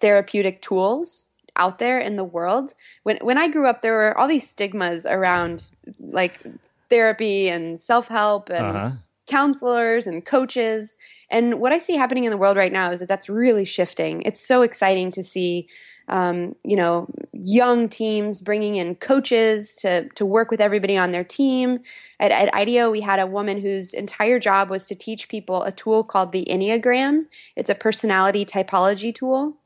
therapeutic 0.01 0.63
tools 0.63 1.31
out 1.57 1.79
there 1.79 1.99
in 1.99 2.17
the 2.17 2.25
world. 2.25 2.75
When 3.03 3.19
when 3.19 3.39
I 3.39 3.49
grew 3.49 3.69
up, 3.69 3.83
there 3.83 3.95
were 3.95 4.17
all 4.17 4.29
these 4.29 4.49
stigmas 4.49 5.05
around 5.05 5.71
like 5.99 6.41
therapy 6.89 7.49
and 7.49 7.79
self 7.79 8.09
help 8.09 8.49
and 8.49 8.77
uh-huh. 8.77 8.91
counselors 9.27 10.07
and 10.07 10.25
coaches. 10.25 10.97
And 11.31 11.61
what 11.61 11.73
I 11.73 11.79
see 11.79 11.97
happening 11.97 12.25
in 12.25 12.31
the 12.31 12.39
world 12.39 12.57
right 12.57 12.73
now 12.73 12.91
is 12.91 13.01
that 13.01 13.09
that's 13.09 13.29
really 13.29 13.65
shifting. 13.65 14.23
It's 14.23 14.41
so 14.41 14.63
exciting 14.63 15.11
to 15.13 15.23
see 15.23 15.69
um, 16.09 16.55
you 16.65 16.77
know, 16.77 17.09
young 17.33 17.89
teams 17.89 18.41
bringing 18.41 18.77
in 18.77 18.95
coaches 18.97 19.75
to 19.77 20.09
to 20.11 20.27
work 20.27 20.51
with 20.51 20.61
everybody 20.61 20.97
on 20.97 21.13
their 21.13 21.25
team. 21.25 21.81
At, 22.19 22.33
at 22.33 22.53
IDEO, 22.55 22.91
we 22.91 23.03
had 23.03 23.21
a 23.21 23.27
woman 23.27 23.61
whose 23.61 23.95
entire 23.95 24.39
job 24.39 24.71
was 24.71 24.89
to 24.89 24.95
teach 24.95 25.29
people 25.29 25.63
a 25.63 25.73
tool 25.73 26.03
called 26.03 26.33
the 26.33 26.47
Enneagram. 26.51 27.27
It's 27.57 27.71
a 27.71 27.75
personality 27.75 28.45
typology 28.45 29.15
tool. 29.15 29.59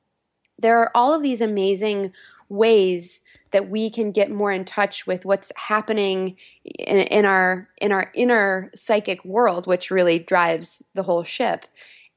There 0.58 0.78
are 0.78 0.90
all 0.94 1.14
of 1.14 1.22
these 1.22 1.40
amazing 1.40 2.12
ways 2.48 3.22
that 3.52 3.68
we 3.68 3.90
can 3.90 4.12
get 4.12 4.30
more 4.30 4.50
in 4.50 4.64
touch 4.64 5.06
with 5.06 5.24
what's 5.24 5.52
happening 5.56 6.36
in, 6.64 6.98
in 6.98 7.24
our 7.24 7.68
in 7.80 7.92
our 7.92 8.10
inner 8.14 8.70
psychic 8.74 9.24
world, 9.24 9.66
which 9.66 9.90
really 9.90 10.18
drives 10.18 10.82
the 10.94 11.04
whole 11.04 11.22
ship. 11.22 11.66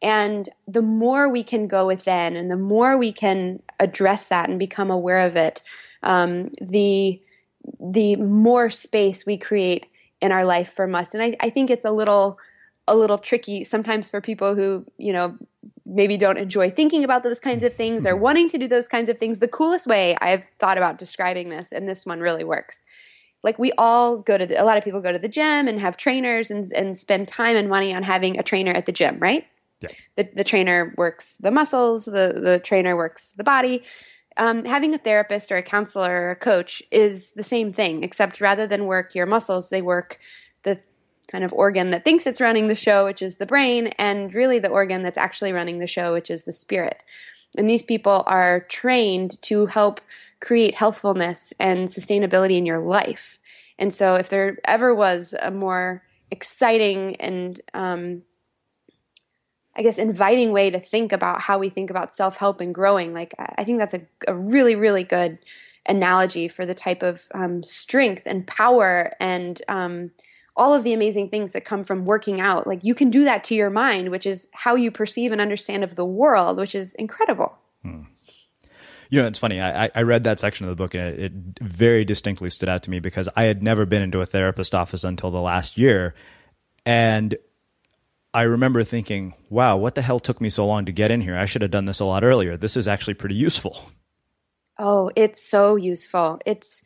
And 0.01 0.49
the 0.67 0.81
more 0.81 1.29
we 1.29 1.43
can 1.43 1.67
go 1.67 1.87
within 1.87 2.35
and 2.35 2.51
the 2.51 2.57
more 2.57 2.97
we 2.97 3.11
can 3.11 3.61
address 3.79 4.27
that 4.27 4.49
and 4.49 4.59
become 4.59 4.91
aware 4.91 5.19
of 5.19 5.35
it, 5.35 5.61
um, 6.03 6.51
the 6.61 7.21
the 7.79 8.15
more 8.17 8.69
space 8.69 9.25
we 9.25 9.37
create 9.37 9.87
in 10.21 10.31
our 10.31 10.45
life 10.45 10.71
from 10.71 10.93
us. 10.93 11.15
And 11.15 11.23
I, 11.23 11.35
I 11.39 11.49
think 11.49 11.69
it's 11.69 11.85
a 11.85 11.91
little 11.91 12.37
a 12.87 12.95
little 12.95 13.17
tricky 13.17 13.63
sometimes 13.63 14.09
for 14.09 14.21
people 14.21 14.53
who, 14.53 14.85
you 14.97 15.11
know, 15.11 15.35
maybe 15.85 16.17
don't 16.17 16.37
enjoy 16.37 16.69
thinking 16.69 17.03
about 17.03 17.23
those 17.23 17.39
kinds 17.39 17.63
of 17.63 17.73
things 17.73 18.05
or 18.05 18.13
mm-hmm. 18.13 18.21
wanting 18.21 18.49
to 18.49 18.57
do 18.57 18.67
those 18.67 18.87
kinds 18.87 19.09
of 19.09 19.17
things. 19.17 19.39
The 19.39 19.47
coolest 19.47 19.87
way 19.87 20.15
I've 20.21 20.45
thought 20.59 20.77
about 20.77 20.99
describing 20.99 21.49
this, 21.49 21.71
and 21.71 21.87
this 21.87 22.05
one 22.05 22.19
really 22.19 22.43
works. 22.43 22.83
Like 23.43 23.57
we 23.59 23.71
all 23.77 24.17
go 24.17 24.37
to 24.37 24.45
the, 24.45 24.61
a 24.61 24.65
lot 24.65 24.77
of 24.77 24.83
people 24.83 25.01
go 25.01 25.11
to 25.11 25.19
the 25.19 25.27
gym 25.27 25.67
and 25.67 25.79
have 25.79 25.97
trainers 25.97 26.49
and, 26.49 26.65
and 26.73 26.97
spend 26.97 27.27
time 27.27 27.55
and 27.55 27.69
money 27.69 27.93
on 27.93 28.03
having 28.03 28.39
a 28.39 28.43
trainer 28.43 28.71
at 28.71 28.85
the 28.85 28.91
gym, 28.91 29.17
right? 29.19 29.45
Yeah. 29.81 29.89
The, 30.15 30.29
the 30.35 30.43
trainer 30.43 30.93
works 30.97 31.37
the 31.37 31.51
muscles, 31.51 32.05
the, 32.05 32.39
the 32.41 32.61
trainer 32.63 32.95
works 32.95 33.31
the 33.31 33.43
body. 33.43 33.83
Um, 34.37 34.65
having 34.65 34.93
a 34.93 34.97
therapist 34.97 35.51
or 35.51 35.57
a 35.57 35.63
counselor 35.63 36.23
or 36.23 36.31
a 36.31 36.35
coach 36.35 36.83
is 36.91 37.33
the 37.33 37.43
same 37.43 37.71
thing, 37.71 38.03
except 38.03 38.41
rather 38.41 38.67
than 38.67 38.85
work 38.85 39.15
your 39.15 39.25
muscles, 39.25 39.69
they 39.69 39.81
work 39.81 40.19
the 40.63 40.81
kind 41.27 41.43
of 41.43 41.53
organ 41.53 41.91
that 41.91 42.03
thinks 42.03 42.27
it's 42.27 42.41
running 42.41 42.67
the 42.67 42.75
show, 42.75 43.05
which 43.05 43.21
is 43.21 43.37
the 43.37 43.45
brain, 43.45 43.87
and 43.97 44.33
really 44.33 44.59
the 44.59 44.69
organ 44.69 45.03
that's 45.03 45.17
actually 45.17 45.53
running 45.53 45.79
the 45.79 45.87
show, 45.87 46.13
which 46.13 46.29
is 46.29 46.43
the 46.43 46.51
spirit. 46.51 47.01
And 47.57 47.69
these 47.69 47.83
people 47.83 48.23
are 48.27 48.61
trained 48.61 49.41
to 49.43 49.67
help 49.67 50.01
create 50.41 50.75
healthfulness 50.75 51.53
and 51.59 51.87
sustainability 51.87 52.57
in 52.57 52.65
your 52.65 52.79
life. 52.79 53.39
And 53.79 53.93
so, 53.93 54.15
if 54.15 54.29
there 54.29 54.57
ever 54.65 54.93
was 54.93 55.33
a 55.41 55.51
more 55.51 56.03
exciting 56.31 57.15
and 57.17 57.61
um, 57.73 58.23
I 59.75 59.81
guess, 59.81 59.97
inviting 59.97 60.51
way 60.51 60.69
to 60.69 60.79
think 60.79 61.11
about 61.11 61.41
how 61.41 61.57
we 61.59 61.69
think 61.69 61.89
about 61.89 62.13
self 62.13 62.37
help 62.37 62.61
and 62.61 62.73
growing. 62.73 63.13
Like, 63.13 63.33
I 63.37 63.63
think 63.63 63.79
that's 63.79 63.93
a, 63.93 64.01
a, 64.27 64.33
really, 64.33 64.75
really 64.75 65.03
good 65.03 65.37
analogy 65.85 66.47
for 66.47 66.65
the 66.65 66.73
type 66.73 67.03
of 67.03 67.27
um, 67.33 67.61
strength 67.61 68.23
and 68.25 68.47
power 68.47 69.13
and 69.19 69.61
um, 69.67 70.11
all 70.55 70.73
of 70.73 70.83
the 70.83 70.93
amazing 70.93 71.29
things 71.29 71.51
that 71.53 71.65
come 71.65 71.83
from 71.83 72.05
working 72.05 72.39
out. 72.39 72.65
Like, 72.65 72.79
you 72.83 72.95
can 72.95 73.09
do 73.09 73.25
that 73.25 73.43
to 73.45 73.55
your 73.55 73.69
mind, 73.69 74.11
which 74.11 74.25
is 74.25 74.49
how 74.53 74.75
you 74.75 74.91
perceive 74.91 75.33
and 75.33 75.41
understand 75.41 75.83
of 75.83 75.95
the 75.95 76.05
world, 76.05 76.57
which 76.57 76.73
is 76.73 76.93
incredible. 76.95 77.57
Hmm. 77.83 78.03
You 79.09 79.21
know, 79.21 79.27
it's 79.27 79.39
funny. 79.39 79.61
I, 79.61 79.91
I 79.93 80.01
read 80.01 80.23
that 80.23 80.39
section 80.39 80.67
of 80.67 80.75
the 80.75 80.81
book 80.81 80.95
and 80.95 81.03
it, 81.03 81.19
it 81.19 81.31
very 81.61 82.05
distinctly 82.05 82.49
stood 82.49 82.69
out 82.69 82.83
to 82.83 82.89
me 82.89 82.99
because 82.99 83.29
I 83.35 83.43
had 83.43 83.61
never 83.61 83.85
been 83.85 84.01
into 84.01 84.21
a 84.21 84.25
therapist 84.25 84.73
office 84.73 85.03
until 85.03 85.31
the 85.31 85.41
last 85.41 85.77
year. 85.77 86.15
And 86.85 87.35
I 88.35 88.41
remember 88.41 88.83
thinking, 88.83 89.33
wow, 89.49 89.77
what 89.77 89.95
the 89.95 90.01
hell 90.01 90.19
took 90.19 90.41
me 90.41 90.49
so 90.49 90.67
long 90.67 90.83
to 90.87 90.91
get 90.91 91.09
in 91.09 91.21
here? 91.21 91.37
I 91.37 91.45
should 91.45 91.61
have 91.61 91.71
done 91.71 91.85
this 91.85 92.01
a 92.01 92.05
lot 92.05 92.21
earlier. 92.21 92.57
This 92.57 92.75
is 92.75 92.85
actually 92.85 93.13
pretty 93.13 93.35
useful. 93.35 93.89
Oh, 94.77 95.09
it's 95.15 95.41
so 95.41 95.77
useful. 95.77 96.41
It's 96.45 96.83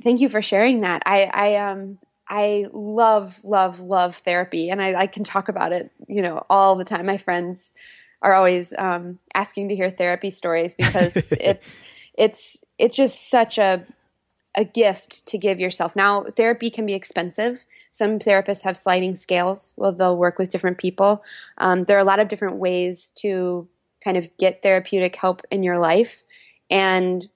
thank 0.00 0.20
you 0.20 0.28
for 0.28 0.40
sharing 0.40 0.82
that. 0.82 1.02
I 1.04 1.24
I 1.24 1.56
um 1.56 1.98
I 2.28 2.66
love 2.72 3.40
love 3.42 3.80
love 3.80 4.14
therapy 4.18 4.70
and 4.70 4.80
I, 4.80 4.94
I 4.94 5.06
can 5.08 5.24
talk 5.24 5.48
about 5.48 5.72
it, 5.72 5.90
you 6.06 6.22
know, 6.22 6.46
all 6.48 6.76
the 6.76 6.84
time. 6.84 7.06
My 7.06 7.18
friends 7.18 7.74
are 8.22 8.32
always 8.32 8.72
um, 8.78 9.18
asking 9.34 9.70
to 9.70 9.74
hear 9.74 9.90
therapy 9.90 10.30
stories 10.30 10.76
because 10.76 11.32
it's 11.40 11.80
it's 12.14 12.64
it's 12.78 12.94
just 12.94 13.28
such 13.28 13.58
a 13.58 13.84
a 14.54 14.64
gift 14.64 15.24
to 15.26 15.38
give 15.38 15.58
yourself. 15.58 15.96
Now, 15.96 16.24
therapy 16.24 16.70
can 16.70 16.84
be 16.84 16.94
expensive. 16.94 17.64
Some 17.90 18.18
therapists 18.18 18.64
have 18.64 18.76
sliding 18.76 19.14
scales. 19.14 19.74
Well, 19.76 19.92
they'll 19.92 20.16
work 20.16 20.38
with 20.38 20.50
different 20.50 20.78
people. 20.78 21.24
Um, 21.58 21.84
there 21.84 21.96
are 21.96 22.00
a 22.00 22.04
lot 22.04 22.20
of 22.20 22.28
different 22.28 22.56
ways 22.56 23.10
to 23.16 23.68
kind 24.04 24.16
of 24.16 24.28
get 24.36 24.62
therapeutic 24.62 25.16
help 25.16 25.42
in 25.50 25.62
your 25.62 25.78
life. 25.78 26.24
And 26.70 27.28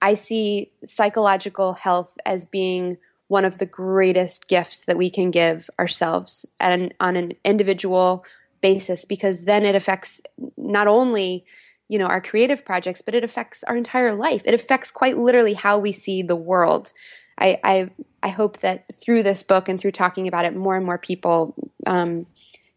I 0.00 0.14
see 0.14 0.72
psychological 0.84 1.74
health 1.74 2.16
as 2.26 2.46
being 2.46 2.98
one 3.28 3.44
of 3.44 3.58
the 3.58 3.66
greatest 3.66 4.48
gifts 4.48 4.84
that 4.84 4.98
we 4.98 5.10
can 5.10 5.30
give 5.30 5.70
ourselves 5.78 6.44
an, 6.58 6.92
on 7.00 7.16
an 7.16 7.32
individual 7.44 8.24
basis 8.60 9.04
because 9.04 9.44
then 9.44 9.64
it 9.64 9.74
affects 9.74 10.22
not 10.56 10.86
only 10.86 11.44
you 11.92 11.98
know 11.98 12.06
our 12.06 12.22
creative 12.22 12.64
projects 12.64 13.02
but 13.02 13.14
it 13.14 13.22
affects 13.22 13.62
our 13.64 13.76
entire 13.76 14.14
life. 14.14 14.42
It 14.46 14.54
affects 14.54 14.90
quite 14.90 15.18
literally 15.18 15.52
how 15.52 15.78
we 15.78 15.92
see 15.92 16.22
the 16.22 16.34
world. 16.34 16.92
I 17.38 17.60
i, 17.62 17.90
I 18.22 18.28
hope 18.30 18.58
that 18.60 18.86
through 18.94 19.22
this 19.24 19.42
book 19.42 19.68
and 19.68 19.78
through 19.78 19.92
talking 19.92 20.26
about 20.26 20.46
it 20.46 20.56
more 20.56 20.74
and 20.74 20.86
more 20.86 20.96
people 20.96 21.54
um, 21.86 22.26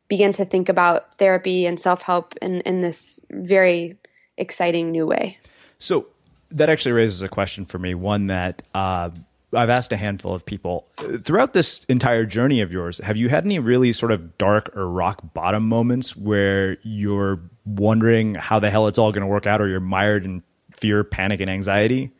begin 0.09 0.33
to 0.33 0.43
think 0.43 0.67
about 0.67 1.17
therapy 1.17 1.65
and 1.65 1.79
self-help 1.79 2.35
in, 2.41 2.59
in 2.61 2.81
this 2.81 3.25
very 3.31 3.97
exciting 4.37 4.91
new 4.91 5.07
way. 5.07 5.37
So 5.79 6.07
that 6.51 6.69
actually 6.69 6.91
raises 6.91 7.21
a 7.21 7.29
question 7.29 7.65
for 7.65 7.79
me 7.79 7.95
one 7.95 8.27
that 8.27 8.63
uh, 8.73 9.11
I've 9.53 9.69
asked 9.69 9.93
a 9.93 9.97
handful 9.97 10.33
of 10.33 10.45
people. 10.45 10.87
Throughout 10.97 11.53
this 11.53 11.85
entire 11.85 12.25
journey 12.25 12.59
of 12.59 12.71
yours. 12.71 12.99
Have 12.99 13.17
you 13.17 13.29
had 13.29 13.45
any 13.45 13.59
really 13.59 13.93
sort 13.93 14.11
of 14.11 14.37
dark 14.37 14.75
or 14.75 14.89
rock 14.89 15.33
bottom 15.33 15.67
moments 15.67 16.17
where 16.17 16.77
you're 16.83 17.39
wondering 17.65 18.35
how 18.35 18.59
the 18.59 18.69
hell 18.69 18.87
it's 18.87 18.97
all 18.97 19.11
going 19.11 19.21
to 19.21 19.27
work 19.27 19.47
out, 19.47 19.61
or 19.61 19.67
you're 19.67 19.79
mired 19.79 20.25
in 20.25 20.43
fear, 20.73 21.03
panic, 21.03 21.39
and 21.39 21.49
anxiety? 21.49 22.11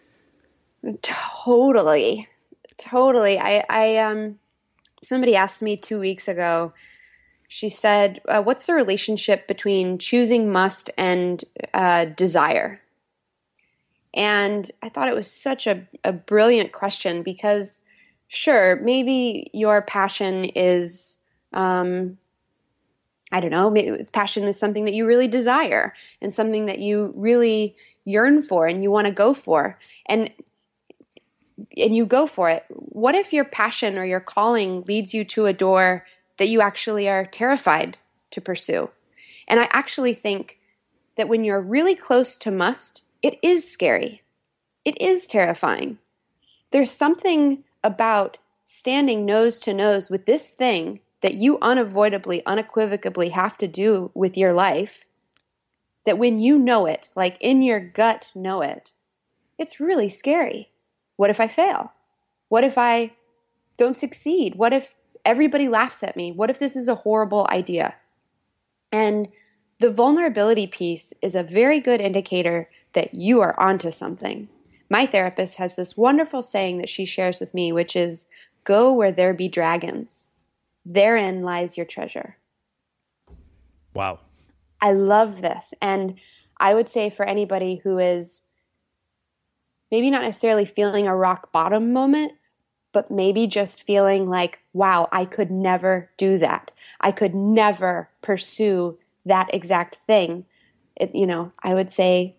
Totally, 1.02 2.28
totally. 2.78 3.40
I, 3.40 3.64
I 3.70 3.98
um, 3.98 4.40
somebody 5.02 5.36
asked 5.36 5.62
me 5.62 5.78
two 5.78 6.00
weeks 6.00 6.28
ago. 6.28 6.74
She 7.48 7.70
said, 7.70 8.22
uh, 8.28 8.42
"What's 8.42 8.66
the 8.66 8.74
relationship 8.74 9.48
between 9.48 9.98
choosing 9.98 10.52
must 10.52 10.90
and 10.98 11.44
uh, 11.74 12.06
desire?" 12.06 12.82
And 14.14 14.72
I 14.82 14.90
thought 14.90 15.10
it 15.10 15.16
was 15.16 15.30
such 15.30 15.68
a, 15.68 15.86
a 16.04 16.14
brilliant 16.14 16.72
question 16.72 17.22
because, 17.22 17.84
sure, 18.28 18.78
maybe 18.78 19.50
your 19.54 19.82
passion 19.82 20.46
is, 20.46 21.20
um, 21.52 22.18
I 23.32 23.40
don't 23.40 23.52
know, 23.52 23.70
maybe 23.70 24.04
passion 24.14 24.44
is 24.44 24.60
something 24.60 24.86
that 24.86 24.94
you 24.94 25.06
really 25.06 25.28
desire 25.28 25.94
and 26.22 26.34
something 26.34 26.68
that 26.68 26.80
you 26.80 27.14
really 27.16 27.76
yearn 28.06 28.42
for 28.42 28.68
and 28.68 28.84
you 28.84 28.92
want 28.92 29.08
to 29.08 29.14
go 29.14 29.34
for. 29.34 29.80
And 30.06 30.32
and 31.78 31.96
you 31.96 32.06
go 32.06 32.28
for 32.28 32.50
it. 32.50 32.66
What 32.70 33.16
if 33.16 33.32
your 33.32 33.46
passion 33.46 33.98
or 33.98 34.06
your 34.06 34.20
calling 34.20 34.84
leads 34.84 35.14
you 35.14 35.24
to 35.26 35.46
a 35.46 35.54
door 35.54 36.06
that 36.38 36.50
you 36.50 36.62
actually 36.62 37.08
are 37.10 37.26
terrified 37.26 37.98
to 38.32 38.42
pursue? 38.42 38.90
And 39.48 39.60
I 39.60 39.70
actually 39.72 40.14
think 40.14 40.60
that 41.16 41.30
when 41.30 41.44
you're 41.44 41.62
really 41.62 41.96
close 41.96 42.38
to 42.40 42.52
must, 42.52 43.04
it 43.22 43.40
is 43.42 43.72
scary. 43.72 44.22
It 44.84 45.00
is 45.02 45.28
terrifying. 45.28 45.98
There's 46.72 46.92
something 46.92 47.64
about 47.84 48.38
standing 48.66 49.26
nose 49.26 49.60
to 49.62 49.74
nose 49.74 50.10
with 50.10 50.26
this 50.26 50.50
thing 50.50 51.00
that 51.26 51.34
you 51.34 51.58
unavoidably, 51.60 52.46
unequivocally 52.46 53.30
have 53.30 53.58
to 53.58 53.68
do 53.68 54.12
with 54.14 54.38
your 54.38 54.54
life 54.54 55.06
that 56.06 56.20
when 56.20 56.40
you 56.40 56.60
know 56.60 56.86
it, 56.86 57.10
like 57.16 57.36
in 57.40 57.64
your 57.64 57.80
gut, 57.80 58.30
know 58.36 58.62
it, 58.62 58.92
it's 59.58 59.80
really 59.80 60.08
scary. 60.08 60.70
What 61.16 61.32
if 61.32 61.40
I 61.40 61.48
fail? 61.48 61.94
What 62.48 62.64
if 62.64 62.78
I 62.78 63.14
don't 63.76 63.98
succeed? 63.98 64.54
What 64.54 64.72
if 64.72 64.94
everybody 65.26 65.68
laughs 65.68 66.04
at 66.04 66.16
me? 66.16 66.32
What 66.32 66.52
if 66.52 66.60
this 66.60 66.76
is 66.76 66.88
a 66.88 66.94
horrible 66.94 67.48
idea? 67.50 67.96
And 68.92 69.30
the 69.80 69.90
vulnerability 69.90 70.68
piece 70.68 71.12
is 71.24 71.34
a 71.34 71.42
very 71.42 71.80
good 71.80 72.02
indicator 72.02 72.70
that 72.94 73.16
you 73.16 73.42
are 73.42 73.60
onto 73.60 73.90
something. 73.90 74.48
My 74.92 75.08
therapist 75.08 75.58
has 75.58 75.76
this 75.76 75.98
wonderful 75.98 76.44
saying 76.44 76.78
that 76.78 76.90
she 76.90 77.04
shares 77.04 77.40
with 77.40 77.56
me, 77.56 77.72
which 77.72 77.96
is 77.96 78.30
go 78.64 78.94
where 78.94 79.12
there 79.12 79.34
be 79.34 79.48
dragons. 79.48 80.34
Therein 80.86 81.42
lies 81.42 81.78
your 81.78 81.86
treasure. 81.86 82.38
Wow. 83.94 84.20
I 84.82 84.92
love 84.92 85.42
this. 85.42 85.74
And 85.82 86.16
I 86.60 86.74
would 86.74 86.88
say 86.88 87.10
for 87.10 87.26
anybody 87.26 87.82
who 87.84 87.98
is 87.98 88.50
maybe 89.92 90.10
not 90.10 90.24
necessarily 90.24 90.66
feeling 90.66 91.08
a 91.08 91.16
rock 91.16 91.52
bottom 91.52 91.92
moment, 91.92 92.34
but 92.92 93.12
maybe 93.12 93.48
just 93.48 93.84
feeling 93.84 94.26
like, 94.26 94.60
wow, 94.74 95.10
I 95.12 95.26
could 95.26 95.52
never 95.52 96.10
do 96.18 96.38
that. 96.38 96.72
I 97.02 97.12
could 97.12 97.36
never 97.36 98.10
pursue 98.22 98.98
that 99.26 99.54
exact 99.54 99.96
thing. 99.96 100.46
It, 100.96 101.14
you 101.14 101.28
know, 101.28 101.52
I 101.64 101.74
would 101.74 101.92
say 101.92 102.36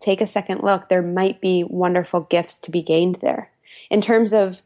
take 0.00 0.20
a 0.20 0.26
second 0.26 0.62
look. 0.62 0.88
There 0.88 1.02
might 1.02 1.40
be 1.40 1.62
wonderful 1.64 2.22
gifts 2.22 2.58
to 2.60 2.70
be 2.70 2.82
gained 2.82 3.16
there. 3.16 3.50
In 3.90 4.00
terms 4.00 4.32
of 4.32 4.62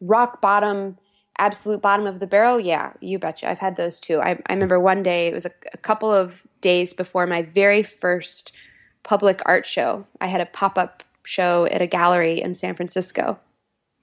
rock 0.00 0.40
bottom, 0.40 0.98
absolute 1.38 1.80
bottom 1.80 2.06
of 2.06 2.20
the 2.20 2.26
barrel, 2.26 2.58
yeah, 2.58 2.92
you 3.00 3.18
betcha. 3.18 3.48
I've 3.48 3.58
had 3.58 3.76
those 3.76 4.00
too. 4.00 4.20
I, 4.20 4.38
I 4.46 4.52
remember 4.52 4.78
one 4.78 5.02
day, 5.02 5.28
it 5.28 5.34
was 5.34 5.46
a, 5.46 5.50
a 5.72 5.78
couple 5.78 6.10
of 6.10 6.46
days 6.60 6.92
before 6.92 7.26
my 7.26 7.42
very 7.42 7.82
first 7.82 8.52
public 9.02 9.40
art 9.46 9.66
show. 9.66 10.06
I 10.20 10.26
had 10.26 10.40
a 10.40 10.46
pop 10.46 10.76
up 10.76 11.02
show 11.22 11.66
at 11.66 11.82
a 11.82 11.86
gallery 11.86 12.40
in 12.40 12.54
San 12.54 12.74
Francisco. 12.74 13.38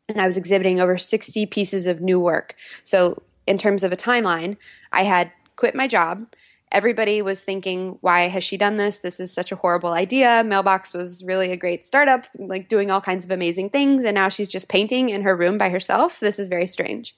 And 0.08 0.22
I 0.22 0.26
was 0.26 0.38
exhibiting 0.38 0.80
over 0.80 0.98
60 0.98 1.46
pieces 1.48 1.88
of 1.88 2.00
new 2.00 2.20
work. 2.20 2.56
So, 2.84 3.24
in 3.48 3.58
terms 3.58 3.84
of 3.84 3.92
a 3.92 3.98
timeline, 3.98 4.58
I 4.92 5.04
had 5.04 5.32
quit 5.56 5.76
my 5.76 5.88
job. 5.88 6.28
Everybody 6.72 7.22
was 7.22 7.44
thinking, 7.44 7.98
why 8.02 8.28
has 8.28 8.44
she 8.44 8.58
done 8.58 8.78
this? 8.78 9.00
This 9.00 9.20
is 9.20 9.32
such 9.32 9.52
a 9.52 9.56
horrible 9.56 9.92
idea. 9.94 10.44
Mailbox 10.46 10.94
was 10.94 11.24
really 11.24 11.52
a 11.52 11.58
great 11.58 11.86
startup, 11.86 12.26
like 12.38 12.68
doing 12.68 12.92
all 12.92 13.02
kinds 13.02 13.24
of 13.24 13.32
amazing 13.32 13.70
things. 13.70 14.04
And 14.04 14.16
now 14.16 14.30
she's 14.30 14.50
just 14.50 14.68
painting 14.68 15.10
in 15.10 15.22
her 15.22 15.36
room 15.36 15.58
by 15.58 15.70
herself. 15.70 16.20
This 16.20 16.40
is 16.40 16.48
very 16.48 16.68
strange. 16.68 17.16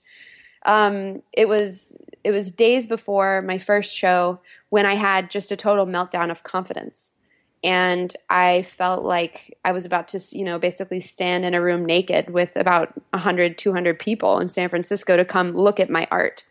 Um, 0.66 1.22
it 1.34 1.48
was 1.48 1.98
it 2.24 2.32
was 2.32 2.52
days 2.52 2.88
before 2.88 3.42
my 3.42 3.58
first 3.58 3.96
show 3.96 4.40
when 4.70 4.86
I 4.86 4.96
had 4.96 5.32
just 5.32 5.52
a 5.52 5.56
total 5.56 5.86
meltdown 5.86 6.30
of 6.30 6.44
confidence 6.44 7.18
and 7.64 8.16
I 8.30 8.62
felt 8.62 9.04
like 9.04 9.58
I 9.66 9.72
was 9.72 9.86
about 9.86 10.08
to, 10.10 10.20
you 10.32 10.44
know, 10.44 10.60
basically 10.60 11.00
stand 11.00 11.44
in 11.44 11.54
a 11.54 11.62
room 11.62 11.86
naked 11.86 12.30
with 12.30 12.56
about 12.56 12.94
100, 13.12 13.58
200 13.58 13.98
people 13.98 14.40
in 14.40 14.50
San 14.50 14.70
Francisco 14.70 15.18
to 15.18 15.26
come 15.26 15.52
look 15.52 15.80
at 15.80 15.90
my 15.90 16.08
art. 16.12 16.44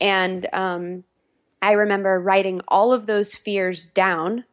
And 0.00 0.46
um, 0.52 1.04
I 1.64 1.72
remember 1.72 2.20
writing 2.20 2.60
all 2.68 2.92
of 2.92 3.06
those 3.06 3.34
fears 3.34 3.86
down 3.86 4.44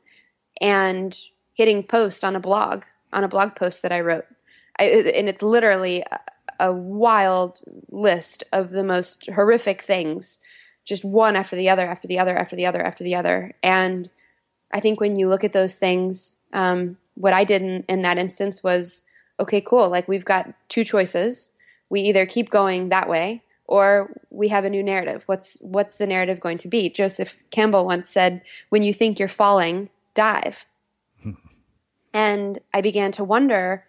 and 0.61 1.17
hitting 1.53 1.83
post 1.83 2.23
on 2.23 2.37
a 2.37 2.39
blog, 2.39 2.85
on 3.11 3.25
a 3.25 3.27
blog 3.27 3.53
post 3.53 3.81
that 3.81 3.91
I 3.91 3.99
wrote. 3.99 4.25
I, 4.79 4.85
and 4.85 5.27
it's 5.27 5.41
literally 5.41 6.05
a, 6.57 6.71
wild 6.71 7.59
list 7.89 8.45
of 8.53 8.69
the 8.69 8.83
most 8.83 9.29
horrific 9.31 9.81
things, 9.81 10.39
just 10.85 11.03
one 11.03 11.35
after 11.35 11.57
the 11.57 11.67
other, 11.67 11.85
after 11.85 12.07
the 12.07 12.17
other, 12.17 12.37
after 12.37 12.55
the 12.55 12.65
other, 12.65 12.81
after 12.81 13.03
the 13.03 13.15
other. 13.15 13.55
And 13.61 14.09
I 14.71 14.79
think 14.79 15.01
when 15.01 15.19
you 15.19 15.27
look 15.27 15.43
at 15.43 15.51
those 15.51 15.75
things, 15.75 16.39
um, 16.53 16.97
what 17.15 17.33
I 17.33 17.43
did 17.43 17.61
in, 17.61 17.83
in 17.89 18.03
that 18.03 18.19
instance 18.19 18.63
was 18.63 19.03
okay, 19.37 19.59
cool. 19.59 19.89
Like 19.89 20.07
we've 20.07 20.23
got 20.23 20.53
two 20.69 20.85
choices. 20.85 21.57
We 21.89 21.99
either 22.01 22.25
keep 22.25 22.49
going 22.49 22.87
that 22.87 23.09
way 23.09 23.43
or 23.71 24.11
we 24.29 24.49
have 24.49 24.65
a 24.65 24.69
new 24.69 24.83
narrative. 24.83 25.23
What's 25.27 25.57
what's 25.61 25.95
the 25.95 26.05
narrative 26.05 26.41
going 26.41 26.57
to 26.57 26.67
be? 26.67 26.89
Joseph 26.89 27.41
Campbell 27.51 27.85
once 27.85 28.09
said, 28.09 28.41
"When 28.67 28.83
you 28.83 28.93
think 28.93 29.17
you're 29.17 29.29
falling, 29.29 29.89
dive." 30.13 30.65
and 32.13 32.59
I 32.73 32.81
began 32.81 33.13
to 33.13 33.23
wonder, 33.23 33.85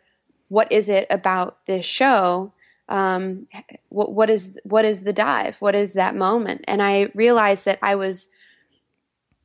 what 0.46 0.70
is 0.70 0.88
it 0.88 1.08
about 1.10 1.66
this 1.66 1.84
show? 1.84 2.52
Um, 2.88 3.48
what, 3.88 4.12
what 4.12 4.30
is 4.30 4.56
what 4.62 4.84
is 4.84 5.02
the 5.02 5.12
dive? 5.12 5.60
What 5.60 5.74
is 5.74 5.94
that 5.94 6.14
moment? 6.14 6.64
And 6.68 6.80
I 6.80 7.10
realized 7.12 7.64
that 7.64 7.80
I 7.82 7.96
was 7.96 8.30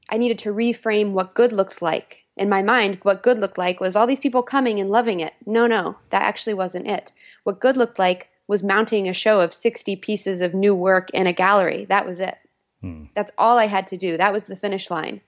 I 0.08 0.18
needed 0.18 0.38
to 0.40 0.54
reframe 0.54 1.14
what 1.14 1.34
good 1.34 1.52
looked 1.52 1.82
like. 1.82 2.26
In 2.36 2.48
my 2.48 2.62
mind, 2.62 3.00
what 3.02 3.24
good 3.24 3.40
looked 3.40 3.58
like 3.58 3.80
was 3.80 3.96
all 3.96 4.06
these 4.06 4.20
people 4.20 4.44
coming 4.44 4.80
and 4.80 4.92
loving 4.92 5.20
it. 5.20 5.34
No, 5.48 5.66
no, 5.66 5.98
that 6.12 6.22
actually 6.22 6.54
wasn't 6.54 6.86
it. 6.86 7.12
What 7.44 7.60
good 7.60 7.76
looked 7.76 7.98
like 7.98 8.30
was 8.48 8.64
mounting 8.64 9.08
a 9.08 9.14
show 9.14 9.42
of 9.42 9.54
60 9.54 9.96
pieces 9.98 10.42
of 10.42 10.54
new 10.54 10.74
work 10.74 11.10
in 11.12 11.28
a 11.28 11.34
gallery. 11.34 11.86
That 11.86 12.08
was 12.08 12.20
it. 12.20 12.38
Hmm. 12.82 13.06
That's 13.14 13.32
all 13.38 13.58
I 13.58 13.68
had 13.68 13.88
to 13.88 13.98
do. 13.98 14.18
That 14.18 14.34
was 14.34 14.48
the 14.48 14.56
finish 14.56 14.90
line. 14.90 15.22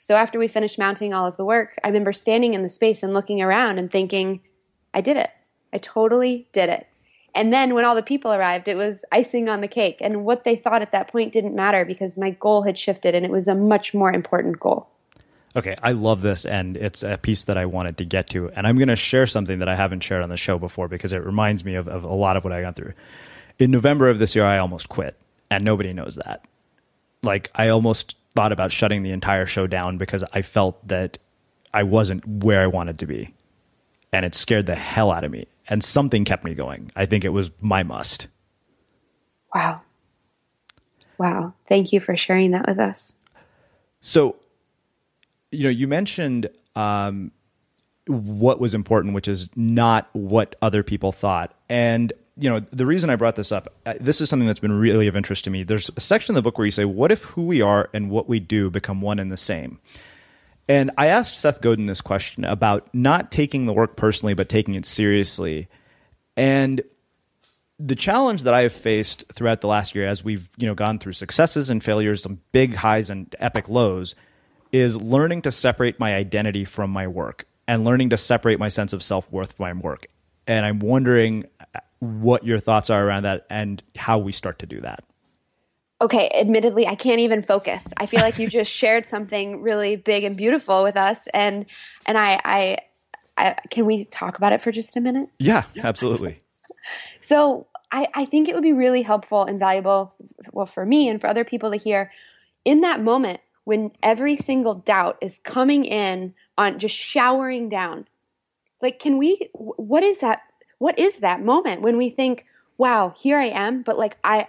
So 0.00 0.16
after 0.16 0.38
we 0.38 0.48
finished 0.48 0.78
mounting 0.78 1.14
all 1.14 1.26
of 1.26 1.36
the 1.36 1.44
work, 1.44 1.78
I 1.84 1.88
remember 1.88 2.12
standing 2.12 2.54
in 2.54 2.62
the 2.62 2.68
space 2.68 3.02
and 3.02 3.14
looking 3.14 3.40
around 3.40 3.78
and 3.78 3.90
thinking, 3.90 4.40
I 4.92 5.00
did 5.00 5.16
it. 5.16 5.30
I 5.72 5.78
totally 5.78 6.48
did 6.52 6.68
it. 6.68 6.88
And 7.34 7.52
then 7.52 7.74
when 7.74 7.84
all 7.84 7.94
the 7.94 8.02
people 8.02 8.32
arrived, 8.32 8.68
it 8.68 8.76
was 8.76 9.04
icing 9.10 9.48
on 9.48 9.60
the 9.60 9.68
cake. 9.68 9.98
And 10.00 10.24
what 10.24 10.44
they 10.44 10.56
thought 10.56 10.82
at 10.82 10.92
that 10.92 11.08
point 11.08 11.32
didn't 11.32 11.54
matter 11.54 11.84
because 11.84 12.18
my 12.18 12.30
goal 12.30 12.64
had 12.64 12.76
shifted 12.76 13.14
and 13.14 13.24
it 13.24 13.30
was 13.30 13.48
a 13.48 13.54
much 13.54 13.94
more 13.94 14.12
important 14.12 14.60
goal. 14.60 14.88
Okay, 15.54 15.74
I 15.82 15.92
love 15.92 16.22
this, 16.22 16.46
and 16.46 16.76
it's 16.76 17.02
a 17.02 17.18
piece 17.18 17.44
that 17.44 17.58
I 17.58 17.66
wanted 17.66 17.98
to 17.98 18.04
get 18.04 18.28
to. 18.30 18.50
And 18.50 18.66
I'm 18.66 18.76
going 18.76 18.88
to 18.88 18.96
share 18.96 19.26
something 19.26 19.58
that 19.58 19.68
I 19.68 19.74
haven't 19.74 20.00
shared 20.00 20.22
on 20.22 20.30
the 20.30 20.36
show 20.36 20.58
before 20.58 20.88
because 20.88 21.12
it 21.12 21.22
reminds 21.24 21.64
me 21.64 21.74
of, 21.74 21.88
of 21.88 22.04
a 22.04 22.14
lot 22.14 22.36
of 22.36 22.44
what 22.44 22.52
I 22.52 22.62
got 22.62 22.74
through. 22.74 22.94
In 23.58 23.70
November 23.70 24.08
of 24.08 24.18
this 24.18 24.34
year, 24.34 24.46
I 24.46 24.58
almost 24.58 24.88
quit, 24.88 25.16
and 25.50 25.62
nobody 25.62 25.92
knows 25.92 26.16
that. 26.16 26.46
Like, 27.22 27.50
I 27.54 27.68
almost 27.68 28.16
thought 28.34 28.52
about 28.52 28.72
shutting 28.72 29.02
the 29.02 29.10
entire 29.12 29.44
show 29.44 29.66
down 29.66 29.98
because 29.98 30.24
I 30.32 30.40
felt 30.42 30.88
that 30.88 31.18
I 31.74 31.82
wasn't 31.82 32.26
where 32.26 32.62
I 32.62 32.66
wanted 32.66 32.98
to 33.00 33.06
be. 33.06 33.34
And 34.12 34.24
it 34.24 34.34
scared 34.34 34.66
the 34.66 34.74
hell 34.74 35.10
out 35.10 35.24
of 35.24 35.30
me 35.30 35.46
and 35.68 35.82
something 35.82 36.24
kept 36.24 36.44
me 36.44 36.54
going. 36.54 36.90
I 36.96 37.06
think 37.06 37.24
it 37.24 37.30
was 37.30 37.50
my 37.60 37.82
must. 37.82 38.28
Wow. 39.54 39.82
Wow. 41.18 41.54
Thank 41.66 41.92
you 41.92 42.00
for 42.00 42.16
sharing 42.16 42.50
that 42.50 42.66
with 42.66 42.78
us. 42.78 43.22
So, 44.00 44.36
you 45.52 45.64
know, 45.64 45.70
you 45.70 45.86
mentioned 45.86 46.48
um, 46.74 47.30
what 48.06 48.58
was 48.58 48.74
important, 48.74 49.14
which 49.14 49.28
is 49.28 49.48
not 49.54 50.08
what 50.12 50.56
other 50.60 50.82
people 50.82 51.12
thought. 51.12 51.54
And, 51.68 52.12
you 52.36 52.50
know, 52.50 52.60
the 52.72 52.86
reason 52.86 53.10
I 53.10 53.16
brought 53.16 53.36
this 53.36 53.52
up, 53.52 53.72
uh, 53.86 53.94
this 54.00 54.20
is 54.20 54.28
something 54.28 54.46
that's 54.46 54.60
been 54.60 54.72
really 54.72 55.06
of 55.06 55.16
interest 55.16 55.44
to 55.44 55.50
me. 55.50 55.62
There's 55.62 55.90
a 55.96 56.00
section 56.00 56.32
in 56.32 56.34
the 56.34 56.42
book 56.42 56.58
where 56.58 56.64
you 56.64 56.72
say, 56.72 56.84
What 56.84 57.12
if 57.12 57.22
who 57.24 57.42
we 57.42 57.60
are 57.60 57.88
and 57.92 58.10
what 58.10 58.28
we 58.28 58.40
do 58.40 58.70
become 58.70 59.00
one 59.00 59.18
and 59.18 59.30
the 59.30 59.36
same? 59.36 59.78
And 60.68 60.90
I 60.96 61.06
asked 61.06 61.36
Seth 61.36 61.60
Godin 61.60 61.86
this 61.86 62.00
question 62.00 62.44
about 62.44 62.88
not 62.94 63.30
taking 63.30 63.66
the 63.66 63.72
work 63.72 63.96
personally, 63.96 64.34
but 64.34 64.48
taking 64.48 64.74
it 64.74 64.84
seriously. 64.84 65.68
And 66.36 66.82
the 67.78 67.96
challenge 67.96 68.44
that 68.44 68.54
I 68.54 68.62
have 68.62 68.72
faced 68.72 69.24
throughout 69.32 69.60
the 69.60 69.66
last 69.66 69.94
year, 69.94 70.06
as 70.06 70.22
we've 70.22 70.48
you 70.56 70.66
know 70.66 70.74
gone 70.74 70.98
through 70.98 71.14
successes 71.14 71.68
and 71.68 71.82
failures, 71.82 72.22
some 72.22 72.40
big 72.52 72.74
highs 72.74 73.10
and 73.10 73.34
epic 73.38 73.68
lows, 73.68 74.14
is 74.72 75.00
learning 75.00 75.42
to 75.42 75.52
separate 75.52 76.00
my 76.00 76.14
identity 76.14 76.64
from 76.64 76.90
my 76.90 77.06
work 77.06 77.44
and 77.68 77.84
learning 77.84 78.10
to 78.10 78.16
separate 78.16 78.58
my 78.58 78.68
sense 78.68 78.92
of 78.92 79.02
self 79.02 79.30
worth 79.30 79.52
from 79.52 79.64
my 79.64 79.72
work. 79.82 80.06
And 80.46 80.66
I'm 80.66 80.80
wondering 80.80 81.44
what 82.00 82.44
your 82.44 82.58
thoughts 82.58 82.90
are 82.90 83.06
around 83.06 83.22
that 83.22 83.46
and 83.48 83.82
how 83.96 84.18
we 84.18 84.32
start 84.32 84.58
to 84.58 84.66
do 84.66 84.80
that 84.80 85.04
okay, 86.02 86.28
admittedly, 86.34 86.86
I 86.86 86.96
can't 86.96 87.20
even 87.20 87.42
focus. 87.42 87.94
I 87.96 88.06
feel 88.06 88.20
like 88.20 88.38
you 88.38 88.48
just 88.48 88.70
shared 88.70 89.06
something 89.06 89.62
really 89.62 89.96
big 89.96 90.24
and 90.24 90.36
beautiful 90.36 90.82
with 90.82 90.96
us, 90.96 91.28
and 91.28 91.64
and 92.04 92.18
I, 92.18 92.40
I, 92.44 92.78
I 93.38 93.56
can 93.70 93.86
we 93.86 94.04
talk 94.04 94.36
about 94.36 94.52
it 94.52 94.60
for 94.60 94.72
just 94.72 94.96
a 94.96 95.00
minute? 95.00 95.30
Yeah, 95.38 95.62
absolutely. 95.82 96.40
so 97.20 97.68
I, 97.90 98.08
I 98.14 98.24
think 98.24 98.48
it 98.48 98.54
would 98.54 98.64
be 98.64 98.72
really 98.72 99.02
helpful 99.02 99.44
and 99.44 99.58
valuable, 99.58 100.14
well, 100.52 100.66
for 100.66 100.84
me 100.84 101.08
and 101.08 101.20
for 101.20 101.28
other 101.28 101.44
people 101.44 101.70
to 101.70 101.76
hear 101.76 102.10
in 102.64 102.80
that 102.80 103.00
moment 103.00 103.40
when 103.64 103.92
every 104.02 104.36
single 104.36 104.74
doubt 104.74 105.18
is 105.20 105.38
coming 105.38 105.84
in 105.84 106.34
on 106.58 106.78
just 106.78 106.96
showering 106.96 107.68
down. 107.68 108.06
Like, 108.80 108.98
can 108.98 109.18
we? 109.18 109.48
What 109.54 110.02
is 110.02 110.18
that? 110.20 110.42
What 110.78 110.98
is 110.98 111.18
that 111.18 111.44
moment 111.44 111.82
when 111.82 111.96
we 111.96 112.10
think, 112.10 112.46
"Wow, 112.76 113.14
here 113.16 113.38
I 113.38 113.46
am," 113.46 113.82
but 113.82 113.98
like 113.98 114.16
I 114.24 114.48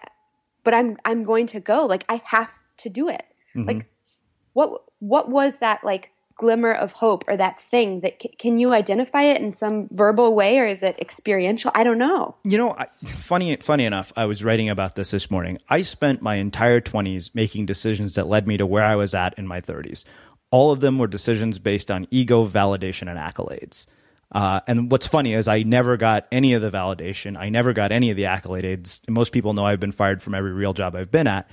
but 0.64 0.74
I'm 0.74 0.98
I'm 1.06 1.24
going 1.24 1.48
to 1.48 1.60
go. 1.60 1.86
Like 1.86 2.06
I 2.10 2.22
have 2.26 2.62
to 2.78 2.90
do 2.90 3.10
it. 3.10 3.26
Mm-hmm. 3.56 3.68
Like 3.68 3.90
what 4.54 4.84
what 5.00 5.30
was 5.30 5.60
that 5.60 5.84
like 5.84 6.12
glimmer 6.36 6.72
of 6.72 6.94
hope 6.94 7.24
or 7.28 7.38
that 7.38 7.60
thing 7.60 8.00
that 8.02 8.22
c- 8.22 8.30
can 8.38 8.58
you 8.58 8.74
identify 8.74 9.24
it 9.24 9.42
in 9.42 9.54
some 9.54 9.88
verbal 9.92 10.34
way 10.34 10.60
or 10.60 10.66
is 10.66 10.84
it 10.84 10.98
experiential? 11.00 11.72
I 11.74 11.84
don't 11.84 11.98
know. 11.98 12.36
You 12.44 12.58
know, 12.58 12.72
I, 12.72 12.88
funny 13.06 13.56
funny 13.58 13.86
enough, 13.86 14.12
I 14.16 14.26
was 14.26 14.44
writing 14.44 14.70
about 14.70 14.96
this 14.96 15.12
this 15.12 15.30
morning. 15.30 15.58
I 15.70 15.82
spent 15.82 16.22
my 16.22 16.36
entire 16.36 16.82
20s 16.82 17.34
making 17.34 17.66
decisions 17.66 18.16
that 18.16 18.28
led 18.28 18.48
me 18.48 18.58
to 18.58 18.66
where 18.66 18.84
I 18.84 18.96
was 18.96 19.14
at 19.16 19.38
in 19.38 19.48
my 19.48 19.62
30s. 19.62 20.06
All 20.52 20.72
of 20.72 20.80
them 20.82 21.00
were 21.00 21.08
decisions 21.08 21.60
based 21.60 21.90
on 21.90 22.08
ego, 22.12 22.46
validation 22.46 23.10
and 23.10 23.18
accolades. 23.18 23.88
Uh, 24.34 24.60
and 24.68 24.92
what's 24.92 25.06
funny 25.08 25.34
is 25.34 25.48
I 25.48 25.62
never 25.62 25.96
got 25.96 26.28
any 26.32 26.54
of 26.54 26.62
the 26.62 26.72
validation. 26.72 27.38
I 27.38 27.50
never 27.50 27.72
got 27.72 27.92
any 27.92 28.10
of 28.10 28.18
the 28.18 28.24
accolades. 28.24 29.00
Most 29.08 29.32
people 29.32 29.54
know 29.54 29.66
I've 29.66 29.80
been 29.80 29.92
fired 29.92 30.24
from 30.24 30.34
every 30.34 30.52
real 30.52 30.74
job 30.74 30.96
I've 30.96 31.12
been 31.12 31.28
at. 31.28 31.50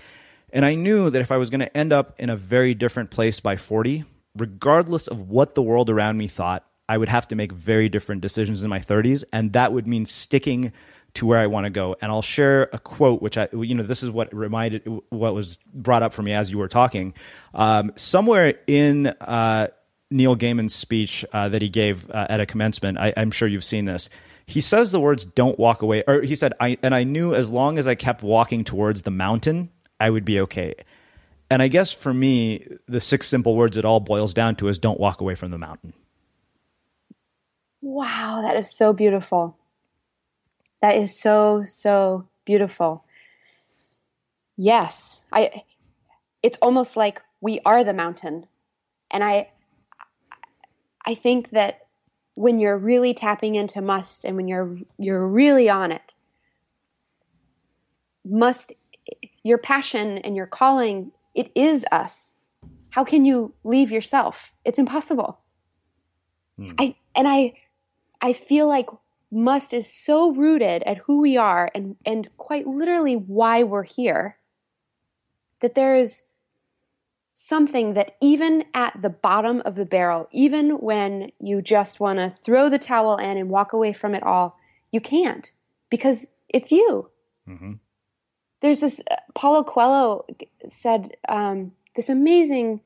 And 0.52 0.64
I 0.64 0.74
knew 0.74 1.10
that 1.10 1.20
if 1.20 1.30
I 1.30 1.36
was 1.36 1.50
going 1.50 1.60
to 1.60 1.76
end 1.76 1.92
up 1.92 2.18
in 2.18 2.30
a 2.30 2.36
very 2.36 2.74
different 2.74 3.10
place 3.10 3.38
by 3.38 3.56
40, 3.56 4.04
regardless 4.36 5.06
of 5.06 5.28
what 5.28 5.54
the 5.54 5.62
world 5.62 5.90
around 5.90 6.16
me 6.16 6.28
thought, 6.28 6.64
I 6.88 6.98
would 6.98 7.08
have 7.08 7.28
to 7.28 7.36
make 7.36 7.52
very 7.52 7.88
different 7.88 8.20
decisions 8.20 8.64
in 8.64 8.70
my 8.70 8.80
30s. 8.80 9.24
And 9.32 9.52
that 9.52 9.72
would 9.72 9.86
mean 9.86 10.04
sticking 10.04 10.72
to 11.14 11.26
where 11.26 11.38
I 11.38 11.46
want 11.46 11.64
to 11.64 11.70
go. 11.70 11.96
And 12.00 12.10
I'll 12.10 12.22
share 12.22 12.68
a 12.72 12.78
quote, 12.78 13.22
which 13.22 13.38
I, 13.38 13.48
you 13.52 13.74
know, 13.74 13.82
this 13.82 14.02
is 14.02 14.10
what 14.10 14.34
reminded, 14.34 14.82
what 15.10 15.34
was 15.34 15.56
brought 15.72 16.02
up 16.02 16.12
for 16.12 16.22
me 16.22 16.32
as 16.32 16.50
you 16.50 16.58
were 16.58 16.68
talking. 16.68 17.14
Um, 17.54 17.92
somewhere 17.96 18.54
in 18.66 19.08
uh, 19.08 19.68
Neil 20.10 20.36
Gaiman's 20.36 20.74
speech 20.74 21.24
uh, 21.32 21.48
that 21.48 21.62
he 21.62 21.68
gave 21.68 22.10
uh, 22.10 22.26
at 22.28 22.40
a 22.40 22.46
commencement, 22.46 22.98
I, 22.98 23.12
I'm 23.16 23.30
sure 23.30 23.48
you've 23.48 23.64
seen 23.64 23.84
this. 23.84 24.10
He 24.46 24.60
says 24.60 24.90
the 24.90 25.00
words 25.00 25.24
"Don't 25.24 25.58
walk 25.60 25.82
away," 25.82 26.02
or 26.08 26.22
he 26.22 26.34
said, 26.34 26.54
"I," 26.58 26.76
and 26.82 26.92
I 26.92 27.04
knew 27.04 27.36
as 27.36 27.50
long 27.50 27.78
as 27.78 27.86
I 27.86 27.94
kept 27.94 28.20
walking 28.20 28.64
towards 28.64 29.02
the 29.02 29.10
mountain, 29.12 29.70
I 30.00 30.10
would 30.10 30.24
be 30.24 30.40
okay. 30.40 30.74
And 31.50 31.60
I 31.60 31.68
guess 31.68 31.92
for 31.92 32.14
me, 32.14 32.66
the 32.86 33.00
six 33.00 33.26
simple 33.26 33.56
words 33.56 33.76
it 33.76 33.84
all 33.84 34.00
boils 34.00 34.32
down 34.32 34.54
to 34.56 34.68
is 34.68 34.78
don't 34.78 35.00
walk 35.00 35.20
away 35.20 35.34
from 35.34 35.50
the 35.50 35.58
mountain. 35.58 35.92
Wow, 37.82 38.40
that 38.42 38.56
is 38.56 38.76
so 38.76 38.92
beautiful. 38.92 39.56
That 40.80 40.96
is 40.96 41.20
so, 41.20 41.64
so 41.66 42.28
beautiful. 42.44 43.04
Yes, 44.56 45.24
I 45.32 45.64
it's 46.42 46.58
almost 46.58 46.96
like 46.96 47.22
we 47.40 47.60
are 47.64 47.82
the 47.82 47.94
mountain. 47.94 48.46
And 49.10 49.24
I 49.24 49.50
I 51.06 51.14
think 51.14 51.50
that 51.50 51.86
when 52.34 52.58
you're 52.58 52.78
really 52.78 53.14
tapping 53.14 53.54
into 53.54 53.80
must 53.80 54.24
and 54.24 54.36
when 54.36 54.48
you're 54.48 54.78
you're 54.98 55.26
really 55.26 55.68
on 55.68 55.92
it, 55.92 56.14
must 58.24 58.74
your 59.42 59.58
passion 59.58 60.18
and 60.18 60.36
your 60.36 60.46
calling, 60.46 61.12
it 61.34 61.50
is 61.54 61.86
us. 61.92 62.34
How 62.90 63.04
can 63.04 63.24
you 63.24 63.54
leave 63.64 63.90
yourself? 63.92 64.54
It's 64.64 64.78
impossible. 64.78 65.40
Hmm. 66.56 66.72
I 66.78 66.96
and 67.14 67.28
I 67.28 67.54
I 68.20 68.32
feel 68.32 68.68
like 68.68 68.88
must 69.30 69.72
is 69.72 69.92
so 69.92 70.32
rooted 70.32 70.82
at 70.84 70.98
who 70.98 71.20
we 71.20 71.36
are 71.36 71.70
and 71.74 71.96
and 72.04 72.28
quite 72.36 72.66
literally 72.66 73.14
why 73.14 73.62
we're 73.62 73.84
here 73.84 74.36
that 75.60 75.74
there 75.74 75.94
is 75.94 76.24
something 77.32 77.94
that 77.94 78.16
even 78.20 78.64
at 78.74 79.00
the 79.00 79.08
bottom 79.08 79.62
of 79.64 79.76
the 79.76 79.86
barrel 79.86 80.28
even 80.32 80.70
when 80.72 81.30
you 81.38 81.62
just 81.62 82.00
want 82.00 82.18
to 82.18 82.28
throw 82.28 82.68
the 82.68 82.78
towel 82.78 83.16
in 83.16 83.38
and 83.38 83.48
walk 83.48 83.72
away 83.72 83.92
from 83.92 84.14
it 84.14 84.22
all 84.24 84.58
you 84.90 85.00
can't 85.00 85.52
because 85.90 86.32
it's 86.48 86.72
you 86.72 87.08
mm-hmm 87.48 87.74
there's 88.60 88.80
this 88.80 89.00
uh, 89.10 89.16
Paulo 89.34 89.64
Coelho 89.64 90.24
said 90.66 91.16
um, 91.28 91.72
this 91.96 92.08
amazing 92.08 92.80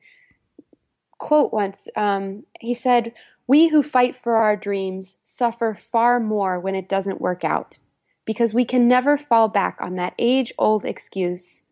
quote 1.17 1.53
once. 1.53 1.87
Um, 1.95 2.43
he 2.59 2.73
said, 2.73 3.13
"We 3.47 3.67
who 3.67 3.83
fight 3.83 4.15
for 4.15 4.35
our 4.35 4.55
dreams 4.55 5.19
suffer 5.23 5.73
far 5.73 6.19
more 6.19 6.59
when 6.59 6.75
it 6.75 6.89
doesn't 6.89 7.21
work 7.21 7.43
out, 7.43 7.77
because 8.25 8.53
we 8.53 8.65
can 8.65 8.87
never 8.87 9.17
fall 9.17 9.47
back 9.47 9.79
on 9.81 9.95
that 9.95 10.15
age-old 10.17 10.85
excuse. 10.85 11.63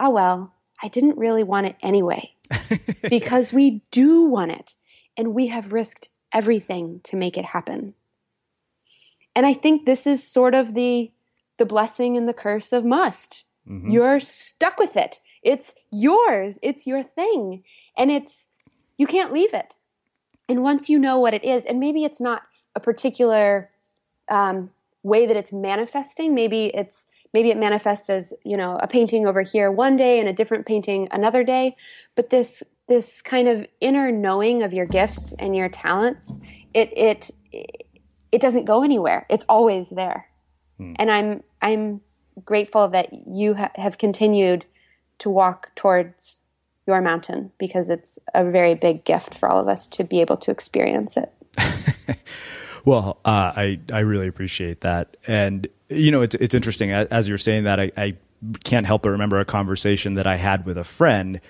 Oh 0.00 0.10
well, 0.10 0.54
I 0.82 0.88
didn't 0.88 1.18
really 1.18 1.44
want 1.44 1.66
it 1.66 1.76
anyway, 1.82 2.34
because 3.08 3.52
we 3.52 3.82
do 3.90 4.24
want 4.24 4.52
it, 4.52 4.74
and 5.16 5.34
we 5.34 5.48
have 5.48 5.72
risked 5.72 6.08
everything 6.32 7.00
to 7.04 7.16
make 7.16 7.36
it 7.36 7.46
happen." 7.46 7.94
And 9.34 9.46
I 9.46 9.54
think 9.54 9.84
this 9.84 10.06
is 10.06 10.26
sort 10.26 10.54
of 10.54 10.74
the 10.74 11.10
the 11.58 11.66
blessing 11.66 12.16
and 12.16 12.28
the 12.28 12.34
curse 12.34 12.72
of 12.72 12.84
must 12.84 13.44
Mm-hmm. 13.68 13.90
You're 13.90 14.20
stuck 14.20 14.78
with 14.78 14.96
it. 14.96 15.20
It's 15.42 15.74
yours. 15.90 16.58
It's 16.62 16.86
your 16.86 17.02
thing. 17.02 17.62
And 17.96 18.10
it's, 18.10 18.48
you 18.96 19.06
can't 19.06 19.32
leave 19.32 19.54
it. 19.54 19.74
And 20.48 20.62
once 20.62 20.88
you 20.88 20.98
know 20.98 21.18
what 21.18 21.34
it 21.34 21.44
is, 21.44 21.66
and 21.66 21.78
maybe 21.78 22.04
it's 22.04 22.20
not 22.20 22.42
a 22.74 22.80
particular 22.80 23.70
um, 24.30 24.70
way 25.02 25.26
that 25.26 25.36
it's 25.36 25.52
manifesting, 25.52 26.34
maybe 26.34 26.66
it's, 26.66 27.06
maybe 27.34 27.50
it 27.50 27.58
manifests 27.58 28.08
as, 28.08 28.32
you 28.44 28.56
know, 28.56 28.78
a 28.82 28.88
painting 28.88 29.26
over 29.26 29.42
here 29.42 29.70
one 29.70 29.96
day 29.96 30.18
and 30.18 30.28
a 30.28 30.32
different 30.32 30.64
painting 30.64 31.06
another 31.10 31.44
day. 31.44 31.76
But 32.14 32.30
this, 32.30 32.62
this 32.88 33.20
kind 33.20 33.46
of 33.46 33.66
inner 33.80 34.10
knowing 34.10 34.62
of 34.62 34.72
your 34.72 34.86
gifts 34.86 35.34
and 35.34 35.54
your 35.54 35.68
talents, 35.68 36.40
it, 36.72 36.90
it, 36.96 37.30
it 38.32 38.40
doesn't 38.40 38.64
go 38.64 38.82
anywhere. 38.82 39.26
It's 39.28 39.44
always 39.48 39.90
there. 39.90 40.28
Hmm. 40.78 40.94
And 40.96 41.10
I'm, 41.10 41.42
I'm 41.60 42.00
grateful 42.44 42.88
that 42.88 43.12
you 43.12 43.54
ha- 43.54 43.70
have 43.76 43.98
continued 43.98 44.64
to 45.18 45.30
walk 45.30 45.74
towards 45.74 46.40
your 46.86 47.00
mountain 47.00 47.52
because 47.58 47.90
it's 47.90 48.18
a 48.34 48.50
very 48.50 48.74
big 48.74 49.04
gift 49.04 49.34
for 49.34 49.48
all 49.48 49.60
of 49.60 49.68
us 49.68 49.86
to 49.86 50.04
be 50.04 50.20
able 50.20 50.36
to 50.38 50.50
experience 50.50 51.16
it. 51.16 51.32
well, 52.84 53.18
uh, 53.24 53.52
I 53.54 53.80
I 53.92 54.00
really 54.00 54.26
appreciate 54.26 54.80
that, 54.80 55.16
and 55.26 55.68
you 55.88 56.10
know 56.10 56.22
it's 56.22 56.34
it's 56.36 56.54
interesting 56.54 56.90
as 56.92 57.28
you're 57.28 57.38
saying 57.38 57.64
that 57.64 57.78
I, 57.78 57.92
I 57.96 58.16
can't 58.64 58.86
help 58.86 59.02
but 59.02 59.10
remember 59.10 59.38
a 59.38 59.44
conversation 59.44 60.14
that 60.14 60.26
I 60.26 60.36
had 60.36 60.64
with 60.64 60.78
a 60.78 60.84
friend, 60.84 61.40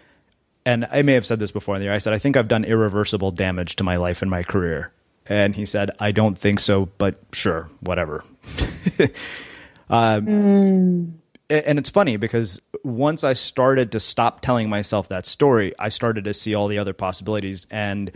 and 0.67 0.89
I 0.91 1.03
may 1.03 1.15
have 1.15 1.25
said 1.25 1.39
this 1.39 1.53
before 1.53 1.77
in 1.77 1.81
the 1.81 1.89
air. 1.89 1.95
I 1.95 1.99
said 1.99 2.13
I 2.13 2.19
think 2.19 2.37
I've 2.37 2.49
done 2.49 2.65
irreversible 2.65 3.31
damage 3.31 3.77
to 3.77 3.85
my 3.85 3.97
life 3.97 4.23
and 4.23 4.31
my 4.31 4.43
career, 4.43 4.93
and 5.27 5.55
he 5.55 5.65
said 5.65 5.91
I 6.01 6.11
don't 6.11 6.37
think 6.37 6.59
so, 6.59 6.87
but 6.99 7.21
sure, 7.33 7.69
whatever. 7.81 8.25
Um, 9.91 10.27
mm. 10.27 11.13
And 11.51 11.79
it's 11.79 11.89
funny 11.89 12.19
because 12.19 12.61
once 12.85 13.25
I 13.25 13.33
started 13.33 13.93
to 13.93 14.01
stop 14.01 14.43
telling 14.43 14.69
myself 14.69 15.09
that 15.09 15.25
story, 15.25 15.73
I 15.79 15.89
started 15.89 16.25
to 16.25 16.35
see 16.35 16.55
all 16.55 16.69
the 16.69 16.79
other 16.79 16.93
possibilities. 16.93 17.67
And 17.71 18.13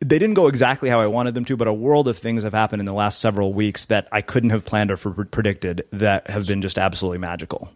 they 0.00 0.18
didn't 0.18 0.34
go 0.34 0.48
exactly 0.48 0.90
how 0.90 1.00
I 1.00 1.06
wanted 1.06 1.34
them 1.34 1.44
to, 1.46 1.56
but 1.56 1.66
a 1.66 1.72
world 1.72 2.08
of 2.08 2.18
things 2.18 2.42
have 2.42 2.52
happened 2.52 2.80
in 2.80 2.86
the 2.86 2.92
last 2.92 3.20
several 3.20 3.54
weeks 3.54 3.86
that 3.86 4.06
I 4.12 4.20
couldn't 4.20 4.50
have 4.50 4.64
planned 4.64 4.90
or 4.90 4.96
predicted 4.96 5.86
that 5.92 6.28
have 6.28 6.46
been 6.46 6.60
just 6.60 6.76
absolutely 6.76 7.18
magical. 7.18 7.70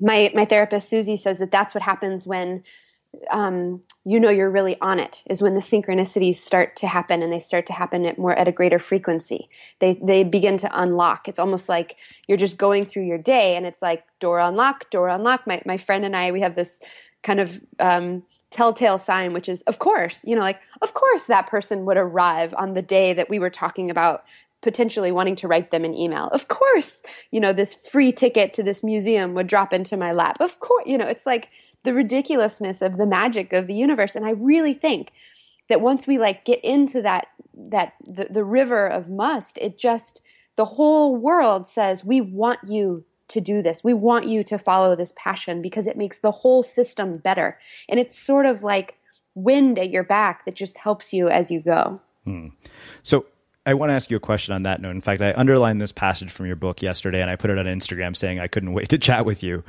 My 0.00 0.30
my 0.34 0.44
therapist 0.44 0.88
Susie 0.88 1.16
says 1.16 1.38
that 1.38 1.50
that's 1.50 1.74
what 1.74 1.82
happens 1.82 2.26
when 2.26 2.62
um, 3.30 3.82
you 4.04 4.20
know 4.20 4.30
you're 4.30 4.50
really 4.50 4.76
on 4.80 5.00
it 5.00 5.22
is 5.26 5.42
when 5.42 5.54
the 5.54 5.60
synchronicities 5.60 6.36
start 6.36 6.76
to 6.76 6.86
happen 6.86 7.22
and 7.22 7.32
they 7.32 7.40
start 7.40 7.66
to 7.66 7.72
happen 7.72 8.06
at 8.06 8.18
more 8.18 8.34
at 8.34 8.48
a 8.48 8.52
greater 8.52 8.78
frequency 8.78 9.48
they 9.80 9.94
they 10.02 10.22
begin 10.22 10.56
to 10.56 10.80
unlock 10.80 11.28
it's 11.28 11.38
almost 11.38 11.68
like 11.68 11.96
you're 12.28 12.38
just 12.38 12.56
going 12.56 12.84
through 12.84 13.04
your 13.04 13.18
day 13.18 13.56
and 13.56 13.66
it's 13.66 13.82
like 13.82 14.04
door 14.20 14.38
unlock 14.38 14.88
door 14.90 15.08
unlock 15.08 15.46
my, 15.46 15.60
my 15.66 15.76
friend 15.76 16.04
and 16.04 16.16
i 16.16 16.30
we 16.30 16.40
have 16.40 16.54
this 16.54 16.80
kind 17.22 17.40
of 17.40 17.60
um, 17.80 18.22
telltale 18.50 18.98
sign 18.98 19.32
which 19.32 19.48
is 19.48 19.62
of 19.62 19.80
course 19.80 20.24
you 20.24 20.36
know 20.36 20.40
like 20.40 20.60
of 20.82 20.94
course 20.94 21.26
that 21.26 21.48
person 21.48 21.84
would 21.84 21.96
arrive 21.96 22.54
on 22.56 22.74
the 22.74 22.82
day 22.82 23.12
that 23.12 23.28
we 23.28 23.40
were 23.40 23.50
talking 23.50 23.90
about 23.90 24.24
potentially 24.62 25.12
wanting 25.12 25.36
to 25.36 25.46
write 25.46 25.70
them 25.70 25.84
an 25.84 25.94
email. 25.94 26.26
Of 26.28 26.48
course, 26.48 27.04
you 27.30 27.38
know, 27.38 27.52
this 27.52 27.72
free 27.72 28.10
ticket 28.10 28.52
to 28.54 28.64
this 28.64 28.82
museum 28.82 29.32
would 29.34 29.46
drop 29.46 29.72
into 29.72 29.96
my 29.96 30.10
lap. 30.10 30.38
Of 30.40 30.58
course, 30.58 30.84
you 30.86 30.98
know, 30.98 31.06
it's 31.06 31.24
like 31.24 31.50
the 31.86 31.94
ridiculousness 31.94 32.82
of 32.82 32.98
the 32.98 33.06
magic 33.06 33.52
of 33.52 33.66
the 33.66 33.74
universe. 33.74 34.14
And 34.14 34.26
I 34.26 34.30
really 34.30 34.74
think 34.74 35.12
that 35.68 35.80
once 35.80 36.06
we 36.06 36.18
like 36.18 36.44
get 36.44 36.62
into 36.62 37.00
that 37.02 37.28
that 37.54 37.94
the, 38.04 38.26
the 38.30 38.44
river 38.44 38.86
of 38.86 39.08
must, 39.08 39.56
it 39.58 39.78
just 39.78 40.20
the 40.56 40.64
whole 40.64 41.16
world 41.16 41.66
says 41.66 42.04
we 42.04 42.20
want 42.20 42.58
you 42.66 43.04
to 43.28 43.40
do 43.40 43.62
this. 43.62 43.82
We 43.82 43.94
want 43.94 44.26
you 44.26 44.44
to 44.44 44.58
follow 44.58 44.94
this 44.94 45.14
passion 45.16 45.62
because 45.62 45.86
it 45.86 45.96
makes 45.96 46.18
the 46.18 46.30
whole 46.30 46.62
system 46.62 47.16
better. 47.18 47.58
And 47.88 47.98
it's 47.98 48.16
sort 48.16 48.46
of 48.46 48.62
like 48.62 48.98
wind 49.34 49.78
at 49.78 49.90
your 49.90 50.04
back 50.04 50.44
that 50.44 50.54
just 50.54 50.78
helps 50.78 51.12
you 51.12 51.28
as 51.28 51.50
you 51.50 51.60
go. 51.60 52.00
Hmm. 52.24 52.48
So 53.02 53.26
I 53.64 53.74
want 53.74 53.90
to 53.90 53.94
ask 53.94 54.10
you 54.10 54.16
a 54.16 54.20
question 54.20 54.54
on 54.54 54.62
that 54.62 54.80
note. 54.80 54.92
In 54.92 55.00
fact, 55.00 55.22
I 55.22 55.32
underlined 55.36 55.80
this 55.80 55.92
passage 55.92 56.30
from 56.30 56.46
your 56.46 56.56
book 56.56 56.82
yesterday 56.82 57.20
and 57.20 57.30
I 57.30 57.36
put 57.36 57.50
it 57.50 57.58
on 57.58 57.64
Instagram 57.64 58.16
saying 58.16 58.38
I 58.38 58.46
couldn't 58.46 58.72
wait 58.72 58.90
to 58.90 58.98
chat 58.98 59.24
with 59.24 59.42
you. 59.42 59.64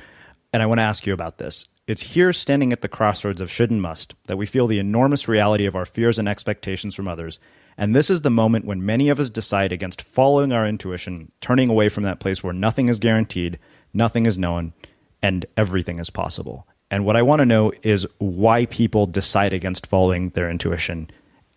And 0.53 0.61
I 0.61 0.65
want 0.65 0.79
to 0.79 0.83
ask 0.83 1.05
you 1.05 1.13
about 1.13 1.37
this. 1.37 1.67
It's 1.87 2.13
here, 2.13 2.33
standing 2.33 2.73
at 2.73 2.81
the 2.81 2.89
crossroads 2.89 3.39
of 3.39 3.49
should 3.49 3.71
and 3.71 3.81
must, 3.81 4.13
that 4.25 4.35
we 4.35 4.45
feel 4.45 4.67
the 4.67 4.77
enormous 4.77 5.29
reality 5.29 5.65
of 5.65 5.75
our 5.75 5.85
fears 5.85 6.19
and 6.19 6.27
expectations 6.27 6.93
from 6.93 7.07
others. 7.07 7.39
And 7.77 7.95
this 7.95 8.09
is 8.09 8.23
the 8.23 8.29
moment 8.29 8.65
when 8.65 8.85
many 8.85 9.07
of 9.07 9.21
us 9.21 9.29
decide 9.29 9.71
against 9.71 10.01
following 10.01 10.51
our 10.51 10.67
intuition, 10.67 11.31
turning 11.39 11.69
away 11.69 11.87
from 11.87 12.03
that 12.03 12.19
place 12.19 12.43
where 12.43 12.51
nothing 12.51 12.89
is 12.89 12.99
guaranteed, 12.99 13.57
nothing 13.93 14.25
is 14.25 14.37
known, 14.37 14.73
and 15.21 15.45
everything 15.55 15.97
is 15.97 16.09
possible. 16.09 16.67
And 16.91 17.05
what 17.05 17.15
I 17.15 17.21
want 17.21 17.39
to 17.39 17.45
know 17.45 17.71
is 17.83 18.05
why 18.17 18.65
people 18.65 19.05
decide 19.05 19.53
against 19.53 19.87
following 19.87 20.29
their 20.31 20.49
intuition 20.49 21.09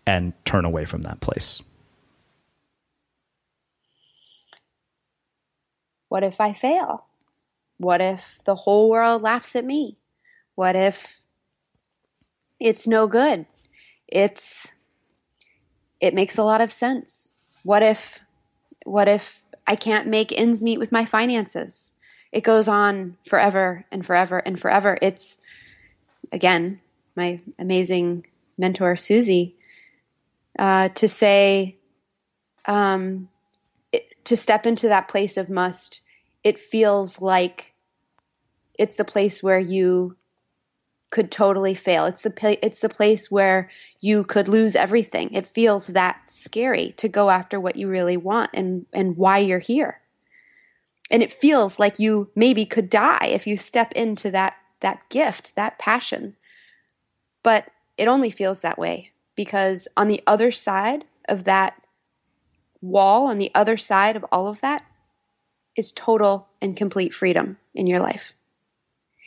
and 0.06 0.32
turn 0.44 0.64
away 0.64 0.84
from 0.84 1.02
that 1.02 1.20
place. 1.20 1.60
What 6.08 6.22
if 6.22 6.40
I 6.40 6.52
fail? 6.52 7.06
What 7.78 8.00
if 8.00 8.40
the 8.44 8.54
whole 8.54 8.88
world 8.88 9.22
laughs 9.22 9.56
at 9.56 9.64
me? 9.64 9.96
What 10.60 10.76
if 10.76 11.22
it's 12.60 12.86
no 12.86 13.06
good? 13.06 13.46
It's 14.06 14.74
it 16.00 16.12
makes 16.12 16.36
a 16.36 16.42
lot 16.42 16.60
of 16.60 16.70
sense. 16.70 17.32
What 17.62 17.82
if, 17.82 18.20
what 18.84 19.08
if 19.08 19.46
I 19.66 19.74
can't 19.74 20.06
make 20.06 20.38
ends 20.38 20.62
meet 20.62 20.76
with 20.78 20.92
my 20.92 21.06
finances? 21.06 21.94
It 22.30 22.44
goes 22.44 22.68
on 22.68 23.16
forever 23.26 23.86
and 23.90 24.04
forever 24.04 24.36
and 24.36 24.60
forever. 24.60 24.98
It's, 25.00 25.40
again, 26.30 26.82
my 27.16 27.40
amazing 27.58 28.26
mentor, 28.58 28.96
Susie, 28.96 29.56
uh, 30.58 30.90
to 30.90 31.08
say, 31.08 31.78
um, 32.66 33.30
it, 33.92 34.14
to 34.26 34.36
step 34.36 34.66
into 34.66 34.88
that 34.88 35.08
place 35.08 35.38
of 35.38 35.48
must, 35.48 36.02
it 36.44 36.58
feels 36.58 37.22
like 37.22 37.72
it's 38.74 38.96
the 38.96 39.06
place 39.06 39.42
where 39.42 39.58
you 39.58 40.18
could 41.10 41.30
totally 41.30 41.74
fail. 41.74 42.06
It's 42.06 42.22
the 42.22 42.58
it's 42.64 42.80
the 42.80 42.88
place 42.88 43.30
where 43.30 43.70
you 44.00 44.24
could 44.24 44.48
lose 44.48 44.76
everything. 44.76 45.32
It 45.32 45.46
feels 45.46 45.88
that 45.88 46.30
scary 46.30 46.92
to 46.96 47.08
go 47.08 47.30
after 47.30 47.60
what 47.60 47.76
you 47.76 47.88
really 47.88 48.16
want 48.16 48.50
and 48.54 48.86
and 48.92 49.16
why 49.16 49.38
you're 49.38 49.58
here. 49.58 50.00
And 51.10 51.22
it 51.22 51.32
feels 51.32 51.80
like 51.80 51.98
you 51.98 52.30
maybe 52.36 52.64
could 52.64 52.88
die 52.88 53.26
if 53.26 53.46
you 53.46 53.56
step 53.56 53.92
into 53.92 54.30
that 54.30 54.54
that 54.80 55.08
gift, 55.08 55.56
that 55.56 55.78
passion. 55.78 56.36
But 57.42 57.68
it 57.98 58.08
only 58.08 58.30
feels 58.30 58.62
that 58.62 58.78
way 58.78 59.10
because 59.34 59.88
on 59.96 60.08
the 60.08 60.22
other 60.26 60.50
side 60.50 61.04
of 61.28 61.44
that 61.44 61.74
wall, 62.80 63.26
on 63.26 63.38
the 63.38 63.50
other 63.54 63.76
side 63.76 64.16
of 64.16 64.24
all 64.30 64.46
of 64.46 64.60
that, 64.60 64.84
is 65.76 65.92
total 65.92 66.48
and 66.62 66.76
complete 66.76 67.12
freedom 67.12 67.58
in 67.74 67.86
your 67.86 68.00
life. 68.00 68.34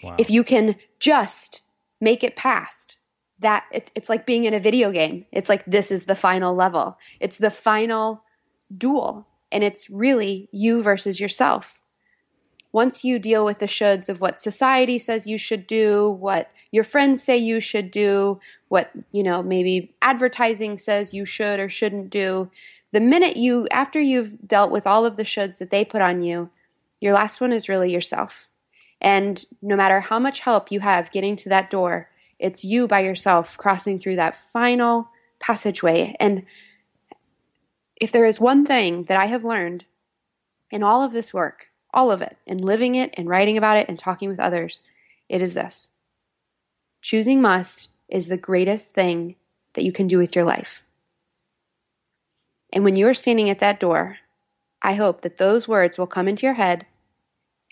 Wow. 0.04 0.16
If 0.18 0.30
you 0.30 0.44
can 0.44 0.76
just 1.00 1.62
make 2.04 2.24
it 2.24 2.36
past 2.36 2.98
that, 3.40 3.66
it's, 3.72 3.92
it's 3.96 4.10
like 4.10 4.26
being 4.26 4.44
in 4.46 4.54
a 4.54 4.60
video 4.60 4.92
game. 4.92 5.26
It's 5.32 5.50
like 5.50 5.66
this 5.66 5.92
is 5.92 6.06
the 6.06 6.16
final 6.16 6.54
level, 6.54 6.98
it's 7.20 7.38
the 7.38 7.52
final 7.52 8.24
duel, 8.76 9.28
and 9.52 9.64
it's 9.64 9.90
really 9.90 10.50
you 10.52 10.84
versus 10.84 11.20
yourself. 11.20 11.82
Once 12.72 13.04
you 13.04 13.20
deal 13.20 13.46
with 13.46 13.60
the 13.60 13.68
shoulds 13.68 14.10
of 14.10 14.20
what 14.20 14.40
society 14.40 14.98
says 14.98 15.28
you 15.28 15.38
should 15.38 15.68
do, 15.68 16.10
what 16.10 16.50
your 16.72 16.84
friends 16.84 17.24
say 17.24 17.38
you 17.38 17.60
should 17.60 17.92
do, 17.92 18.40
what, 18.68 18.90
you 19.12 19.22
know, 19.22 19.44
maybe 19.44 19.94
advertising 20.02 20.76
says 20.78 21.14
you 21.14 21.24
should 21.24 21.60
or 21.60 21.70
shouldn't 21.70 22.10
do, 22.10 22.50
the 22.92 23.00
minute 23.00 23.38
you, 23.38 23.68
after 23.72 24.00
you've 24.00 24.48
dealt 24.48 24.72
with 24.72 24.88
all 24.88 25.06
of 25.06 25.18
the 25.18 25.24
shoulds 25.24 25.60
that 25.60 25.70
they 25.70 25.86
put 25.86 26.02
on 26.02 26.24
you, 26.24 26.50
your 27.00 27.14
last 27.14 27.40
one 27.40 27.52
is 27.52 27.70
really 27.70 27.92
yourself. 27.94 28.50
And 29.04 29.46
no 29.62 29.76
matter 29.76 30.00
how 30.00 30.18
much 30.18 30.40
help 30.40 30.72
you 30.72 30.80
have 30.80 31.12
getting 31.12 31.36
to 31.36 31.50
that 31.50 31.70
door, 31.70 32.10
it's 32.40 32.64
you 32.64 32.88
by 32.88 33.02
yourself 33.02 33.58
crossing 33.58 34.00
through 34.00 34.16
that 34.16 34.38
final 34.38 35.10
passageway. 35.40 36.16
And 36.20 36.46
if 38.00 38.12
there 38.12 38.26
is 38.26 38.40
one 38.40 38.66
thing 38.66 39.04
that 39.04 39.22
I 39.22 39.26
have 39.26 39.44
learned 39.44 39.86
in 40.72 40.82
all 40.82 41.04
of 41.04 41.12
this 41.12 41.34
work, 41.34 41.68
all 41.94 42.12
of 42.12 42.22
it, 42.22 42.38
in 42.46 42.58
living 42.58 42.96
it 42.96 43.14
and 43.18 43.28
writing 43.28 43.58
about 43.58 43.78
it 43.78 43.88
and 43.90 44.00
talking 44.00 44.30
with 44.30 44.40
others, 44.40 44.84
it 45.30 45.42
is 45.42 45.54
this 45.54 45.94
choosing 47.02 47.42
must 47.42 47.90
is 48.08 48.30
the 48.30 48.38
greatest 48.38 48.94
thing 48.94 49.36
that 49.74 49.84
you 49.84 49.92
can 49.92 50.08
do 50.08 50.18
with 50.18 50.36
your 50.36 50.46
life. 50.46 50.86
And 52.72 52.84
when 52.84 52.96
you 52.96 53.08
are 53.08 53.14
standing 53.14 53.50
at 53.50 53.60
that 53.60 53.80
door, 53.80 54.18
I 54.82 54.94
hope 54.94 55.22
that 55.22 55.38
those 55.38 55.68
words 55.68 55.98
will 55.98 56.08
come 56.08 56.28
into 56.28 56.46
your 56.46 56.56
head 56.56 56.86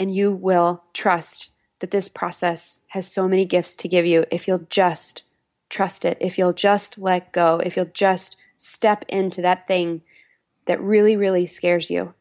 and 0.01 0.15
you 0.15 0.31
will 0.31 0.83
trust 0.93 1.51
that 1.77 1.91
this 1.91 2.09
process 2.09 2.85
has 2.87 3.05
so 3.09 3.27
many 3.27 3.45
gifts 3.45 3.75
to 3.75 3.87
give 3.87 4.03
you 4.03 4.25
if 4.31 4.47
you'll 4.47 4.65
just 4.67 5.21
trust 5.69 6.03
it, 6.03 6.17
if 6.19 6.39
you'll 6.39 6.53
just 6.53 6.97
let 6.97 7.31
go, 7.31 7.61
if 7.63 7.77
you'll 7.77 7.85
just 7.85 8.35
step 8.57 9.05
into 9.07 9.43
that 9.43 9.67
thing 9.67 10.01
that 10.65 10.81
really, 10.81 11.15
really 11.15 11.45
scares 11.45 11.91
you, 11.91 12.15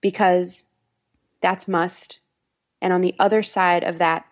because 0.00 0.68
that's 1.40 1.66
must. 1.66 2.20
And 2.80 2.92
on 2.92 3.00
the 3.00 3.16
other 3.18 3.42
side 3.42 3.82
of 3.82 3.98
that 3.98 4.24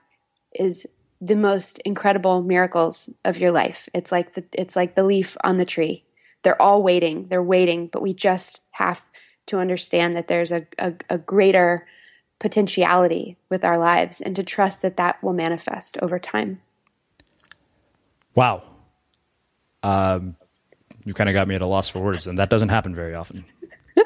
is 0.54 0.86
the 1.20 1.34
most 1.34 1.80
incredible 1.80 2.40
miracles 2.40 3.12
of 3.24 3.36
your 3.36 3.50
life. 3.50 3.88
It's 3.92 4.12
like 4.12 4.34
the, 4.34 4.44
it's 4.52 4.76
like 4.76 4.94
the 4.94 5.02
leaf 5.02 5.36
on 5.42 5.56
the 5.56 5.64
tree. 5.64 6.04
They're 6.44 6.62
all 6.62 6.84
waiting. 6.84 7.26
They're 7.30 7.42
waiting, 7.42 7.88
but 7.88 8.00
we 8.00 8.14
just 8.14 8.60
have 8.70 9.10
to 9.46 9.58
understand 9.58 10.16
that 10.16 10.28
there's 10.28 10.52
a, 10.52 10.68
a, 10.78 10.94
a 11.10 11.18
greater 11.18 11.88
potentiality 12.46 13.36
with 13.48 13.64
our 13.64 13.76
lives 13.76 14.20
and 14.20 14.36
to 14.36 14.42
trust 14.44 14.80
that 14.80 14.96
that 14.96 15.20
will 15.20 15.32
manifest 15.32 15.98
over 16.00 16.16
time. 16.16 16.60
Wow. 18.36 18.62
Um, 19.82 20.36
you 21.04 21.12
kind 21.12 21.28
of 21.28 21.34
got 21.34 21.48
me 21.48 21.56
at 21.56 21.62
a 21.62 21.66
loss 21.66 21.88
for 21.88 21.98
words, 21.98 22.28
and 22.28 22.38
that 22.38 22.48
doesn't 22.48 22.68
happen 22.68 22.94
very 22.94 23.16
often. 23.16 23.44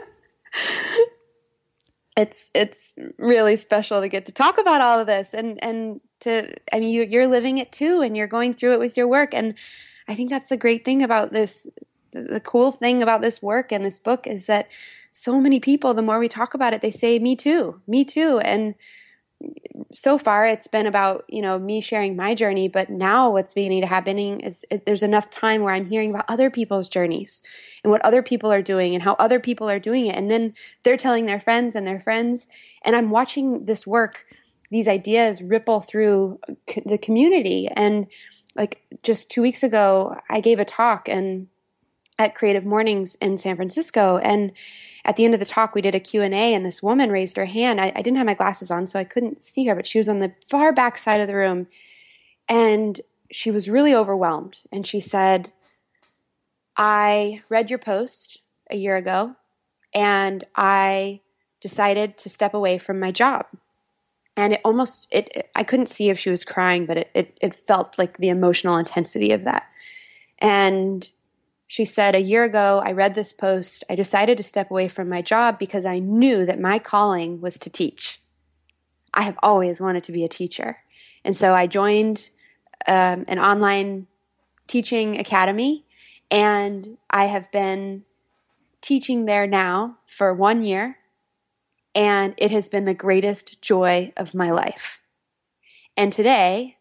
it's 2.17 2.51
it's 2.55 2.95
really 3.19 3.57
special 3.57 4.01
to 4.01 4.09
get 4.09 4.25
to 4.25 4.33
talk 4.33 4.59
about 4.59 4.81
all 4.81 4.99
of 4.99 5.07
this 5.07 5.35
and 5.35 5.63
and 5.63 6.01
to 6.21 6.51
I 6.73 6.81
mean 6.81 6.95
you, 6.95 7.03
you're 7.03 7.27
living 7.27 7.59
it 7.59 7.73
too, 7.73 8.01
and 8.01 8.17
you're 8.17 8.27
going 8.27 8.55
through 8.55 8.73
it 8.73 8.81
with 8.81 8.97
your 8.97 9.07
work, 9.07 9.35
and 9.35 9.55
I 10.09 10.15
think 10.15 10.31
that's 10.31 10.49
the 10.49 10.57
great 10.57 10.87
thing 10.87 11.03
about 11.03 11.31
this 11.31 11.69
the 12.13 12.41
cool 12.41 12.73
thing 12.73 13.03
about 13.03 13.21
this 13.21 13.43
work 13.43 13.71
and 13.71 13.85
this 13.85 13.99
book 13.99 14.27
is 14.27 14.47
that 14.47 14.67
so 15.13 15.41
many 15.41 15.61
people, 15.61 15.95
the 15.95 16.03
more 16.03 16.19
we 16.19 16.29
talk 16.29 16.55
about 16.55 16.73
it, 16.73 16.83
they 16.83 16.91
say, 16.91 17.19
me 17.19 17.37
too, 17.37 17.81
me 17.87 18.05
too. 18.05 18.39
And 18.41 18.75
so 19.93 20.19
far 20.19 20.47
it's 20.47 20.67
been 20.67 20.87
about, 20.87 21.25
you 21.29 21.43
know, 21.43 21.59
me 21.59 21.81
sharing 21.81 22.15
my 22.15 22.35
journey. 22.35 22.69
But 22.69 22.91
now 22.91 23.31
what's 23.31 23.55
beginning 23.55 23.81
to 23.81 23.87
happening 23.87 24.41
is 24.41 24.65
there's 24.87 25.03
enough 25.03 25.31
time 25.31 25.63
where 25.63 25.75
I'm 25.75 25.89
hearing 25.89 26.11
about 26.11 26.27
other 26.29 26.51
people's 26.51 26.89
journeys 26.89 27.43
and 27.83 27.91
what 27.91 28.05
other 28.05 28.23
people 28.23 28.53
are 28.53 28.63
doing 28.63 28.95
and 28.95 29.03
how 29.03 29.15
other 29.15 29.41
people 29.41 29.69
are 29.69 29.79
doing 29.79 30.07
it. 30.07 30.15
And 30.15 30.31
then 30.31 30.55
they're 30.83 30.97
telling 30.97 31.27
their 31.27 31.41
friends 31.41 31.75
and 31.75 31.87
their 31.87 32.01
friends. 32.01 32.47
And 32.83 32.95
I'm 32.95 33.11
watching 33.11 33.65
this 33.65 33.87
work, 33.87 34.27
these 34.71 34.87
ideas 34.87 35.43
ripple 35.43 35.81
through 35.81 36.39
the 36.85 36.99
community. 36.99 37.69
And 37.75 38.07
like 38.55 38.83
just 39.03 39.31
two 39.31 39.43
weeks 39.43 39.63
ago, 39.63 40.17
I 40.29 40.41
gave 40.41 40.61
a 40.61 40.65
talk 40.65 41.09
and 41.09 41.49
at 42.21 42.35
Creative 42.35 42.67
Mornings 42.67 43.15
in 43.15 43.39
San 43.39 43.57
Francisco. 43.57 44.19
And 44.19 44.53
at 45.07 45.17
the 45.17 45.25
end 45.25 45.33
of 45.33 45.41
the 45.41 45.47
talk, 45.47 45.75
we 45.75 45.81
did 45.81 45.95
a 45.95 46.01
Q&A 46.01 46.29
and 46.31 46.67
this 46.67 46.83
woman 46.83 47.11
raised 47.11 47.39
her 47.39 47.47
hand. 47.47 47.81
I, 47.81 47.93
I 47.97 48.03
didn't 48.03 48.19
have 48.19 48.27
my 48.27 48.35
glasses 48.35 48.71
on, 48.71 48.87
so 48.87 48.99
I 48.99 49.05
couldn't 49.05 49.43
see 49.43 49.65
her, 49.65 49.75
but 49.75 49.87
she 49.87 49.97
was 49.97 50.07
on 50.07 50.19
the 50.19 50.35
far 50.47 50.71
back 50.71 50.99
side 50.99 51.23
of 51.23 51.29
the 51.29 51.35
room. 51.35 51.67
And 52.47 53.01
she 53.31 53.51
was 53.51 53.71
really 53.71 53.95
overwhelmed. 53.95 54.59
And 54.71 54.87
she 54.87 55.01
said, 55.01 55.51
I 56.77 57.41
read 57.49 57.71
your 57.71 57.79
post 57.79 58.41
a 58.71 58.77
year 58.77 58.99
ago 58.99 59.37
and 59.95 60.45
I 60.55 61.21
decided 61.63 62.19
to 62.19 62.29
step 62.29 62.53
away 62.53 62.77
from 62.77 63.01
my 63.01 63.11
job. 63.11 63.47
And 64.37 64.53
it 64.53 64.61
almost 64.63 65.09
it 65.11 65.51
I 65.57 65.65
couldn't 65.65 65.89
see 65.89 66.11
if 66.11 66.19
she 66.19 66.31
was 66.31 66.45
crying, 66.45 66.85
but 66.85 66.99
it, 66.99 67.11
it, 67.15 67.39
it 67.41 67.55
felt 67.55 67.99
like 67.99 68.19
the 68.19 68.29
emotional 68.29 68.77
intensity 68.77 69.33
of 69.33 69.45
that. 69.45 69.65
And 70.39 71.09
she 71.71 71.85
said, 71.85 72.17
A 72.17 72.21
year 72.21 72.43
ago, 72.43 72.83
I 72.85 72.91
read 72.91 73.15
this 73.15 73.33
post. 73.33 73.85
I 73.89 73.95
decided 73.95 74.37
to 74.39 74.43
step 74.43 74.73
away 74.73 74.89
from 74.89 75.09
my 75.09 75.23
job 75.23 75.57
because 75.57 75.85
I 75.85 76.01
knew 76.01 76.45
that 76.45 76.59
my 76.59 76.81
calling 76.81 77.41
was 77.41 77.61
to 77.61 77.71
teach. 77.71 78.21
I 79.15 79.23
have 79.23 79.39
always 79.41 79.81
wanted 79.81 80.03
to 80.03 80.11
be 80.11 80.25
a 80.25 80.29
teacher. 80.29 80.79
And 81.25 81.37
so 81.37 81.55
I 81.55 81.69
joined 81.69 82.31
um, 82.89 83.25
an 83.29 83.39
online 83.39 84.09
teaching 84.67 85.17
academy, 85.17 85.85
and 86.29 86.99
I 87.09 87.27
have 87.27 87.53
been 87.53 88.03
teaching 88.81 89.27
there 89.27 89.47
now 89.47 89.99
for 90.09 90.35
one 90.35 90.65
year, 90.65 90.99
and 91.95 92.35
it 92.37 92.51
has 92.51 92.69
been 92.69 92.85
the 92.85 92.95
greatest 92.95 93.63
joy 93.63 94.13
of 94.17 94.35
my 94.35 94.51
life. 94.51 95.03
And 95.97 96.13
today, 96.13 96.79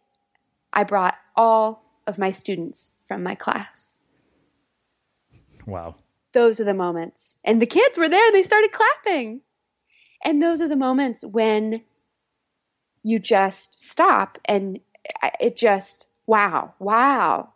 I 0.74 0.84
brought 0.84 1.20
all 1.36 1.84
of 2.08 2.18
my 2.18 2.32
students 2.32 2.96
from 3.08 3.22
my 3.22 3.36
class. 3.36 4.02
Wow. 5.70 5.96
Those 6.34 6.60
are 6.60 6.66
the 6.66 6.74
moments. 6.74 7.40
And 7.44 7.62
the 7.62 7.66
kids 7.66 7.98
were 7.98 8.10
there 8.10 8.32
they 8.32 8.44
started 8.44 8.72
clapping. 8.72 9.42
And 10.24 10.42
those 10.42 10.62
are 10.62 10.68
the 10.68 10.76
moments 10.76 11.24
when 11.24 11.82
you 13.04 13.20
just 13.20 13.82
stop 13.82 14.38
and 14.46 14.80
it 15.40 15.56
just, 15.56 16.08
wow, 16.26 16.74
wow. 16.80 17.54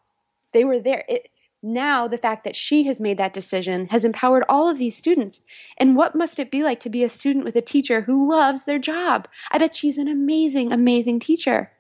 They 0.54 0.64
were 0.64 0.80
there. 0.80 1.04
It, 1.08 1.30
now 1.62 2.08
the 2.08 2.18
fact 2.18 2.44
that 2.44 2.56
she 2.56 2.84
has 2.84 3.00
made 3.00 3.18
that 3.18 3.34
decision 3.34 3.88
has 3.88 4.04
empowered 4.04 4.44
all 4.50 4.70
of 4.70 4.78
these 4.78 4.98
students. 4.98 5.42
And 5.78 5.96
what 5.96 6.16
must 6.16 6.40
it 6.40 6.52
be 6.52 6.64
like 6.64 6.80
to 6.82 6.90
be 6.90 7.04
a 7.04 7.10
student 7.10 7.46
with 7.46 7.56
a 7.56 7.62
teacher 7.62 8.02
who 8.02 8.30
loves 8.30 8.66
their 8.66 8.80
job? 8.80 9.28
I 9.52 9.58
bet 9.58 9.76
she's 9.76 9.98
an 9.98 10.08
amazing, 10.08 10.72
amazing 10.72 11.20
teacher. 11.20 11.72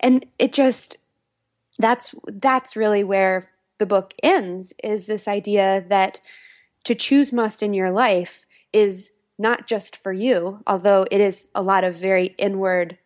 And 0.00 0.26
it 0.38 0.52
just, 0.52 0.98
that's, 1.78 2.14
that's 2.26 2.76
really 2.76 3.04
where 3.04 3.50
the 3.78 3.86
book 3.86 4.14
ends 4.22 4.74
is 4.82 5.06
this 5.06 5.28
idea 5.28 5.84
that 5.88 6.20
to 6.84 6.94
choose 6.94 7.32
must 7.32 7.62
in 7.62 7.74
your 7.74 7.90
life 7.90 8.46
is 8.72 9.12
not 9.38 9.66
just 9.66 9.96
for 9.96 10.12
you, 10.12 10.60
although 10.66 11.04
it 11.10 11.20
is 11.20 11.50
a 11.54 11.62
lot 11.62 11.84
of 11.84 11.96
very 11.96 12.34
inward 12.38 12.98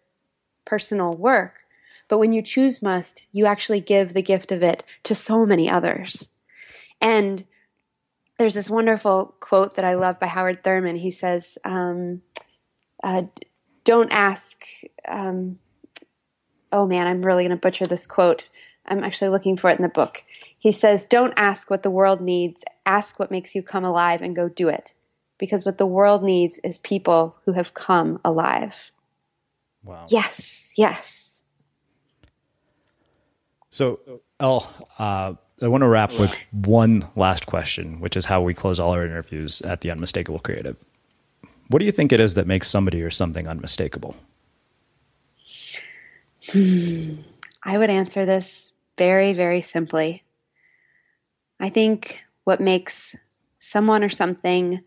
personal 0.64 1.12
work. 1.12 1.64
But 2.08 2.18
when 2.18 2.32
you 2.32 2.42
choose 2.42 2.82
must, 2.82 3.26
you 3.32 3.46
actually 3.46 3.80
give 3.80 4.14
the 4.14 4.22
gift 4.22 4.52
of 4.52 4.62
it 4.62 4.84
to 5.04 5.14
so 5.14 5.46
many 5.46 5.68
others. 5.70 6.30
And 7.00 7.44
there's 8.38 8.54
this 8.54 8.70
wonderful 8.70 9.34
quote 9.40 9.76
that 9.76 9.84
I 9.84 9.94
love 9.94 10.18
by 10.18 10.26
Howard 10.26 10.64
Thurman. 10.64 10.96
He 10.96 11.10
says, 11.10 11.58
um, 11.64 12.22
uh, 13.02 13.24
"Don't 13.84 14.10
ask." 14.10 14.64
Um, 15.06 15.58
oh 16.72 16.86
man, 16.86 17.06
I'm 17.06 17.22
really 17.22 17.44
going 17.44 17.56
to 17.56 17.60
butcher 17.60 17.86
this 17.86 18.06
quote. 18.06 18.48
I'm 18.86 19.04
actually 19.04 19.28
looking 19.28 19.56
for 19.56 19.70
it 19.70 19.76
in 19.76 19.82
the 19.82 19.88
book. 19.88 20.24
He 20.60 20.70
says, 20.70 21.06
"Don't 21.06 21.32
ask 21.36 21.70
what 21.70 21.82
the 21.82 21.90
world 21.90 22.20
needs. 22.20 22.64
Ask 22.86 23.18
what 23.18 23.30
makes 23.30 23.54
you 23.54 23.62
come 23.62 23.84
alive, 23.84 24.22
and 24.22 24.36
go 24.36 24.48
do 24.48 24.68
it." 24.68 24.94
Because 25.38 25.64
what 25.64 25.78
the 25.78 25.86
world 25.86 26.22
needs 26.22 26.58
is 26.58 26.78
people 26.78 27.34
who 27.44 27.52
have 27.52 27.72
come 27.72 28.20
alive. 28.22 28.92
Wow. 29.82 30.04
Yes, 30.08 30.74
yes. 30.76 31.44
So, 33.70 34.00
Elle, 34.38 34.66
uh, 34.98 35.32
I 35.62 35.68
want 35.68 35.82
to 35.82 35.88
wrap 35.88 36.12
with 36.18 36.34
one 36.52 37.08
last 37.16 37.46
question, 37.46 38.00
which 38.00 38.16
is 38.16 38.26
how 38.26 38.42
we 38.42 38.52
close 38.52 38.78
all 38.78 38.92
our 38.92 39.04
interviews 39.04 39.62
at 39.62 39.80
the 39.80 39.90
Unmistakable 39.90 40.40
Creative. 40.40 40.84
What 41.68 41.78
do 41.78 41.86
you 41.86 41.92
think 41.92 42.12
it 42.12 42.20
is 42.20 42.34
that 42.34 42.46
makes 42.46 42.68
somebody 42.68 43.00
or 43.00 43.10
something 43.10 43.48
unmistakable? 43.48 44.16
Hmm. 46.50 47.16
I 47.62 47.78
would 47.78 47.90
answer 47.90 48.26
this 48.26 48.72
very, 48.98 49.32
very 49.32 49.60
simply. 49.60 50.24
I 51.60 51.68
think 51.68 52.24
what 52.44 52.58
makes 52.58 53.14
someone 53.58 54.02
or 54.02 54.08
something 54.08 54.82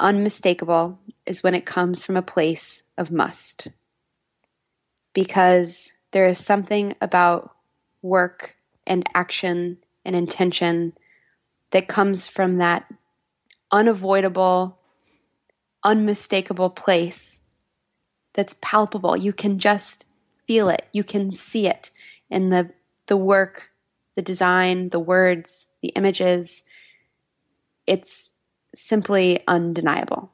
unmistakable 0.00 0.98
is 1.26 1.42
when 1.42 1.54
it 1.54 1.66
comes 1.66 2.02
from 2.02 2.16
a 2.16 2.22
place 2.22 2.84
of 2.96 3.10
must. 3.10 3.68
Because 5.12 5.92
there 6.12 6.26
is 6.26 6.38
something 6.38 6.94
about 7.02 7.54
work 8.00 8.56
and 8.86 9.06
action 9.14 9.76
and 10.06 10.16
intention 10.16 10.94
that 11.70 11.86
comes 11.86 12.26
from 12.26 12.56
that 12.56 12.90
unavoidable, 13.70 14.78
unmistakable 15.84 16.70
place 16.70 17.42
that's 18.32 18.56
palpable. 18.62 19.18
You 19.18 19.34
can 19.34 19.58
just 19.58 20.06
feel 20.46 20.70
it, 20.70 20.86
you 20.92 21.04
can 21.04 21.30
see 21.30 21.66
it 21.66 21.90
in 22.30 22.48
the, 22.48 22.70
the 23.06 23.18
work, 23.18 23.67
the 24.18 24.22
design, 24.22 24.88
the 24.88 24.98
words, 24.98 25.68
the 25.80 25.90
images. 25.90 26.64
It's 27.86 28.34
simply 28.74 29.44
undeniable. 29.46 30.32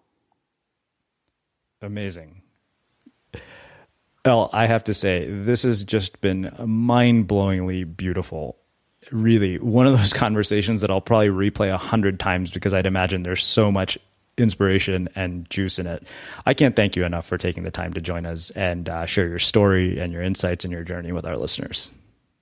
Amazing. 1.82 2.41
Well, 4.24 4.49
I 4.55 4.64
have 4.64 4.85
to 4.85 4.95
say, 4.95 5.30
this 5.30 5.64
has 5.64 5.85
just 5.85 6.22
been 6.22 6.51
mind 6.64 7.28
blowingly 7.28 7.85
beautiful. 7.85 8.57
Really, 9.11 9.59
one 9.59 9.87
of 9.87 9.99
those 9.99 10.12
conversations 10.24 10.80
that 10.80 10.91
I'll 10.91 11.03
probably 11.03 11.28
replay 11.28 11.70
a 11.70 11.76
hundred 11.76 12.18
times 12.18 12.51
because 12.51 12.72
I'd 12.72 12.87
imagine 12.87 13.22
there's 13.22 13.45
so 13.45 13.70
much 13.70 13.99
inspiration 14.39 15.11
and 15.14 15.49
juice 15.51 15.78
in 15.78 15.87
it. 15.87 16.09
I 16.47 16.55
can't 16.55 16.74
thank 16.74 16.97
you 16.97 17.05
enough 17.05 17.26
for 17.26 17.37
taking 17.37 17.64
the 17.64 17.70
time 17.70 17.93
to 17.93 18.01
join 18.01 18.24
us 18.24 18.49
and 18.53 18.89
uh, 18.89 19.05
share 19.05 19.28
your 19.28 19.39
story 19.39 20.01
and 20.01 20.11
your 20.11 20.22
insights 20.22 20.64
and 20.64 20.72
your 20.72 20.85
journey 20.85 21.12
with 21.12 21.26
our 21.26 21.37
listeners. 21.37 21.93